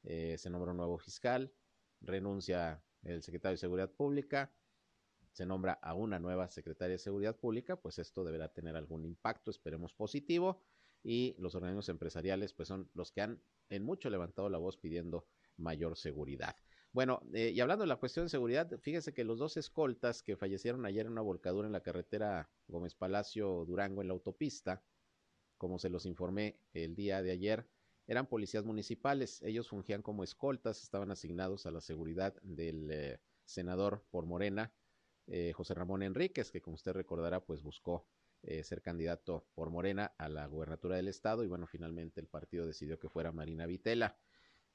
eh, 0.04 0.36
se 0.38 0.50
nombra 0.50 0.70
un 0.70 0.76
nuevo 0.76 0.98
fiscal, 0.98 1.52
renuncia 2.00 2.82
el 3.02 3.22
secretario 3.22 3.54
de 3.54 3.58
Seguridad 3.58 3.90
Pública, 3.90 4.52
se 5.32 5.44
nombra 5.44 5.72
a 5.82 5.94
una 5.94 6.18
nueva 6.18 6.48
secretaria 6.48 6.92
de 6.92 6.98
Seguridad 6.98 7.36
Pública, 7.36 7.76
pues 7.76 7.98
esto 7.98 8.24
deberá 8.24 8.52
tener 8.52 8.76
algún 8.76 9.04
impacto, 9.04 9.50
esperemos 9.50 9.92
positivo, 9.92 10.62
y 11.02 11.34
los 11.38 11.54
organismos 11.54 11.88
empresariales 11.88 12.52
pues 12.54 12.68
son 12.68 12.88
los 12.94 13.12
que 13.12 13.20
han 13.20 13.42
en 13.68 13.84
mucho 13.84 14.10
levantado 14.10 14.48
la 14.48 14.58
voz 14.58 14.76
pidiendo 14.76 15.26
mayor 15.56 15.96
seguridad. 15.96 16.56
Bueno, 16.92 17.20
eh, 17.32 17.50
y 17.52 17.60
hablando 17.60 17.82
de 17.82 17.88
la 17.88 17.96
cuestión 17.96 18.26
de 18.26 18.30
seguridad, 18.30 18.70
fíjese 18.78 19.12
que 19.12 19.24
los 19.24 19.38
dos 19.38 19.56
escoltas 19.56 20.22
que 20.22 20.36
fallecieron 20.36 20.86
ayer 20.86 21.06
en 21.06 21.12
una 21.12 21.22
volcadura 21.22 21.66
en 21.66 21.72
la 21.72 21.82
carretera 21.82 22.48
Gómez 22.68 22.94
Palacio 22.94 23.64
Durango 23.64 24.00
en 24.00 24.08
la 24.08 24.14
autopista, 24.14 24.84
como 25.58 25.78
se 25.78 25.90
los 25.90 26.06
informé 26.06 26.60
el 26.72 26.94
día 26.94 27.22
de 27.22 27.32
ayer, 27.32 27.66
eran 28.06 28.26
policías 28.26 28.64
municipales. 28.64 29.42
Ellos 29.42 29.68
fungían 29.68 30.02
como 30.02 30.24
escoltas, 30.24 30.82
estaban 30.82 31.10
asignados 31.10 31.66
a 31.66 31.70
la 31.70 31.80
seguridad 31.80 32.34
del 32.42 32.90
eh, 32.90 33.20
senador 33.44 34.04
por 34.10 34.26
Morena, 34.26 34.72
eh, 35.26 35.52
José 35.54 35.74
Ramón 35.74 36.02
Enríquez, 36.02 36.50
que 36.50 36.60
como 36.60 36.74
usted 36.74 36.92
recordará, 36.92 37.44
pues 37.44 37.62
buscó 37.62 38.06
eh, 38.42 38.62
ser 38.62 38.82
candidato 38.82 39.46
por 39.54 39.70
Morena 39.70 40.14
a 40.18 40.28
la 40.28 40.46
gubernatura 40.46 40.96
del 40.96 41.08
estado 41.08 41.44
y 41.44 41.48
bueno, 41.48 41.66
finalmente 41.66 42.20
el 42.20 42.26
partido 42.26 42.66
decidió 42.66 42.98
que 42.98 43.08
fuera 43.08 43.32
Marina 43.32 43.66
Vitela. 43.66 44.18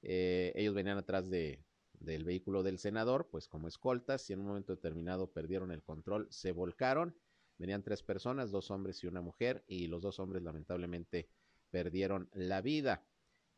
ellos 0.02 0.74
venían 0.74 0.98
atrás 0.98 1.30
de, 1.30 1.64
del 2.00 2.24
vehículo 2.24 2.64
del 2.64 2.80
senador, 2.80 3.28
pues 3.30 3.48
como 3.48 3.68
escoltas, 3.68 4.28
y 4.30 4.34
en 4.34 4.40
un 4.40 4.48
momento 4.48 4.74
determinado 4.76 5.32
perdieron 5.32 5.72
el 5.72 5.84
control, 5.84 6.28
se 6.32 6.52
volcaron. 6.52 7.16
Venían 7.58 7.84
tres 7.84 8.04
personas, 8.04 8.52
dos 8.52 8.72
hombres 8.72 9.04
y 9.04 9.08
una 9.08 9.22
mujer, 9.22 9.64
y 9.68 9.88
los 9.88 10.02
dos 10.02 10.20
hombres 10.20 10.42
lamentablemente 10.44 11.28
perdieron 11.70 12.30
la 12.34 12.62
vida 12.62 13.04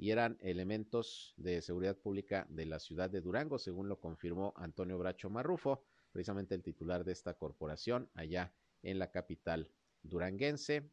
y 0.02 0.10
eran 0.10 0.36
elementos 0.42 1.36
de 1.38 1.62
seguridad 1.62 1.96
pública 1.96 2.48
de 2.50 2.66
la 2.66 2.80
ciudad 2.80 3.08
de 3.08 3.22
Durango, 3.22 3.60
según 3.60 3.88
lo 3.88 4.00
confirmó 4.00 4.52
Antonio 4.58 4.98
Bracho 4.98 5.30
Marrufo, 5.30 5.84
precisamente 6.12 6.56
el 6.56 6.64
titular 6.64 7.04
de 7.04 7.12
esta 7.12 7.36
corporación 7.36 8.10
allá 8.16 8.52
en 8.82 8.98
la 8.98 9.12
capital 9.12 9.70
duranguense. 10.02 10.90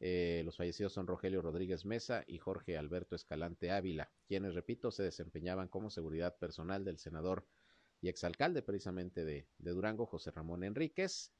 Eh, 0.00 0.42
los 0.44 0.58
fallecidos 0.58 0.92
son 0.92 1.06
Rogelio 1.06 1.40
Rodríguez 1.40 1.86
Mesa 1.86 2.24
y 2.26 2.36
Jorge 2.36 2.76
Alberto 2.76 3.16
Escalante 3.16 3.70
Ávila, 3.70 4.10
quienes, 4.28 4.54
repito, 4.54 4.90
se 4.90 5.02
desempeñaban 5.02 5.68
como 5.68 5.88
seguridad 5.88 6.36
personal 6.36 6.84
del 6.84 6.98
senador 6.98 7.46
y 8.02 8.10
exalcalde 8.10 8.60
precisamente 8.60 9.24
de, 9.24 9.48
de 9.56 9.70
Durango, 9.70 10.04
José 10.04 10.30
Ramón 10.30 10.62
Enríquez, 10.62 11.32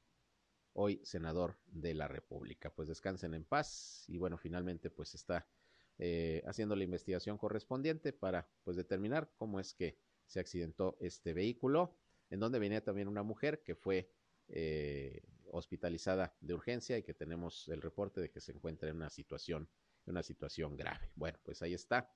hoy 0.73 1.03
senador 1.05 1.59
de 1.67 1.93
la 1.93 2.09
República. 2.09 2.71
Pues 2.71 2.89
descansen 2.89 3.35
en 3.35 3.45
paz 3.45 4.07
y 4.09 4.17
bueno, 4.17 4.39
finalmente 4.39 4.89
pues 4.89 5.15
está 5.15 5.47
eh, 5.99 6.43
haciendo 6.47 6.77
la 6.77 6.85
investigación 6.85 7.39
correspondiente 7.39 8.13
para 8.13 8.49
pues 8.65 8.77
determinar 8.77 9.33
cómo 9.37 9.61
es 9.61 9.75
que 9.75 9.99
se 10.27 10.41
accidentó 10.41 10.97
este 11.01 11.33
vehículo, 11.33 11.97
en 12.31 12.41
donde 12.41 12.59
venía 12.59 12.83
también 12.83 13.09
una 13.09 13.23
mujer 13.23 13.63
que 13.63 13.75
fue 13.75 14.11
eh, 14.49 15.23
hospitalizada 15.51 16.37
de 16.41 16.55
urgencia 16.55 16.99
y 16.99 17.03
que 17.03 17.15
tenemos 17.15 17.69
el 17.69 17.81
reporte 17.81 18.21
de 18.21 18.31
que 18.31 18.41
se 18.41 18.53
encuentra 18.53 18.89
en 18.91 18.97
una 18.97 19.11
situación, 19.11 19.69
en 20.05 20.13
una 20.13 20.23
situación 20.23 20.77
grave. 20.77 21.11
Bueno, 21.15 21.39
pues 21.45 21.63
ahí 21.63 21.75
está 21.75 22.13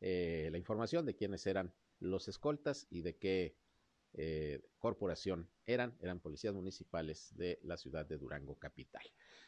eh, 0.00 0.48
la 0.50 0.58
información 0.58 1.06
de 1.06 1.14
quiénes 1.14 1.46
eran 1.46 1.74
los 1.98 2.28
escoltas 2.28 2.86
y 2.90 3.02
de 3.02 3.16
qué 3.16 3.56
corporación 4.78 5.48
eran, 5.66 5.96
eran 6.00 6.20
policías 6.20 6.54
municipales 6.54 7.36
de 7.36 7.58
la 7.62 7.76
ciudad 7.76 8.06
de 8.06 8.16
Durango 8.18 8.58
Capital. 8.58 9.02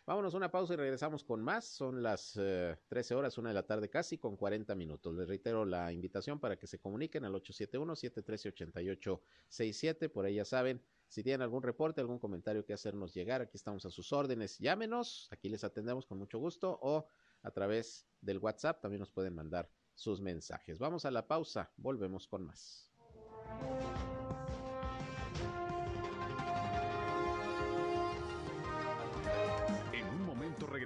Vámonos 0.06 0.34
una 0.34 0.52
pausa 0.52 0.74
y 0.74 0.76
regresamos 0.76 1.24
con 1.24 1.42
más. 1.42 1.64
Son 1.64 2.02
las 2.02 2.32
13 2.32 2.78
eh, 2.88 3.16
horas, 3.16 3.38
una 3.38 3.48
de 3.50 3.54
la 3.54 3.66
tarde 3.66 3.90
casi, 3.90 4.18
con 4.18 4.36
40 4.36 4.76
minutos. 4.76 5.16
Les 5.16 5.26
reitero 5.26 5.64
la 5.64 5.92
invitación 5.92 6.38
para 6.38 6.56
que 6.56 6.68
se 6.68 6.78
comuniquen 6.78 7.24
al 7.24 7.34
871-713-8867. 7.34 10.08
Por 10.08 10.24
ahí 10.24 10.36
ya 10.36 10.44
saben, 10.44 10.80
si 11.08 11.24
tienen 11.24 11.42
algún 11.42 11.64
reporte, 11.64 12.00
algún 12.00 12.20
comentario 12.20 12.64
que 12.64 12.72
hacernos 12.72 13.14
llegar, 13.14 13.42
aquí 13.42 13.56
estamos 13.56 13.84
a 13.84 13.90
sus 13.90 14.12
órdenes. 14.12 14.58
Llámenos, 14.58 15.26
aquí 15.32 15.48
les 15.48 15.64
atendemos 15.64 16.06
con 16.06 16.18
mucho 16.18 16.38
gusto 16.38 16.78
o 16.82 17.08
a 17.42 17.50
través 17.50 18.06
del 18.20 18.38
WhatsApp 18.38 18.80
también 18.80 19.00
nos 19.00 19.10
pueden 19.10 19.34
mandar 19.34 19.68
sus 19.94 20.20
mensajes. 20.20 20.78
Vamos 20.78 21.04
a 21.04 21.10
la 21.10 21.26
pausa, 21.26 21.72
volvemos 21.76 22.28
con 22.28 22.44
más. 22.44 22.92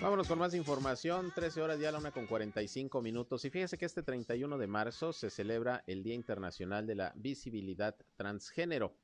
Vámonos 0.00 0.28
con 0.28 0.38
más 0.38 0.54
información. 0.54 1.32
13 1.34 1.60
horas 1.60 1.80
ya 1.80 1.90
la 1.90 1.98
una 1.98 2.12
con 2.12 2.28
45 2.28 3.02
minutos. 3.02 3.44
Y 3.44 3.50
fíjese 3.50 3.76
que 3.76 3.84
este 3.84 4.04
31 4.04 4.56
de 4.56 4.66
marzo 4.68 5.12
se 5.12 5.28
celebra 5.28 5.82
el 5.88 6.04
Día 6.04 6.14
Internacional 6.14 6.86
de 6.86 6.94
la 6.94 7.12
Visibilidad 7.16 7.96
Transgénero. 8.14 8.94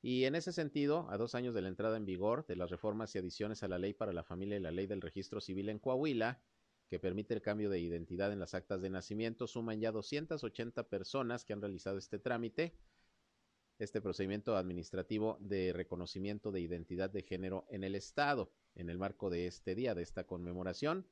Y 0.00 0.24
en 0.24 0.36
ese 0.36 0.52
sentido, 0.52 1.06
a 1.10 1.18
dos 1.18 1.34
años 1.34 1.54
de 1.54 1.60
la 1.60 1.68
entrada 1.68 1.98
en 1.98 2.06
vigor 2.06 2.46
de 2.46 2.56
las 2.56 2.70
reformas 2.70 3.14
y 3.14 3.18
adiciones 3.18 3.62
a 3.62 3.68
la 3.68 3.78
Ley 3.78 3.92
para 3.92 4.14
la 4.14 4.24
Familia 4.24 4.56
y 4.56 4.60
la 4.60 4.70
Ley 4.70 4.86
del 4.86 5.02
Registro 5.02 5.42
Civil 5.42 5.68
en 5.68 5.78
Coahuila, 5.78 6.40
que 6.88 6.98
permite 6.98 7.34
el 7.34 7.42
cambio 7.42 7.68
de 7.68 7.78
identidad 7.78 8.32
en 8.32 8.40
las 8.40 8.54
actas 8.54 8.80
de 8.80 8.88
nacimiento, 8.88 9.46
suman 9.46 9.80
ya 9.80 9.92
280 9.92 10.88
personas 10.88 11.44
que 11.44 11.52
han 11.52 11.60
realizado 11.60 11.98
este 11.98 12.18
trámite, 12.18 12.74
este 13.78 14.00
procedimiento 14.00 14.56
administrativo 14.56 15.36
de 15.40 15.74
reconocimiento 15.74 16.52
de 16.52 16.60
identidad 16.60 17.10
de 17.10 17.22
género 17.22 17.66
en 17.68 17.84
el 17.84 17.94
Estado 17.94 18.50
en 18.74 18.90
el 18.90 18.98
marco 18.98 19.30
de 19.30 19.46
este 19.46 19.74
día, 19.74 19.94
de 19.94 20.02
esta 20.02 20.24
conmemoración. 20.24 21.06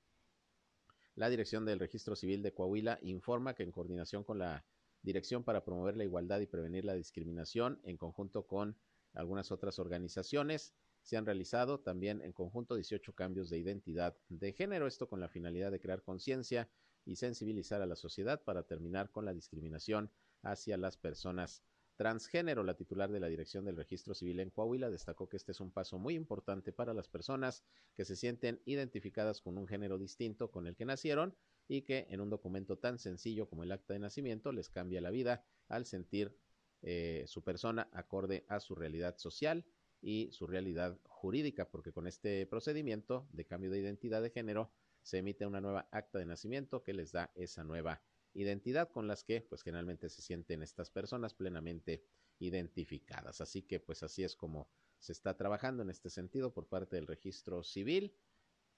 La 1.14 1.28
Dirección 1.28 1.64
del 1.64 1.78
Registro 1.78 2.16
Civil 2.16 2.42
de 2.42 2.52
Coahuila 2.52 2.98
informa 3.02 3.54
que 3.54 3.62
en 3.62 3.72
coordinación 3.72 4.24
con 4.24 4.38
la 4.38 4.64
Dirección 5.02 5.42
para 5.42 5.64
promover 5.64 5.96
la 5.96 6.04
igualdad 6.04 6.40
y 6.40 6.46
prevenir 6.46 6.84
la 6.84 6.94
discriminación, 6.94 7.80
en 7.82 7.96
conjunto 7.96 8.46
con 8.46 8.76
algunas 9.14 9.50
otras 9.50 9.78
organizaciones, 9.78 10.74
se 11.02 11.16
han 11.16 11.26
realizado 11.26 11.80
también 11.80 12.22
en 12.22 12.32
conjunto 12.32 12.76
18 12.76 13.12
cambios 13.14 13.50
de 13.50 13.58
identidad 13.58 14.16
de 14.28 14.52
género, 14.52 14.86
esto 14.86 15.08
con 15.08 15.20
la 15.20 15.28
finalidad 15.28 15.72
de 15.72 15.80
crear 15.80 16.02
conciencia 16.02 16.70
y 17.04 17.16
sensibilizar 17.16 17.82
a 17.82 17.86
la 17.86 17.96
sociedad 17.96 18.42
para 18.44 18.62
terminar 18.62 19.10
con 19.10 19.24
la 19.24 19.34
discriminación 19.34 20.10
hacia 20.42 20.76
las 20.76 20.96
personas 20.96 21.64
transgénero. 21.96 22.62
La 22.62 22.74
titular 22.74 23.10
de 23.10 23.20
la 23.20 23.28
Dirección 23.28 23.64
del 23.64 23.76
Registro 23.76 24.14
Civil 24.14 24.40
en 24.40 24.50
Coahuila 24.50 24.90
destacó 24.90 25.28
que 25.28 25.36
este 25.36 25.52
es 25.52 25.60
un 25.60 25.70
paso 25.70 25.98
muy 25.98 26.14
importante 26.14 26.72
para 26.72 26.94
las 26.94 27.08
personas 27.08 27.62
que 27.94 28.04
se 28.04 28.16
sienten 28.16 28.60
identificadas 28.64 29.40
con 29.40 29.58
un 29.58 29.66
género 29.66 29.98
distinto 29.98 30.50
con 30.50 30.66
el 30.66 30.76
que 30.76 30.84
nacieron 30.84 31.36
y 31.68 31.82
que 31.82 32.06
en 32.10 32.20
un 32.20 32.30
documento 32.30 32.78
tan 32.78 32.98
sencillo 32.98 33.48
como 33.48 33.62
el 33.62 33.72
acta 33.72 33.94
de 33.94 34.00
nacimiento 34.00 34.52
les 34.52 34.68
cambia 34.68 35.00
la 35.00 35.10
vida 35.10 35.44
al 35.68 35.86
sentir 35.86 36.36
eh, 36.82 37.24
su 37.26 37.42
persona 37.42 37.88
acorde 37.92 38.44
a 38.48 38.58
su 38.60 38.74
realidad 38.74 39.16
social 39.18 39.64
y 40.00 40.30
su 40.32 40.48
realidad 40.48 40.98
jurídica, 41.04 41.70
porque 41.70 41.92
con 41.92 42.08
este 42.08 42.44
procedimiento 42.46 43.28
de 43.32 43.44
cambio 43.44 43.70
de 43.70 43.78
identidad 43.78 44.20
de 44.20 44.30
género 44.30 44.72
se 45.02 45.18
emite 45.18 45.46
una 45.46 45.60
nueva 45.60 45.88
acta 45.92 46.18
de 46.18 46.26
nacimiento 46.26 46.82
que 46.82 46.92
les 46.92 47.12
da 47.12 47.30
esa 47.36 47.62
nueva 47.62 48.02
identidad 48.34 48.90
con 48.90 49.06
las 49.06 49.24
que 49.24 49.40
pues 49.42 49.62
generalmente 49.62 50.08
se 50.08 50.22
sienten 50.22 50.62
estas 50.62 50.90
personas 50.90 51.34
plenamente 51.34 52.04
identificadas. 52.38 53.40
Así 53.40 53.62
que 53.62 53.80
pues 53.80 54.02
así 54.02 54.24
es 54.24 54.36
como 54.36 54.68
se 54.98 55.12
está 55.12 55.36
trabajando 55.36 55.82
en 55.82 55.90
este 55.90 56.10
sentido 56.10 56.52
por 56.52 56.68
parte 56.68 56.96
del 56.96 57.06
registro 57.06 57.62
civil. 57.62 58.14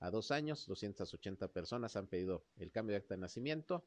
A 0.01 0.11
dos 0.11 0.31
años, 0.31 0.67
280 0.67 1.53
personas 1.53 1.97
han 1.97 2.09
pedido 2.09 2.47
el 2.57 2.71
cambio 2.71 2.95
de 2.95 2.99
acta 2.99 3.15
de 3.15 3.21
nacimiento 3.21 3.87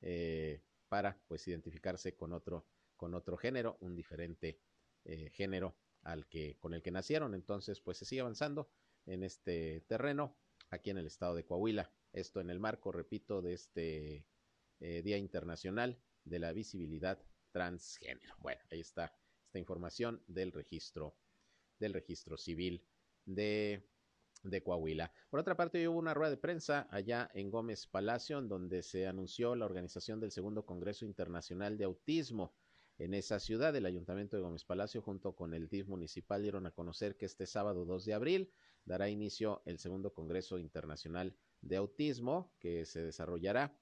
eh, 0.00 0.62
para 0.88 1.20
pues 1.28 1.46
identificarse 1.46 2.16
con 2.16 2.32
otro, 2.32 2.66
con 2.96 3.14
otro 3.14 3.36
género, 3.36 3.76
un 3.80 3.94
diferente 3.94 4.60
eh, 5.04 5.30
género 5.30 5.76
al 6.02 6.26
que, 6.28 6.56
con 6.58 6.74
el 6.74 6.82
que 6.82 6.90
nacieron. 6.90 7.34
Entonces 7.34 7.80
pues 7.80 7.98
se 7.98 8.04
sigue 8.04 8.22
avanzando 8.22 8.70
en 9.06 9.22
este 9.22 9.80
terreno 9.82 10.36
aquí 10.70 10.90
en 10.90 10.98
el 10.98 11.06
estado 11.06 11.34
de 11.34 11.44
Coahuila. 11.44 11.92
Esto 12.12 12.40
en 12.40 12.50
el 12.50 12.58
marco, 12.58 12.90
repito, 12.90 13.42
de 13.42 13.52
este 13.52 14.26
eh, 14.80 15.02
Día 15.02 15.18
Internacional 15.18 15.98
de 16.24 16.38
la 16.38 16.52
Visibilidad 16.52 17.18
Transgénero. 17.50 18.34
Bueno, 18.38 18.60
ahí 18.70 18.80
está 18.80 19.12
esta 19.46 19.58
información 19.58 20.22
del 20.26 20.52
registro, 20.52 21.16
del 21.78 21.94
registro 21.94 22.36
civil 22.36 22.84
de, 23.24 23.82
de 24.42 24.62
Coahuila. 24.62 25.12
Por 25.30 25.40
otra 25.40 25.56
parte, 25.56 25.88
hubo 25.88 25.98
una 25.98 26.14
rueda 26.14 26.30
de 26.30 26.36
prensa 26.36 26.86
allá 26.90 27.30
en 27.34 27.50
Gómez 27.50 27.86
Palacio, 27.86 28.38
en 28.38 28.48
donde 28.48 28.82
se 28.82 29.06
anunció 29.06 29.54
la 29.56 29.64
organización 29.64 30.20
del 30.20 30.32
segundo 30.32 30.66
Congreso 30.66 31.04
Internacional 31.06 31.78
de 31.78 31.84
Autismo. 31.84 32.54
En 32.98 33.14
esa 33.14 33.38
ciudad, 33.38 33.74
el 33.76 33.86
Ayuntamiento 33.86 34.36
de 34.36 34.42
Gómez 34.42 34.64
Palacio, 34.64 35.00
junto 35.02 35.34
con 35.34 35.54
el 35.54 35.68
DIF 35.68 35.86
municipal, 35.86 36.42
dieron 36.42 36.66
a 36.66 36.72
conocer 36.72 37.16
que 37.16 37.26
este 37.26 37.46
sábado 37.46 37.84
2 37.84 38.04
de 38.04 38.14
abril 38.14 38.52
dará 38.84 39.08
inicio 39.08 39.62
el 39.66 39.78
segundo 39.78 40.12
Congreso 40.12 40.58
Internacional 40.58 41.36
de 41.60 41.76
Autismo, 41.76 42.52
que 42.58 42.84
se 42.84 43.02
desarrollará 43.02 43.78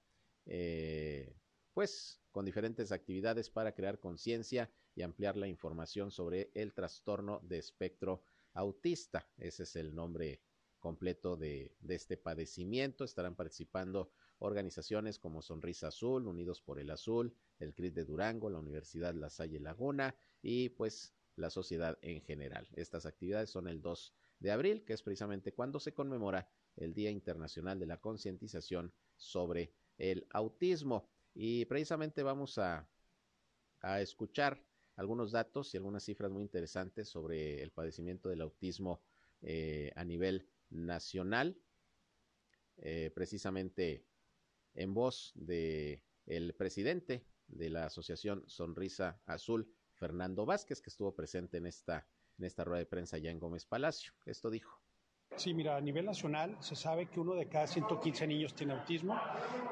eh, 0.47 1.35
pues 1.73 2.19
con 2.31 2.45
diferentes 2.45 2.91
actividades 2.91 3.49
para 3.49 3.73
crear 3.73 3.99
conciencia 3.99 4.71
y 4.95 5.03
ampliar 5.03 5.37
la 5.37 5.47
información 5.47 6.09
sobre 6.09 6.49
el 6.55 6.73
trastorno 6.73 7.39
de 7.43 7.59
espectro 7.59 8.23
autista. 8.53 9.29
Ese 9.37 9.63
es 9.63 9.75
el 9.75 9.93
nombre 9.93 10.41
completo 10.79 11.35
de, 11.35 11.75
este 11.87 12.17
padecimiento. 12.17 13.03
Estarán 13.03 13.35
participando 13.35 14.11
organizaciones 14.39 15.19
como 15.19 15.41
Sonrisa 15.41 15.89
Azul, 15.89 16.27
Unidos 16.27 16.61
por 16.61 16.79
el 16.79 16.89
Azul, 16.89 17.35
el 17.59 17.73
CRIT 17.73 17.93
de 17.93 18.05
Durango, 18.05 18.49
la 18.49 18.59
Universidad 18.59 19.13
La 19.13 19.29
Salle 19.29 19.59
Laguna 19.59 20.15
y 20.41 20.69
pues 20.69 21.13
la 21.35 21.49
sociedad 21.49 21.97
en 22.01 22.21
general. 22.21 22.67
Estas 22.73 23.05
actividades 23.05 23.49
son 23.49 23.67
el 23.67 23.81
2 23.81 24.13
de 24.39 24.51
abril, 24.51 24.83
que 24.85 24.93
es 24.93 25.01
precisamente 25.01 25.53
cuando 25.53 25.79
se 25.79 25.93
conmemora 25.93 26.49
el 26.75 26.93
Día 26.93 27.09
Internacional 27.11 27.79
de 27.79 27.87
la 27.87 27.99
Concientización 27.99 28.93
sobre 29.15 29.73
el 29.97 30.27
autismo. 30.31 31.09
Y 31.33 31.65
precisamente 31.65 32.23
vamos 32.23 32.57
a, 32.57 32.87
a 33.81 34.01
escuchar 34.01 34.61
algunos 34.95 35.31
datos 35.31 35.73
y 35.73 35.77
algunas 35.77 36.03
cifras 36.03 36.31
muy 36.31 36.43
interesantes 36.43 37.07
sobre 37.07 37.61
el 37.61 37.71
padecimiento 37.71 38.29
del 38.29 38.41
autismo 38.41 39.01
eh, 39.41 39.91
a 39.95 40.03
nivel 40.03 40.49
nacional, 40.69 41.55
eh, 42.77 43.11
precisamente 43.13 44.03
en 44.73 44.93
voz 44.93 45.31
de 45.35 46.01
el 46.25 46.53
presidente 46.55 47.25
de 47.47 47.69
la 47.69 47.85
Asociación 47.85 48.43
Sonrisa 48.47 49.21
Azul, 49.25 49.71
Fernando 49.93 50.45
Vázquez, 50.45 50.81
que 50.81 50.89
estuvo 50.89 51.15
presente 51.15 51.57
en 51.57 51.67
esta, 51.67 52.07
en 52.37 52.45
esta 52.45 52.63
rueda 52.63 52.79
de 52.79 52.85
prensa 52.85 53.17
ya 53.17 53.31
en 53.31 53.39
Gómez 53.39 53.65
Palacio. 53.65 54.13
Esto 54.25 54.49
dijo. 54.49 54.86
Sí, 55.35 55.53
mira, 55.53 55.77
a 55.77 55.81
nivel 55.81 56.05
nacional 56.05 56.57
se 56.61 56.75
sabe 56.75 57.05
que 57.05 57.19
uno 57.19 57.35
de 57.35 57.47
cada 57.47 57.67
115 57.67 58.25
niños 58.25 58.55
tiene 58.55 58.73
autismo, 58.73 59.15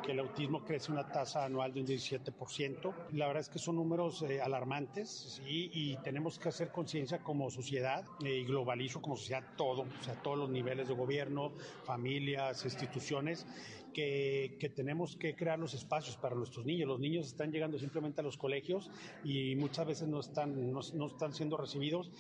que 0.04 0.12
el 0.12 0.20
autismo 0.20 0.64
crece 0.64 0.92
una 0.92 1.08
tasa 1.08 1.44
anual 1.44 1.74
de 1.74 1.82
un 1.82 1.88
17%. 1.88 2.94
La 3.14 3.26
verdad 3.26 3.42
es 3.42 3.50
que 3.50 3.58
son 3.58 3.78
números 3.78 4.22
eh, 4.22 4.40
alarmantes 4.40 5.42
y 5.44 5.98
tenemos 6.04 6.38
que 6.38 6.50
hacer 6.50 6.72
conciencia 6.72 7.18
como 7.18 7.50
sociedad 7.50 8.06
eh, 8.24 8.42
y 8.42 8.46
globalizo 8.46 9.02
como 9.02 9.18
sociedad 9.18 9.44
todo, 9.58 9.82
o 9.82 10.04
sea, 10.04 10.14
todos 10.22 10.38
los 10.38 10.52
niveles 10.52 10.88
de 10.88 10.94
gobierno, 10.94 11.54
familias, 11.84 12.64
instituciones. 12.64 13.48
Que, 13.92 14.58
tenemos 14.76 15.16
que 15.16 15.38
crear 15.38 15.58
los 15.58 15.74
espacios 15.74 16.18
para 16.18 16.36
nuestros 16.36 16.66
niños. 16.66 16.86
Los 16.86 17.00
niños 17.00 17.28
están 17.28 17.50
llegando 17.50 17.80
simplemente 17.80 18.20
a 18.20 18.26
los 18.26 18.36
colegios 18.36 18.92
y 19.24 19.56
muchas 19.56 19.88
veces 19.88 20.10
no 20.10 20.20
están, 20.20 20.74
no 20.74 21.08
están 21.08 21.32
siendo 21.32 21.56
recibidos 21.56 22.12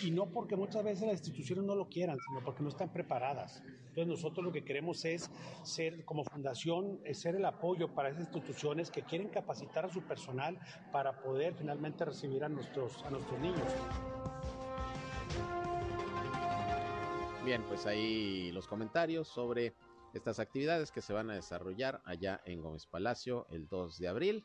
y 0.00 0.10
no 0.10 0.26
porque 0.26 0.56
muchas 0.56 0.84
veces 0.84 1.06
las 1.06 1.18
instituciones 1.18 1.64
no 1.64 1.74
lo 1.74 1.88
quieran, 1.88 2.18
sino 2.26 2.44
porque 2.44 2.62
no 2.62 2.68
están 2.68 2.92
preparadas. 2.92 3.62
Entonces 3.88 4.06
nosotros 4.06 4.44
lo 4.44 4.52
que 4.52 4.64
queremos 4.64 5.04
es 5.04 5.30
ser, 5.62 6.04
como 6.04 6.24
fundación, 6.24 7.00
es 7.04 7.20
ser 7.20 7.34
el 7.36 7.44
apoyo 7.44 7.94
para 7.94 8.10
esas 8.10 8.22
instituciones 8.22 8.90
que 8.90 9.02
quieren 9.02 9.28
capacitar 9.28 9.86
a 9.86 9.88
su 9.88 10.02
personal 10.02 10.58
para 10.92 11.20
poder 11.22 11.54
finalmente 11.54 12.04
recibir 12.04 12.44
a 12.44 12.48
nuestros, 12.48 13.02
a 13.04 13.10
nuestros 13.10 13.40
niños. 13.40 13.72
Bien, 17.44 17.62
pues 17.68 17.86
ahí 17.86 18.50
los 18.52 18.66
comentarios 18.66 19.28
sobre 19.28 19.74
estas 20.12 20.40
actividades 20.40 20.90
que 20.90 21.00
se 21.00 21.12
van 21.12 21.30
a 21.30 21.34
desarrollar 21.34 22.02
allá 22.04 22.40
en 22.44 22.60
Gómez 22.60 22.86
Palacio 22.86 23.46
el 23.50 23.68
2 23.68 23.98
de 23.98 24.08
abril 24.08 24.44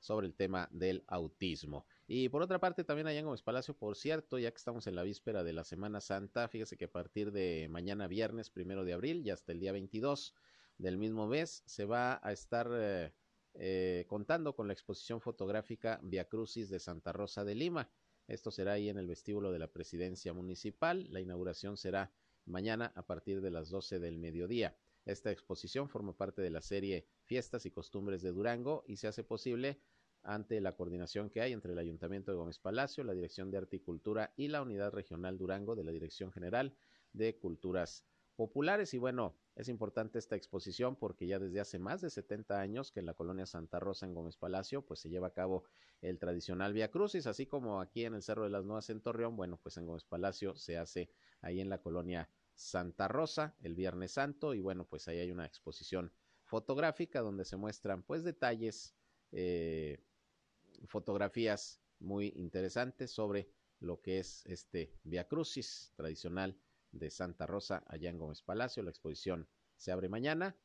sobre 0.00 0.26
el 0.26 0.34
tema 0.34 0.68
del 0.70 1.02
autismo. 1.06 1.86
Y 2.06 2.28
por 2.28 2.42
otra 2.42 2.58
parte, 2.58 2.84
también 2.84 3.06
allá 3.06 3.20
en 3.20 3.24
Gómez 3.24 3.42
Palacio, 3.42 3.74
por 3.74 3.96
cierto, 3.96 4.38
ya 4.38 4.50
que 4.50 4.58
estamos 4.58 4.86
en 4.86 4.94
la 4.94 5.02
víspera 5.02 5.42
de 5.42 5.54
la 5.54 5.64
Semana 5.64 6.02
Santa, 6.02 6.48
fíjese 6.48 6.76
que 6.76 6.84
a 6.84 6.92
partir 6.92 7.32
de 7.32 7.66
mañana 7.70 8.08
viernes, 8.08 8.50
primero 8.50 8.84
de 8.84 8.92
abril, 8.92 9.22
y 9.24 9.30
hasta 9.30 9.52
el 9.52 9.60
día 9.60 9.72
22 9.72 10.34
del 10.76 10.98
mismo 10.98 11.26
mes, 11.26 11.62
se 11.64 11.86
va 11.86 12.20
a 12.22 12.32
estar 12.32 12.68
eh, 12.72 13.14
eh, 13.54 14.04
contando 14.06 14.54
con 14.54 14.66
la 14.66 14.74
exposición 14.74 15.22
fotográfica 15.22 15.98
Via 16.02 16.28
Crucis 16.28 16.68
de 16.68 16.78
Santa 16.78 17.12
Rosa 17.12 17.42
de 17.42 17.54
Lima. 17.54 17.90
Esto 18.26 18.50
será 18.50 18.72
ahí 18.72 18.90
en 18.90 18.98
el 18.98 19.06
vestíbulo 19.06 19.50
de 19.50 19.58
la 19.58 19.68
presidencia 19.68 20.34
municipal. 20.34 21.06
La 21.10 21.20
inauguración 21.20 21.78
será 21.78 22.12
mañana 22.44 22.92
a 22.96 23.06
partir 23.06 23.40
de 23.40 23.50
las 23.50 23.70
12 23.70 23.98
del 23.98 24.18
mediodía. 24.18 24.76
Esta 25.06 25.30
exposición 25.30 25.88
forma 25.88 26.16
parte 26.16 26.42
de 26.42 26.50
la 26.50 26.62
serie 26.62 27.06
Fiestas 27.22 27.64
y 27.64 27.70
Costumbres 27.70 28.22
de 28.22 28.32
Durango 28.32 28.84
y 28.86 28.96
se 28.96 29.06
hace 29.06 29.22
posible 29.22 29.80
ante 30.24 30.60
la 30.60 30.74
coordinación 30.74 31.30
que 31.30 31.40
hay 31.40 31.52
entre 31.52 31.72
el 31.72 31.78
Ayuntamiento 31.78 32.30
de 32.30 32.38
Gómez 32.38 32.58
Palacio, 32.58 33.04
la 33.04 33.12
Dirección 33.12 33.50
de 33.50 33.58
Arte 33.58 33.76
y 33.76 33.80
Cultura 33.80 34.32
y 34.36 34.48
la 34.48 34.62
Unidad 34.62 34.92
Regional 34.92 35.38
Durango 35.38 35.76
de 35.76 35.84
la 35.84 35.92
Dirección 35.92 36.32
General 36.32 36.74
de 37.12 37.38
Culturas 37.38 38.04
Populares. 38.34 38.94
Y 38.94 38.98
bueno, 38.98 39.36
es 39.54 39.68
importante 39.68 40.18
esta 40.18 40.34
exposición 40.34 40.96
porque 40.96 41.26
ya 41.26 41.38
desde 41.38 41.60
hace 41.60 41.78
más 41.78 42.00
de 42.00 42.10
70 42.10 42.58
años 42.58 42.90
que 42.90 43.00
en 43.00 43.06
la 43.06 43.14
colonia 43.14 43.46
Santa 43.46 43.78
Rosa 43.78 44.06
en 44.06 44.14
Gómez 44.14 44.36
Palacio 44.36 44.82
pues 44.82 45.00
se 45.00 45.10
lleva 45.10 45.28
a 45.28 45.32
cabo 45.32 45.64
el 46.00 46.18
tradicional 46.18 46.72
Via 46.72 46.90
Crucis, 46.90 47.26
así 47.26 47.46
como 47.46 47.80
aquí 47.80 48.04
en 48.04 48.14
el 48.14 48.22
Cerro 48.22 48.44
de 48.44 48.50
las 48.50 48.64
Nuevas 48.64 48.90
en 48.90 49.00
Torreón, 49.00 49.36
bueno, 49.36 49.58
pues 49.62 49.76
en 49.76 49.86
Gómez 49.86 50.04
Palacio 50.04 50.56
se 50.56 50.76
hace 50.76 51.10
ahí 51.40 51.60
en 51.60 51.68
la 51.68 51.80
colonia 51.80 52.28
Santa 52.54 53.08
Rosa 53.08 53.54
el 53.62 53.74
Viernes 53.74 54.12
Santo 54.12 54.54
y 54.54 54.60
bueno, 54.60 54.86
pues 54.86 55.06
ahí 55.06 55.18
hay 55.18 55.30
una 55.30 55.46
exposición 55.46 56.12
fotográfica 56.44 57.20
donde 57.20 57.44
se 57.44 57.56
muestran 57.56 58.02
pues 58.02 58.24
detalles 58.24 58.94
eh, 59.32 60.02
fotografías 60.86 61.80
muy 61.98 62.32
interesantes 62.36 63.10
sobre 63.10 63.50
lo 63.80 64.00
que 64.00 64.18
es 64.18 64.44
este 64.46 64.92
Via 65.04 65.26
Crucis 65.28 65.92
tradicional 65.96 66.58
de 66.92 67.10
Santa 67.10 67.46
Rosa 67.46 67.84
allá 67.86 68.10
en 68.10 68.18
Gómez 68.18 68.42
Palacio. 68.42 68.82
La 68.82 68.90
exposición 68.90 69.48
se 69.76 69.92
abre 69.92 70.08
mañana 70.08 70.56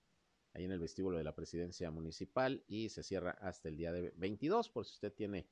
ahí 0.53 0.63
en 0.63 0.71
el 0.71 0.79
vestíbulo 0.79 1.17
de 1.17 1.23
la 1.23 1.35
presidencia 1.35 1.91
municipal 1.91 2.63
y 2.67 2.89
se 2.89 3.03
cierra 3.03 3.31
hasta 3.41 3.69
el 3.69 3.77
día 3.77 3.91
de 3.91 4.13
22 4.15 4.69
por 4.69 4.85
si 4.85 4.93
usted 4.93 5.13
tiene 5.13 5.47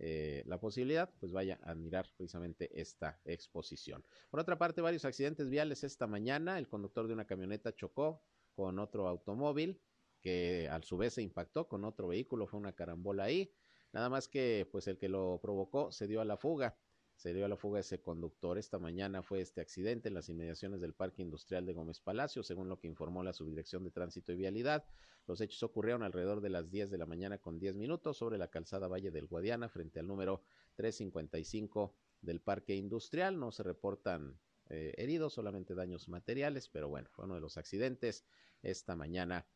eh, 0.00 0.44
la 0.46 0.60
posibilidad, 0.60 1.12
pues 1.18 1.32
vaya 1.32 1.58
a 1.64 1.72
admirar 1.72 2.08
precisamente 2.16 2.70
esta 2.80 3.20
exposición. 3.24 4.04
Por 4.30 4.38
otra 4.38 4.56
parte, 4.56 4.80
varios 4.80 5.04
accidentes 5.04 5.50
viales 5.50 5.82
esta 5.82 6.06
mañana. 6.06 6.58
El 6.58 6.68
conductor 6.68 7.08
de 7.08 7.14
una 7.14 7.26
camioneta 7.26 7.74
chocó 7.74 8.22
con 8.54 8.78
otro 8.78 9.08
automóvil 9.08 9.80
que 10.20 10.68
a 10.70 10.80
su 10.82 10.96
vez 10.96 11.14
se 11.14 11.22
impactó 11.22 11.66
con 11.66 11.84
otro 11.84 12.08
vehículo, 12.08 12.46
fue 12.46 12.60
una 12.60 12.74
carambola 12.74 13.24
ahí. 13.24 13.52
Nada 13.92 14.08
más 14.08 14.28
que 14.28 14.68
pues 14.70 14.86
el 14.88 14.98
que 14.98 15.08
lo 15.08 15.38
provocó 15.40 15.90
se 15.92 16.06
dio 16.06 16.20
a 16.20 16.24
la 16.24 16.36
fuga. 16.36 16.76
Se 17.16 17.34
dio 17.34 17.44
a 17.44 17.48
la 17.48 17.56
fuga 17.56 17.80
ese 17.80 18.00
conductor. 18.00 18.58
Esta 18.58 18.78
mañana 18.78 19.22
fue 19.22 19.40
este 19.40 19.60
accidente 19.60 20.08
en 20.08 20.14
las 20.14 20.28
inmediaciones 20.28 20.80
del 20.80 20.94
Parque 20.94 21.22
Industrial 21.22 21.66
de 21.66 21.72
Gómez 21.72 21.98
Palacio, 22.00 22.44
según 22.44 22.68
lo 22.68 22.78
que 22.78 22.86
informó 22.86 23.24
la 23.24 23.32
Subdirección 23.32 23.82
de 23.82 23.90
Tránsito 23.90 24.32
y 24.32 24.36
Vialidad. 24.36 24.84
Los 25.26 25.40
hechos 25.40 25.62
ocurrieron 25.64 26.04
alrededor 26.04 26.40
de 26.40 26.50
las 26.50 26.70
10 26.70 26.90
de 26.90 26.98
la 26.98 27.06
mañana 27.06 27.38
con 27.38 27.58
10 27.58 27.74
minutos 27.74 28.18
sobre 28.18 28.38
la 28.38 28.48
calzada 28.48 28.86
Valle 28.86 29.10
del 29.10 29.26
Guadiana 29.26 29.68
frente 29.68 29.98
al 29.98 30.06
número 30.06 30.42
355 30.76 31.92
del 32.22 32.40
Parque 32.40 32.76
Industrial. 32.76 33.38
No 33.38 33.50
se 33.50 33.64
reportan 33.64 34.38
eh, 34.70 34.94
heridos, 34.96 35.32
solamente 35.32 35.74
daños 35.74 36.08
materiales, 36.08 36.68
pero 36.68 36.88
bueno, 36.88 37.08
fue 37.10 37.24
uno 37.24 37.34
de 37.34 37.40
los 37.40 37.56
accidentes 37.56 38.24
esta 38.62 38.94
mañana 38.94 39.46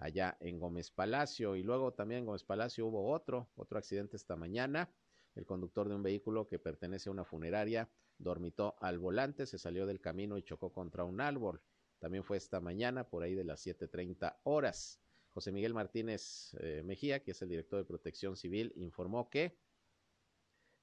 allá 0.00 0.36
en 0.40 0.58
Gómez 0.58 0.90
Palacio. 0.90 1.56
Y 1.56 1.62
luego 1.62 1.92
también 1.92 2.20
en 2.20 2.26
Gómez 2.26 2.44
Palacio 2.44 2.86
hubo 2.86 3.10
otro, 3.12 3.50
otro 3.54 3.78
accidente 3.78 4.16
esta 4.16 4.36
mañana. 4.36 4.90
El 5.34 5.46
conductor 5.46 5.88
de 5.88 5.94
un 5.94 6.02
vehículo 6.02 6.48
que 6.48 6.58
pertenece 6.58 7.08
a 7.08 7.12
una 7.12 7.24
funeraria 7.24 7.88
dormitó 8.18 8.76
al 8.80 8.98
volante, 8.98 9.46
se 9.46 9.58
salió 9.58 9.86
del 9.86 10.00
camino 10.00 10.36
y 10.36 10.42
chocó 10.42 10.72
contra 10.72 11.04
un 11.04 11.20
árbol. 11.20 11.62
También 11.98 12.24
fue 12.24 12.36
esta 12.36 12.60
mañana, 12.60 13.08
por 13.08 13.22
ahí 13.22 13.34
de 13.34 13.44
las 13.44 13.64
7.30 13.64 14.38
horas. 14.44 15.00
José 15.32 15.52
Miguel 15.52 15.74
Martínez 15.74 16.54
eh, 16.60 16.82
Mejía, 16.84 17.22
que 17.22 17.30
es 17.30 17.42
el 17.42 17.48
director 17.48 17.78
de 17.78 17.84
Protección 17.84 18.36
Civil, 18.36 18.72
informó 18.76 19.30
que 19.30 19.56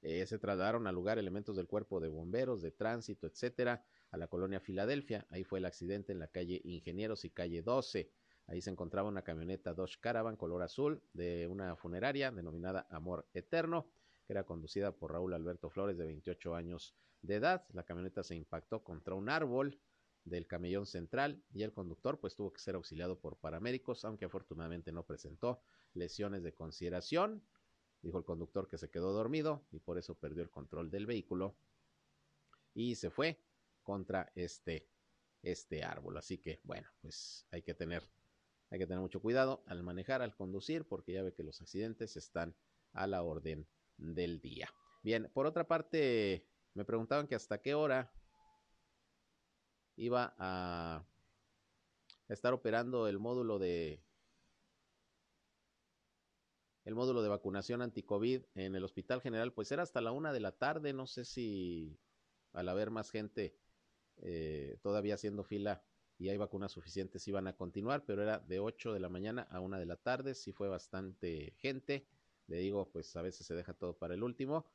eh, 0.01 0.25
se 0.25 0.39
trasladaron 0.39 0.87
al 0.87 0.95
lugar 0.95 1.17
elementos 1.17 1.55
del 1.55 1.67
cuerpo 1.67 1.99
de 1.99 2.07
bomberos, 2.07 2.61
de 2.61 2.71
tránsito, 2.71 3.27
etcétera, 3.27 3.83
a 4.11 4.17
la 4.17 4.27
colonia 4.27 4.59
Filadelfia. 4.59 5.25
Ahí 5.29 5.43
fue 5.43 5.59
el 5.59 5.65
accidente 5.65 6.13
en 6.13 6.19
la 6.19 6.27
calle 6.27 6.61
Ingenieros 6.63 7.25
y 7.25 7.31
calle 7.31 7.61
12. 7.61 8.09
Ahí 8.47 8.61
se 8.61 8.69
encontraba 8.69 9.09
una 9.09 9.23
camioneta 9.23 9.73
Dodge 9.73 9.99
Caravan 9.99 10.37
color 10.37 10.63
azul 10.63 11.01
de 11.13 11.47
una 11.47 11.75
funeraria 11.75 12.31
denominada 12.31 12.87
Amor 12.89 13.27
Eterno, 13.33 13.89
que 14.25 14.33
era 14.33 14.45
conducida 14.45 14.93
por 14.93 15.11
Raúl 15.11 15.33
Alberto 15.33 15.69
Flores 15.69 15.97
de 15.97 16.05
28 16.05 16.55
años 16.55 16.95
de 17.21 17.35
edad. 17.35 17.65
La 17.73 17.83
camioneta 17.83 18.23
se 18.23 18.35
impactó 18.35 18.83
contra 18.83 19.15
un 19.15 19.29
árbol 19.29 19.79
del 20.23 20.47
camellón 20.47 20.85
central 20.85 21.43
y 21.53 21.63
el 21.63 21.73
conductor 21.73 22.19
pues 22.19 22.35
tuvo 22.35 22.53
que 22.53 22.59
ser 22.59 22.75
auxiliado 22.75 23.19
por 23.19 23.37
paramédicos, 23.37 24.05
aunque 24.05 24.25
afortunadamente 24.25 24.91
no 24.91 25.03
presentó 25.03 25.61
lesiones 25.93 26.43
de 26.43 26.53
consideración. 26.53 27.43
Dijo 28.01 28.17
el 28.17 28.25
conductor 28.25 28.69
que 28.69 28.77
se 28.77 28.89
quedó 28.89 29.11
dormido 29.11 29.65
y 29.71 29.79
por 29.79 29.97
eso 29.97 30.15
perdió 30.15 30.41
el 30.43 30.49
control 30.49 30.89
del 30.89 31.05
vehículo 31.05 31.55
y 32.73 32.95
se 32.95 33.09
fue 33.09 33.41
contra 33.83 34.31
este 34.35 34.87
este 35.43 35.83
árbol. 35.83 36.17
Así 36.17 36.37
que 36.37 36.59
bueno, 36.63 36.87
pues 37.01 37.45
hay 37.51 37.61
que 37.61 37.73
tener 37.73 38.03
hay 38.69 38.79
que 38.79 38.87
tener 38.87 39.01
mucho 39.01 39.21
cuidado 39.21 39.63
al 39.65 39.83
manejar, 39.83 40.21
al 40.21 40.35
conducir, 40.35 40.85
porque 40.87 41.13
ya 41.13 41.23
ve 41.23 41.33
que 41.33 41.43
los 41.43 41.61
accidentes 41.61 42.17
están 42.17 42.55
a 42.93 43.07
la 43.07 43.23
orden 43.23 43.67
del 43.97 44.39
día. 44.39 44.69
Bien, 45.03 45.29
por 45.33 45.45
otra 45.45 45.67
parte, 45.67 46.45
me 46.73 46.85
preguntaban 46.85 47.27
que 47.27 47.35
hasta 47.35 47.61
qué 47.61 47.73
hora 47.73 48.11
iba 49.95 50.35
a 50.37 51.05
estar 52.27 52.53
operando 52.53 53.07
el 53.07 53.19
módulo 53.19 53.57
de 53.57 54.03
el 56.83 56.95
módulo 56.95 57.21
de 57.21 57.27
vacunación 57.27 57.81
anti-COVID 57.81 58.43
en 58.55 58.75
el 58.75 58.83
Hospital 58.83 59.21
General, 59.21 59.51
pues 59.51 59.71
era 59.73 59.83
hasta 59.83 59.99
la 59.99 60.13
una 60.13 60.31
de 60.31 60.39
la 60.39 60.53
tarde, 60.53 60.93
no 60.93 61.05
sé 61.05 61.25
si 61.25 61.99
al 62.53 62.69
haber 62.69 62.91
más 62.91 63.11
gente 63.11 63.57
eh, 64.21 64.77
todavía 64.81 65.15
haciendo 65.15 65.43
fila 65.43 65.83
y 66.19 66.29
hay 66.29 66.37
vacunas 66.37 66.71
suficientes, 66.71 67.27
iban 67.27 67.47
a 67.47 67.53
continuar, 67.53 68.03
pero 68.05 68.23
era 68.23 68.39
de 68.39 68.59
8 68.59 68.93
de 68.93 68.99
la 68.99 69.09
mañana 69.09 69.47
a 69.51 69.59
1 69.59 69.77
de 69.77 69.85
la 69.85 69.97
tarde, 69.97 70.33
sí 70.33 70.51
fue 70.51 70.67
bastante 70.67 71.53
gente, 71.57 72.07
le 72.47 72.57
digo, 72.57 72.89
pues 72.91 73.15
a 73.15 73.21
veces 73.21 73.45
se 73.45 73.53
deja 73.53 73.73
todo 73.73 73.97
para 73.97 74.13
el 74.13 74.23
último, 74.23 74.65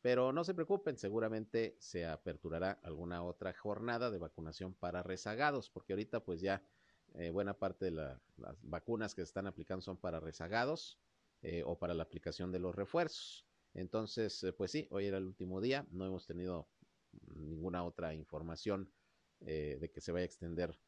pero 0.00 0.32
no 0.32 0.44
se 0.44 0.54
preocupen, 0.54 0.96
seguramente 0.96 1.76
se 1.78 2.06
aperturará 2.06 2.78
alguna 2.82 3.22
otra 3.22 3.52
jornada 3.52 4.10
de 4.10 4.18
vacunación 4.18 4.74
para 4.74 5.02
rezagados, 5.02 5.70
porque 5.70 5.92
ahorita 5.92 6.20
pues 6.20 6.40
ya 6.40 6.62
eh, 7.14 7.30
buena 7.30 7.54
parte 7.54 7.86
de 7.86 7.90
las 7.90 8.20
vacunas 8.62 9.14
que 9.14 9.22
se 9.22 9.26
están 9.26 9.46
aplicando 9.46 9.82
son 9.82 9.98
para 9.98 10.20
rezagados 10.20 10.98
eh, 11.42 11.62
o 11.66 11.78
para 11.78 11.94
la 11.94 12.04
aplicación 12.04 12.50
de 12.52 12.60
los 12.60 12.74
refuerzos. 12.74 13.46
Entonces, 13.74 14.42
eh, 14.42 14.52
pues 14.52 14.70
sí, 14.70 14.88
hoy 14.90 15.06
era 15.06 15.18
el 15.18 15.26
último 15.26 15.60
día, 15.60 15.86
no 15.90 16.06
hemos 16.06 16.26
tenido 16.26 16.68
ninguna 17.34 17.84
otra 17.84 18.14
información 18.14 18.90
eh, 19.40 19.78
de 19.80 19.90
que 19.90 20.00
se 20.00 20.12
vaya 20.12 20.22
a 20.22 20.26
extender 20.26 20.78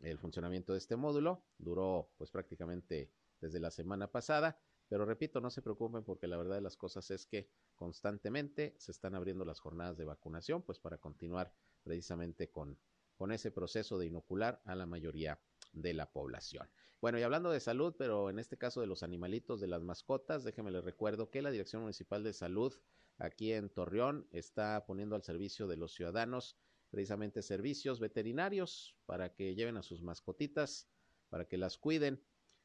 el 0.00 0.18
funcionamiento 0.18 0.72
de 0.72 0.78
este 0.78 0.96
módulo. 0.96 1.44
Duró 1.58 2.10
pues 2.16 2.30
prácticamente 2.30 3.12
desde 3.40 3.60
la 3.60 3.70
semana 3.70 4.10
pasada, 4.10 4.60
pero 4.88 5.04
repito, 5.04 5.40
no 5.40 5.50
se 5.50 5.62
preocupen 5.62 6.04
porque 6.04 6.26
la 6.26 6.36
verdad 6.36 6.56
de 6.56 6.62
las 6.62 6.76
cosas 6.76 7.10
es 7.10 7.26
que 7.26 7.48
constantemente 7.74 8.74
se 8.78 8.92
están 8.92 9.14
abriendo 9.14 9.44
las 9.44 9.60
jornadas 9.60 9.96
de 9.96 10.04
vacunación, 10.04 10.62
pues 10.62 10.78
para 10.78 10.98
continuar 10.98 11.54
precisamente 11.82 12.50
con, 12.50 12.78
con 13.16 13.32
ese 13.32 13.50
proceso 13.50 13.98
de 13.98 14.06
inocular 14.06 14.60
a 14.64 14.74
la 14.74 14.86
mayoría 14.86 15.40
de 15.72 15.94
la 15.94 16.10
población. 16.10 16.68
Bueno, 17.00 17.18
y 17.18 17.22
hablando 17.22 17.50
de 17.50 17.60
salud, 17.60 17.94
pero 17.96 18.28
en 18.28 18.38
este 18.38 18.58
caso 18.58 18.80
de 18.80 18.86
los 18.86 19.02
animalitos, 19.02 19.60
de 19.60 19.68
las 19.68 19.82
mascotas, 19.82 20.44
déjenme 20.44 20.70
les 20.70 20.84
recuerdo 20.84 21.30
que 21.30 21.40
la 21.40 21.50
Dirección 21.50 21.82
Municipal 21.82 22.22
de 22.22 22.34
Salud 22.34 22.74
aquí 23.16 23.52
en 23.52 23.70
Torreón 23.70 24.26
está 24.32 24.84
poniendo 24.86 25.16
al 25.16 25.22
servicio 25.22 25.66
de 25.66 25.76
los 25.76 25.94
ciudadanos 25.94 26.56
precisamente 26.90 27.42
servicios 27.42 28.00
veterinarios 28.00 28.96
para 29.06 29.32
que 29.32 29.54
lleven 29.54 29.76
a 29.76 29.82
sus 29.82 30.02
mascotitas, 30.02 30.88
para 31.28 31.46
que 31.46 31.56
las 31.56 31.78
cuiden. 31.78 32.22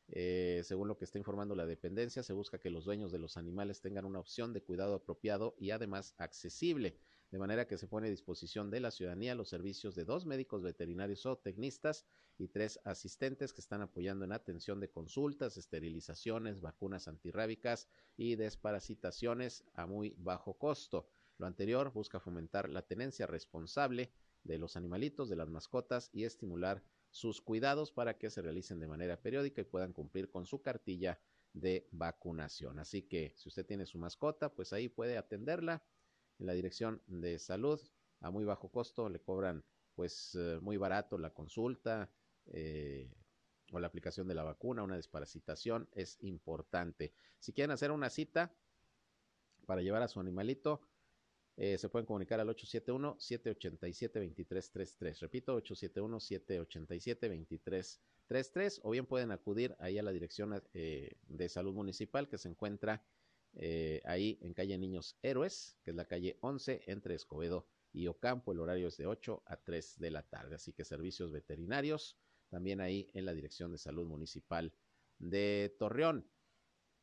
Eh, 0.10 0.62
según 0.64 0.88
lo 0.88 0.98
que 0.98 1.06
está 1.06 1.18
informando 1.18 1.56
la 1.56 1.66
dependencia, 1.66 2.22
se 2.22 2.34
busca 2.34 2.60
que 2.60 2.70
los 2.70 2.86
dueños 2.86 3.12
de 3.12 3.18
los 3.18 3.38
animales 3.38 3.82
tengan 3.82 4.06
una 4.06 4.20
opción 4.20 4.54
de 4.54 4.62
cuidado 4.62 4.96
apropiado 4.96 5.56
y 5.58 5.72
además 5.72 6.14
accesible, 6.18 7.00
de 7.32 7.40
manera 7.40 7.68
que 7.68 7.78
se 7.78 7.88
pone 7.88 8.08
a 8.08 8.12
disposición 8.12 8.70
de 8.70 8.82
la 8.82 8.92
ciudadanía 8.92 9.34
los 9.34 9.50
servicios 9.50 9.96
de 9.96 10.06
dos 10.06 10.26
médicos 10.26 10.62
veterinarios 10.62 11.26
o 11.26 11.38
tecnistas 11.38 12.06
y 12.38 12.50
tres 12.50 12.80
asistentes 12.84 13.52
que 13.52 13.62
están 13.62 13.82
apoyando 13.82 14.26
en 14.26 14.32
atención 14.32 14.80
de 14.80 14.92
consultas, 14.92 15.58
esterilizaciones, 15.58 16.62
vacunas 16.62 17.08
antirrábicas 17.08 17.88
y 18.16 18.36
desparasitaciones 18.36 19.64
a 19.74 19.88
muy 19.88 20.14
bajo 20.18 20.54
costo. 20.54 21.10
Lo 21.38 21.48
anterior 21.48 21.92
busca 21.92 22.20
fomentar 22.20 22.70
la 22.70 22.82
tenencia 22.82 23.28
responsable 23.28 24.12
de 24.44 24.58
los 24.58 24.78
animalitos, 24.78 25.30
de 25.30 25.36
las 25.36 25.50
mascotas 25.50 26.10
y 26.14 26.24
estimular 26.24 26.84
sus 27.10 27.42
cuidados 27.42 27.92
para 27.92 28.18
que 28.18 28.30
se 28.30 28.42
realicen 28.42 28.80
de 28.80 28.88
manera 28.88 29.22
periódica 29.22 29.62
y 29.62 29.66
puedan 29.66 29.94
cumplir 29.94 30.30
con 30.30 30.46
su 30.46 30.62
cartilla 30.62 31.20
de 31.54 31.88
vacunación. 31.92 32.80
Así 32.80 33.04
que 33.04 33.34
si 33.36 33.50
usted 33.50 33.66
tiene 33.66 33.86
su 33.86 33.98
mascota, 33.98 34.54
pues 34.54 34.74
ahí 34.74 34.90
puede 34.90 35.18
atenderla 35.18 35.84
en 36.40 36.48
la 36.48 36.54
dirección 36.54 37.02
de 37.08 37.40
salud 37.40 37.82
a 38.20 38.30
muy 38.30 38.44
bajo 38.44 38.70
costo, 38.70 39.10
le 39.10 39.22
cobran 39.22 39.64
pues 39.94 40.36
eh, 40.36 40.60
muy 40.62 40.78
barato 40.78 41.18
la 41.18 41.34
consulta 41.34 42.12
eh, 42.48 43.10
o 43.72 43.80
la 43.80 43.88
aplicación 43.88 44.28
de 44.28 44.36
la 44.36 44.44
vacuna, 44.44 44.84
una 44.84 44.98
desparasitación 44.98 45.90
es 45.94 46.18
importante. 46.22 47.14
Si 47.40 47.54
quieren 47.54 47.72
hacer 47.72 47.92
una 47.92 48.10
cita 48.10 48.54
para 49.66 49.82
llevar 49.82 50.04
a 50.04 50.08
su 50.08 50.20
animalito, 50.20 50.82
eh, 51.58 51.78
se 51.78 51.90
pueden 51.90 52.06
comunicar 52.06 52.40
al 52.40 52.48
871-787-2333. 52.50 55.20
Repito, 55.20 55.62
871-787-2333. 55.62 58.00
33 58.28 58.82
o 58.84 58.92
bien 58.92 59.06
pueden 59.06 59.32
acudir 59.32 59.76
ahí 59.80 59.98
a 59.98 60.04
la 60.04 60.12
dirección 60.12 60.62
eh, 60.74 61.16
de 61.28 61.50
salud 61.50 61.74
municipal 61.74 62.28
que 62.28 62.38
se 62.38 62.50
encuentra 62.50 63.06
eh, 63.54 64.02
ahí 64.06 64.38
en 64.42 64.54
calle 64.54 64.78
Niños 64.78 65.18
Héroes, 65.22 65.78
que 65.84 65.92
es 65.92 65.96
la 65.96 66.06
calle 66.06 66.38
11 66.42 66.84
entre 66.88 67.16
Escobedo 67.16 67.68
y 67.94 68.08
Ocampo. 68.08 68.52
El 68.52 68.60
horario 68.60 68.88
es 68.88 68.98
de 68.98 69.06
8 69.06 69.44
a 69.46 69.58
3 69.58 70.00
de 70.00 70.12
la 70.12 70.24
tarde, 70.24 70.56
así 70.56 70.74
que 70.74 70.84
servicios 70.84 71.32
veterinarios 71.32 72.18
también 72.50 72.82
ahí 72.82 73.10
en 73.14 73.26
la 73.26 73.34
dirección 73.34 73.72
de 73.72 73.78
salud 73.78 74.08
municipal 74.08 74.74
de 75.20 75.76
Torreón. 75.80 76.28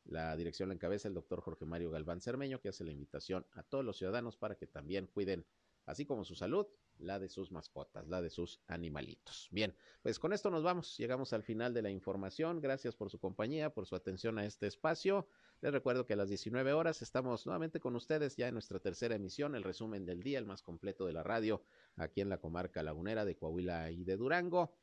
La 0.05 0.35
dirección 0.35 0.69
la 0.69 0.75
encabeza 0.75 1.07
el 1.07 1.13
doctor 1.13 1.41
Jorge 1.41 1.65
Mario 1.65 1.91
Galván 1.91 2.21
Cermeño, 2.21 2.59
que 2.59 2.69
hace 2.69 2.83
la 2.83 2.91
invitación 2.91 3.45
a 3.51 3.63
todos 3.63 3.85
los 3.85 3.97
ciudadanos 3.97 4.37
para 4.37 4.55
que 4.55 4.67
también 4.67 5.07
cuiden, 5.07 5.45
así 5.85 6.05
como 6.05 6.25
su 6.25 6.35
salud, 6.35 6.67
la 6.99 7.19
de 7.19 7.29
sus 7.29 7.51
mascotas, 7.51 8.07
la 8.07 8.21
de 8.21 8.29
sus 8.29 8.61
animalitos. 8.67 9.47
Bien, 9.51 9.75
pues 10.01 10.19
con 10.19 10.33
esto 10.33 10.49
nos 10.49 10.63
vamos, 10.63 10.97
llegamos 10.97 11.33
al 11.33 11.43
final 11.43 11.73
de 11.73 11.81
la 11.81 11.89
información. 11.89 12.61
Gracias 12.61 12.95
por 12.95 13.09
su 13.09 13.19
compañía, 13.19 13.73
por 13.73 13.85
su 13.85 13.95
atención 13.95 14.37
a 14.37 14.45
este 14.45 14.67
espacio. 14.67 15.27
Les 15.61 15.71
recuerdo 15.71 16.05
que 16.05 16.13
a 16.13 16.17
las 16.17 16.29
19 16.29 16.73
horas 16.73 17.01
estamos 17.01 17.45
nuevamente 17.45 17.79
con 17.79 17.95
ustedes 17.95 18.35
ya 18.35 18.47
en 18.47 18.53
nuestra 18.53 18.79
tercera 18.79 19.15
emisión, 19.15 19.55
el 19.55 19.63
resumen 19.63 20.05
del 20.05 20.21
día, 20.21 20.39
el 20.39 20.45
más 20.45 20.61
completo 20.61 21.05
de 21.05 21.13
la 21.13 21.23
radio, 21.23 21.63
aquí 21.95 22.21
en 22.21 22.29
la 22.29 22.39
comarca 22.39 22.83
lagunera 22.83 23.25
de 23.25 23.35
Coahuila 23.35 23.91
y 23.91 24.03
de 24.03 24.17
Durango. 24.17 24.75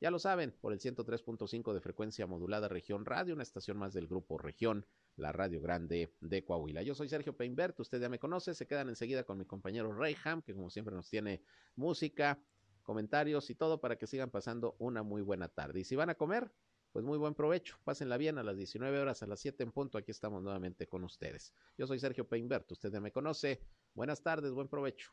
Ya 0.00 0.10
lo 0.10 0.18
saben, 0.18 0.56
por 0.62 0.72
el 0.72 0.80
103.5 0.80 1.74
de 1.74 1.80
frecuencia 1.82 2.26
modulada 2.26 2.68
Región 2.68 3.04
Radio, 3.04 3.34
una 3.34 3.42
estación 3.42 3.76
más 3.76 3.92
del 3.92 4.06
grupo 4.08 4.38
Región, 4.38 4.86
la 5.16 5.30
Radio 5.30 5.60
Grande 5.60 6.14
de 6.22 6.42
Coahuila. 6.42 6.82
Yo 6.82 6.94
soy 6.94 7.10
Sergio 7.10 7.36
Peinbert, 7.36 7.78
usted 7.78 8.00
ya 8.00 8.08
me 8.08 8.18
conoce, 8.18 8.54
se 8.54 8.66
quedan 8.66 8.88
enseguida 8.88 9.24
con 9.24 9.36
mi 9.36 9.44
compañero 9.44 9.92
Reyham, 9.92 10.40
que 10.40 10.54
como 10.54 10.70
siempre 10.70 10.94
nos 10.94 11.10
tiene 11.10 11.42
música, 11.76 12.42
comentarios 12.82 13.50
y 13.50 13.54
todo 13.54 13.78
para 13.82 13.96
que 13.98 14.06
sigan 14.06 14.30
pasando 14.30 14.74
una 14.78 15.02
muy 15.02 15.20
buena 15.20 15.48
tarde. 15.48 15.80
Y 15.80 15.84
si 15.84 15.96
van 15.96 16.08
a 16.08 16.14
comer, 16.14 16.50
pues 16.92 17.04
muy 17.04 17.18
buen 17.18 17.34
provecho, 17.34 17.76
pásenla 17.84 18.16
bien 18.16 18.38
a 18.38 18.42
las 18.42 18.56
19 18.56 18.98
horas, 18.98 19.22
a 19.22 19.26
las 19.26 19.40
7 19.40 19.62
en 19.62 19.70
punto, 19.70 19.98
aquí 19.98 20.12
estamos 20.12 20.42
nuevamente 20.42 20.88
con 20.88 21.04
ustedes. 21.04 21.52
Yo 21.76 21.86
soy 21.86 21.98
Sergio 21.98 22.26
Peinbert, 22.26 22.72
usted 22.72 22.90
ya 22.90 23.02
me 23.02 23.12
conoce, 23.12 23.60
buenas 23.92 24.22
tardes, 24.22 24.52
buen 24.52 24.68
provecho. 24.68 25.12